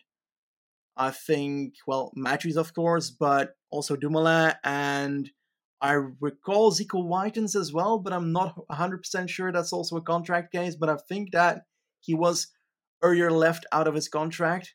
I 0.97 1.11
think, 1.11 1.75
well, 1.87 2.13
Matthews, 2.15 2.57
of 2.57 2.75
course, 2.75 3.11
but 3.11 3.55
also 3.71 3.97
Dumoulin. 3.97 4.55
And 4.63 5.31
I 5.81 5.93
recall 6.21 6.73
Zico 6.73 7.05
Waeytens 7.05 7.57
as 7.57 7.73
well, 7.73 7.99
but 7.99 8.13
I'm 8.13 8.33
not 8.33 8.59
100% 8.71 9.29
sure 9.29 9.53
that's 9.53 9.73
also 9.73 9.97
a 9.97 10.03
contract 10.03 10.53
case. 10.53 10.77
But 10.77 10.91
I 10.91 10.97
think 11.09 11.33
that 11.33 11.63
he 12.01 12.15
was 12.15 12.49
earlier 13.03 13.31
left 13.31 13.67
out 13.73 13.89
of 13.89 13.95
his 13.95 14.09
contract. 14.09 14.75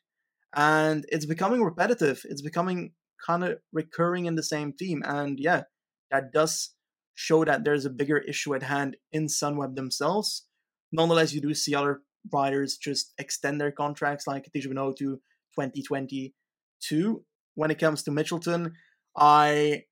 And 0.54 1.04
it's 1.08 1.26
becoming 1.26 1.62
repetitive. 1.62 2.22
It's 2.24 2.42
becoming 2.42 2.92
kind 3.24 3.44
of 3.44 3.58
recurring 3.72 4.26
in 4.26 4.34
the 4.34 4.42
same 4.42 4.72
theme. 4.72 5.02
And 5.04 5.38
yeah, 5.38 5.62
that 6.10 6.32
does 6.32 6.74
show 7.14 7.44
that 7.44 7.64
there's 7.64 7.84
a 7.84 7.90
bigger 7.90 8.18
issue 8.18 8.54
at 8.54 8.62
hand 8.62 8.96
in 9.12 9.26
Sunweb 9.26 9.74
themselves. 9.74 10.46
Nonetheless, 10.92 11.32
you 11.32 11.40
do 11.40 11.52
see 11.52 11.74
other 11.74 12.02
riders 12.32 12.76
just 12.76 13.12
extend 13.18 13.60
their 13.60 13.72
contracts 13.72 14.26
like 14.26 14.48
Tiesj 14.54 14.96
to 14.96 15.20
2022. 15.58 17.24
When 17.54 17.70
it 17.70 17.78
comes 17.78 18.02
to 18.04 18.10
Mitchelton, 18.10 18.72
I 19.16 19.84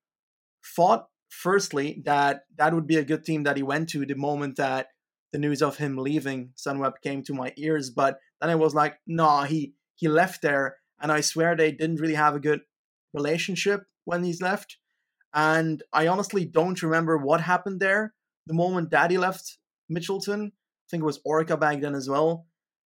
thought 0.75 1.07
firstly 1.29 2.01
that 2.05 2.43
that 2.57 2.73
would 2.73 2.87
be 2.87 2.95
a 2.95 3.03
good 3.03 3.25
team 3.25 3.43
that 3.43 3.57
he 3.57 3.63
went 3.63 3.89
to 3.89 4.05
the 4.05 4.15
moment 4.15 4.55
that 4.55 4.87
the 5.33 5.39
news 5.39 5.61
of 5.61 5.77
him 5.77 5.97
leaving 5.97 6.53
Sunweb 6.55 6.93
came 7.03 7.23
to 7.23 7.33
my 7.33 7.53
ears. 7.57 7.89
But 7.89 8.19
then 8.39 8.49
I 8.49 8.55
was 8.55 8.73
like, 8.73 8.95
nah, 9.05 9.43
he 9.43 9.73
he 9.97 10.07
left 10.07 10.41
there, 10.41 10.77
and 11.01 11.11
I 11.11 11.21
swear 11.21 11.55
they 11.55 11.71
didn't 11.71 11.99
really 11.99 12.13
have 12.13 12.35
a 12.35 12.39
good 12.39 12.61
relationship 13.13 13.81
when 14.05 14.23
he's 14.23 14.41
left. 14.41 14.77
And 15.33 15.83
I 15.91 16.07
honestly 16.07 16.45
don't 16.45 16.81
remember 16.81 17.17
what 17.17 17.41
happened 17.41 17.81
there 17.81 18.13
the 18.45 18.53
moment 18.53 18.89
Daddy 18.89 19.17
left 19.17 19.57
Mitchelton. 19.91 20.47
I 20.47 20.87
think 20.89 21.01
it 21.01 21.05
was 21.05 21.19
Orica 21.27 21.59
back 21.59 21.81
then 21.81 21.95
as 21.95 22.09
well. 22.09 22.47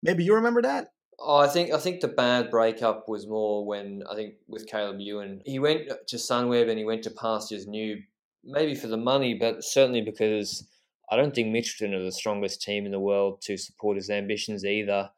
Maybe 0.02 0.24
you 0.24 0.34
remember 0.34 0.62
that? 0.62 0.88
Oh, 1.18 1.36
I 1.36 1.46
think 1.46 1.72
I 1.72 1.78
think 1.78 2.00
the 2.00 2.08
bad 2.08 2.50
breakup 2.50 3.08
was 3.08 3.28
more 3.28 3.66
when 3.66 4.02
I 4.10 4.14
think 4.14 4.34
with 4.48 4.66
Caleb 4.66 4.98
Ewan. 4.98 5.42
He 5.44 5.58
went 5.58 5.88
to 6.08 6.16
Sunweb 6.16 6.68
and 6.68 6.78
he 6.78 6.84
went 6.84 7.02
to 7.04 7.10
Pastures 7.10 7.66
New, 7.66 7.98
maybe 8.42 8.74
for 8.74 8.88
the 8.88 8.96
money, 8.96 9.34
but 9.34 9.62
certainly 9.62 10.00
because 10.00 10.66
I 11.10 11.16
don't 11.16 11.34
think 11.34 11.54
Mitchelton 11.54 11.94
are 11.94 12.02
the 12.02 12.10
strongest 12.10 12.62
team 12.62 12.86
in 12.86 12.92
the 12.92 12.98
world 12.98 13.42
to 13.42 13.56
support 13.56 13.96
his 13.96 14.10
ambitions 14.10 14.64
either. 14.64 15.10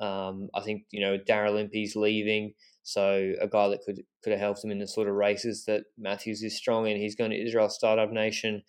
Um, 0.00 0.48
I 0.54 0.60
think 0.62 0.84
you 0.90 1.00
know 1.00 1.18
Daryl 1.18 1.60
Impey's 1.60 1.96
leaving, 1.96 2.54
so 2.82 3.32
a 3.40 3.48
guy 3.48 3.68
that 3.68 3.82
could 3.84 4.02
could 4.22 4.32
have 4.32 4.40
helped 4.40 4.64
him 4.64 4.70
in 4.70 4.78
the 4.78 4.88
sort 4.88 5.08
of 5.08 5.14
races 5.14 5.64
that 5.66 5.84
Matthews 5.98 6.42
is 6.42 6.56
strong 6.56 6.86
in. 6.86 6.96
He's 6.96 7.16
going 7.16 7.30
to 7.30 7.42
Israel 7.42 7.68
Startup 7.68 8.10
Nation. 8.10 8.62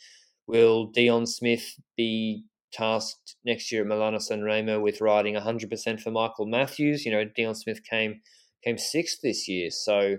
Will 0.45 0.87
Dion 0.87 1.25
Smith 1.25 1.79
be 1.95 2.43
tasked 2.73 3.35
next 3.45 3.71
year 3.71 3.81
at 3.81 3.87
Milano 3.87 4.17
Sanremo 4.17 4.81
with 4.81 4.99
riding 4.99 5.35
100% 5.35 6.01
for 6.01 6.11
Michael 6.11 6.47
Matthews. 6.47 7.05
You 7.05 7.11
know, 7.11 7.23
Dion 7.23 7.55
Smith 7.55 7.81
came 7.89 8.21
came 8.63 8.77
sixth 8.77 9.19
this 9.21 9.47
year, 9.47 9.69
so 9.69 10.17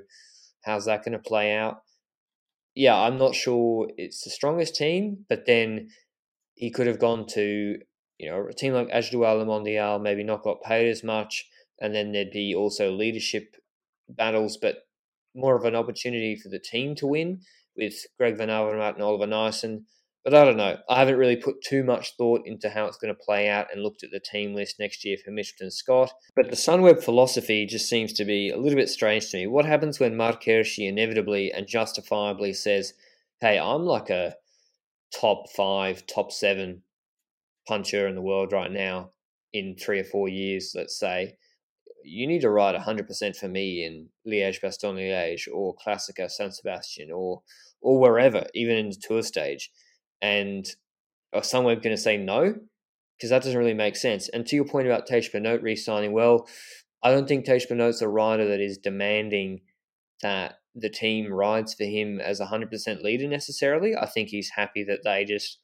how's 0.65 0.85
that 0.85 1.03
going 1.05 1.13
to 1.13 1.19
play 1.19 1.55
out? 1.55 1.83
Yeah, 2.75 2.97
I'm 2.97 3.17
not 3.17 3.35
sure 3.35 3.89
it's 3.97 4.23
the 4.23 4.31
strongest 4.31 4.75
team, 4.75 5.25
but 5.29 5.47
then 5.47 5.89
he 6.55 6.71
could 6.71 6.87
have 6.87 6.99
gone 6.99 7.27
to 7.29 7.79
you 8.25 8.31
know 8.31 8.47
a 8.49 8.53
team 8.53 8.73
like 8.73 8.89
AG2R 8.89 9.39
La 9.39 9.45
Mondiale, 9.45 10.01
maybe 10.01 10.25
not 10.25 10.43
got 10.43 10.63
paid 10.63 10.89
as 10.89 11.05
much, 11.05 11.47
and 11.81 11.95
then 11.95 12.13
there'd 12.13 12.31
be 12.31 12.55
also 12.55 12.91
leadership 12.91 13.57
battles, 14.09 14.57
but 14.57 14.87
more 15.35 15.57
of 15.57 15.65
an 15.65 15.75
opportunity 15.75 16.37
for 16.37 16.49
the 16.49 16.59
team 16.59 16.95
to 16.97 17.07
win 17.07 17.41
with 17.77 17.95
Greg 18.19 18.37
Van 18.37 18.49
Avermaet 18.49 18.95
and 18.95 19.03
Oliver 19.03 19.27
Naesen 19.27 19.85
but 20.25 20.33
I 20.33 20.45
don't 20.47 20.57
know. 20.57 20.79
I 20.89 20.99
haven't 20.99 21.19
really 21.19 21.37
put 21.37 21.63
too 21.63 21.85
much 21.85 22.17
thought 22.17 22.47
into 22.47 22.71
how 22.71 22.87
it's 22.87 22.97
going 22.97 23.15
to 23.15 23.25
play 23.25 23.51
out 23.51 23.67
and 23.71 23.83
looked 23.83 24.03
at 24.03 24.11
the 24.11 24.19
team 24.19 24.55
list 24.55 24.81
next 24.81 25.05
year 25.05 25.19
for 25.23 25.31
Mitchelton 25.31 25.71
Scott. 25.71 26.11
But 26.35 26.49
the 26.49 26.57
Sunweb 26.57 27.03
philosophy 27.03 27.67
just 27.67 27.91
seems 27.91 28.15
to 28.15 28.25
be 28.25 28.49
a 28.49 28.57
little 28.57 28.79
bit 28.79 28.89
strange 28.89 29.31
to 29.31 29.37
me. 29.37 29.47
What 29.47 29.67
happens 29.67 30.01
when 30.01 30.17
Marc 30.17 30.43
Hirschi 30.43 30.89
inevitably 30.89 31.53
and 31.53 31.67
justifiably 31.67 32.55
says, 32.55 32.95
hey, 33.43 33.59
I'm 33.59 33.85
like 33.85 34.09
a 34.09 34.37
top 35.15 35.51
five, 35.55 36.07
top 36.07 36.33
seven 36.33 36.83
puncher 37.67 38.07
in 38.09 38.15
the 38.15 38.23
world 38.23 38.53
right 38.53 38.71
now 38.71 39.11
in 39.53 39.77
three 39.77 40.01
or 40.01 40.05
four 40.05 40.29
years, 40.29 40.73
let's 40.75 40.99
say. 40.99 41.37
You 42.05 42.27
need 42.27 42.43
to 42.43 42.51
ride 42.51 42.75
100% 42.75 43.37
for 43.37 43.49
me 43.49 43.85
in 43.85 44.09
Liège, 44.31 44.61
Bastogne 44.61 44.97
Liège, 44.97 45.49
or 45.53 45.75
Classica 45.75 46.31
San 46.31 46.53
Sebastian, 46.53 47.11
or 47.11 47.43
or 47.81 48.01
wherever, 48.01 48.47
even 48.55 48.77
in 48.77 48.89
the 48.89 48.97
tour 48.97 49.23
stage 49.23 49.71
and 50.25 50.67
are 51.35 51.43
Sunweb 51.43 51.83
going 51.83 51.95
to 51.95 52.01
say 52.01 52.17
no? 52.17 52.55
Because 53.17 53.31
that 53.31 53.43
doesn't 53.43 53.59
really 53.59 53.75
make 53.75 53.95
sense. 53.95 54.29
And 54.31 54.47
to 54.47 54.57
your 54.57 54.65
point 54.65 54.87
about 54.87 55.07
Tiesj 55.07 55.31
Benoot 55.31 55.63
re-signing, 55.63 56.13
well, 56.13 56.49
I 57.03 57.11
don't 57.11 57.29
think 57.29 57.45
Tiesj 57.45 57.69
Benoot's 57.69 58.01
a 58.01 58.09
rider 58.09 58.49
that 58.49 58.61
is 58.61 58.79
demanding 58.79 59.61
that 60.23 60.55
the 60.75 60.89
team 60.89 61.33
rides 61.33 61.75
for 61.75 61.85
him 61.85 62.21
as 62.21 62.41
a 62.41 62.47
100% 62.47 63.03
leader 63.03 63.29
necessarily. 63.29 63.95
I 63.95 64.07
think 64.07 64.31
he's 64.31 64.53
happy 64.57 64.83
that 64.85 65.01
they 65.05 65.25
just 65.25 65.59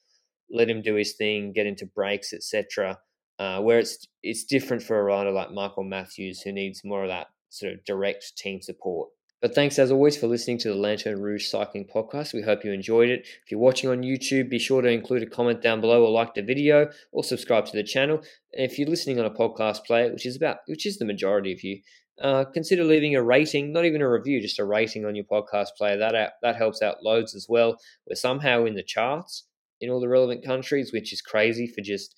let 0.51 0.69
him 0.69 0.83
do 0.83 0.95
his 0.95 1.15
thing, 1.15 1.53
get 1.53 1.67
into 1.67 1.87
breaks, 1.87 2.33
etc. 2.33 2.99
Uh, 3.39 3.61
where 3.61 3.79
it's 3.79 4.07
it's 4.23 4.45
different 4.45 4.83
for 4.83 4.99
a 4.99 5.03
rider 5.03 5.31
like 5.31 5.51
Michael 5.51 5.85
Matthews 5.85 6.43
who 6.43 6.53
needs 6.53 6.85
more 6.85 7.03
of 7.03 7.09
that 7.09 7.29
sort 7.49 7.73
of 7.73 7.85
direct 7.85 8.37
team 8.37 8.61
support. 8.61 9.09
But 9.41 9.55
thanks 9.55 9.79
as 9.79 9.91
always 9.91 10.19
for 10.19 10.27
listening 10.27 10.59
to 10.59 10.69
the 10.69 10.75
Lanterne 10.75 11.23
Rouge 11.23 11.47
Cycling 11.47 11.87
Podcast. 11.87 12.35
We 12.35 12.43
hope 12.43 12.63
you 12.63 12.73
enjoyed 12.73 13.09
it. 13.09 13.21
If 13.21 13.51
you're 13.51 13.59
watching 13.59 13.89
on 13.89 14.03
YouTube, 14.03 14.51
be 14.51 14.59
sure 14.59 14.83
to 14.83 14.89
include 14.91 15.23
a 15.23 15.27
comment 15.27 15.63
down 15.63 15.81
below 15.81 16.05
or 16.05 16.11
like 16.11 16.35
the 16.35 16.43
video 16.43 16.91
or 17.11 17.25
subscribe 17.25 17.65
to 17.67 17.73
the 17.77 17.83
channel. 17.83 18.19
And 18.53 18.71
if 18.71 18.79
you're 18.79 18.89
listening 18.89 19.19
on 19.19 19.25
a 19.25 19.31
podcast 19.31 19.87
player, 19.87 20.13
which 20.13 20.27
is 20.27 20.37
about 20.37 20.59
which 20.67 20.85
is 20.85 20.99
the 20.99 21.07
majority 21.07 21.55
of 21.55 21.65
you, 21.65 21.81
uh, 22.21 22.45
consider 22.53 22.85
leaving 22.85 23.17
a 23.17 23.23
rating, 23.23 23.73
not 23.73 23.87
even 23.87 24.03
a 24.03 24.11
review, 24.11 24.43
just 24.43 24.59
a 24.59 24.65
rating 24.65 25.07
on 25.07 25.15
your 25.15 25.25
podcast 25.25 25.69
player. 25.79 25.97
That 25.97 26.35
that 26.43 26.57
helps 26.57 26.83
out 26.83 27.03
loads 27.03 27.35
as 27.35 27.47
well. 27.49 27.79
We're 28.07 28.17
somehow 28.17 28.67
in 28.67 28.75
the 28.75 28.83
charts 28.83 29.47
in 29.81 29.91
all 29.91 30.01
the 30.01 30.09
relevant 30.09 30.45
countries, 30.45 30.93
which 30.93 31.13
is 31.13 31.23
crazy 31.23 31.67
for 31.67 31.81
just 31.81 32.15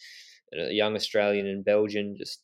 uh, 0.56 0.64
a 0.64 0.72
young 0.72 0.94
Australian 0.94 1.46
and 1.46 1.64
Belgian 1.64 2.16
just 2.16 2.42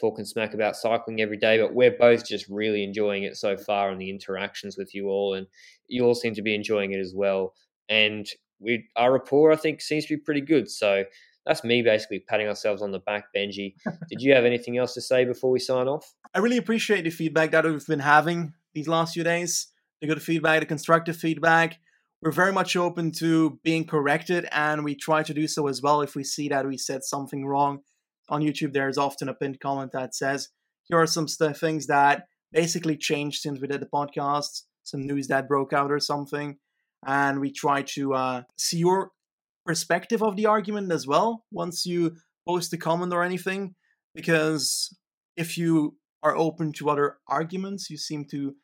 talking 0.00 0.24
smack 0.24 0.54
about 0.54 0.76
cycling 0.76 1.20
every 1.20 1.36
day, 1.36 1.58
but 1.58 1.74
we're 1.74 1.90
both 1.90 2.26
just 2.26 2.48
really 2.48 2.82
enjoying 2.82 3.22
it 3.22 3.36
so 3.36 3.56
far 3.56 3.90
and 3.90 4.00
the 4.00 4.10
interactions 4.10 4.76
with 4.76 4.94
you 4.94 5.08
all, 5.08 5.34
and 5.34 5.46
you 5.88 6.04
all 6.04 6.14
seem 6.14 6.34
to 6.34 6.42
be 6.42 6.54
enjoying 6.54 6.92
it 6.92 6.98
as 7.00 7.12
well. 7.14 7.52
And 7.88 8.26
we 8.58 8.88
our 8.96 9.12
rapport, 9.12 9.52
I 9.52 9.56
think, 9.56 9.80
seems 9.80 10.06
to 10.06 10.16
be 10.16 10.22
pretty 10.22 10.40
good. 10.40 10.70
So 10.70 11.04
that's 11.46 11.64
me 11.64 11.82
basically 11.82 12.20
patting 12.20 12.48
ourselves 12.48 12.82
on 12.82 12.92
the 12.92 12.98
back, 13.00 13.24
Benji. 13.36 13.74
Did 14.08 14.22
you 14.22 14.34
have 14.34 14.44
anything 14.44 14.78
else 14.78 14.94
to 14.94 15.00
say 15.00 15.24
before 15.24 15.50
we 15.50 15.58
sign 15.58 15.88
off? 15.88 16.14
I 16.34 16.38
really 16.38 16.58
appreciate 16.58 17.02
the 17.02 17.10
feedback 17.10 17.50
that 17.50 17.64
we've 17.64 17.86
been 17.86 18.00
having 18.00 18.54
these 18.74 18.88
last 18.88 19.14
few 19.14 19.24
days. 19.24 19.68
The 20.00 20.06
good 20.06 20.22
feedback, 20.22 20.60
the 20.60 20.66
constructive 20.66 21.16
feedback. 21.16 21.78
We're 22.22 22.32
very 22.32 22.52
much 22.52 22.76
open 22.76 23.12
to 23.12 23.58
being 23.64 23.86
corrected, 23.86 24.46
and 24.52 24.84
we 24.84 24.94
try 24.94 25.22
to 25.22 25.32
do 25.32 25.46
so 25.46 25.68
as 25.68 25.80
well 25.80 26.02
if 26.02 26.14
we 26.14 26.22
see 26.22 26.48
that 26.48 26.66
we 26.66 26.76
said 26.76 27.02
something 27.02 27.46
wrong. 27.46 27.80
On 28.28 28.42
YouTube, 28.42 28.72
there's 28.72 28.98
often 28.98 29.28
a 29.28 29.34
pinned 29.34 29.60
comment 29.60 29.92
that 29.92 30.14
says, 30.14 30.50
Here 30.84 30.98
are 30.98 31.06
some 31.06 31.26
st- 31.26 31.56
things 31.56 31.86
that 31.86 32.26
basically 32.52 32.96
changed 32.96 33.40
since 33.40 33.60
we 33.60 33.68
did 33.68 33.80
the 33.80 33.86
podcast, 33.86 34.64
some 34.82 35.06
news 35.06 35.28
that 35.28 35.48
broke 35.48 35.72
out 35.72 35.90
or 35.90 35.98
something. 35.98 36.58
And 37.06 37.40
we 37.40 37.50
try 37.50 37.82
to 37.82 38.14
uh, 38.14 38.42
see 38.58 38.78
your 38.78 39.12
perspective 39.64 40.22
of 40.22 40.36
the 40.36 40.46
argument 40.46 40.92
as 40.92 41.06
well 41.06 41.44
once 41.50 41.86
you 41.86 42.16
post 42.46 42.72
a 42.74 42.76
comment 42.76 43.14
or 43.14 43.22
anything. 43.22 43.74
Because 44.14 44.94
if 45.36 45.56
you 45.56 45.96
are 46.22 46.36
open 46.36 46.72
to 46.74 46.90
other 46.90 47.16
arguments, 47.26 47.88
you 47.88 47.96
seem 47.96 48.26
to 48.26 48.54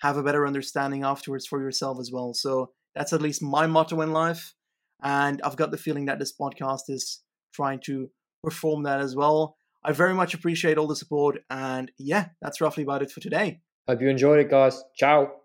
have 0.00 0.16
a 0.16 0.22
better 0.22 0.46
understanding 0.46 1.04
afterwards 1.04 1.46
for 1.46 1.60
yourself 1.60 1.98
as 2.00 2.10
well. 2.10 2.32
So 2.32 2.70
that's 2.94 3.12
at 3.12 3.22
least 3.22 3.42
my 3.42 3.66
motto 3.66 4.00
in 4.00 4.12
life. 4.12 4.54
And 5.02 5.40
I've 5.42 5.56
got 5.56 5.70
the 5.70 5.76
feeling 5.76 6.06
that 6.06 6.18
this 6.18 6.32
podcast 6.32 6.88
is 6.88 7.22
trying 7.52 7.80
to 7.86 8.10
perform 8.42 8.84
that 8.84 9.00
as 9.00 9.14
well. 9.14 9.56
I 9.82 9.92
very 9.92 10.14
much 10.14 10.34
appreciate 10.34 10.78
all 10.78 10.86
the 10.86 10.96
support. 10.96 11.38
And 11.50 11.90
yeah, 11.98 12.28
that's 12.40 12.60
roughly 12.60 12.82
about 12.82 13.02
it 13.02 13.10
for 13.10 13.20
today. 13.20 13.60
Hope 13.86 14.00
you 14.00 14.08
enjoyed 14.08 14.40
it, 14.40 14.50
guys. 14.50 14.82
Ciao. 14.96 15.43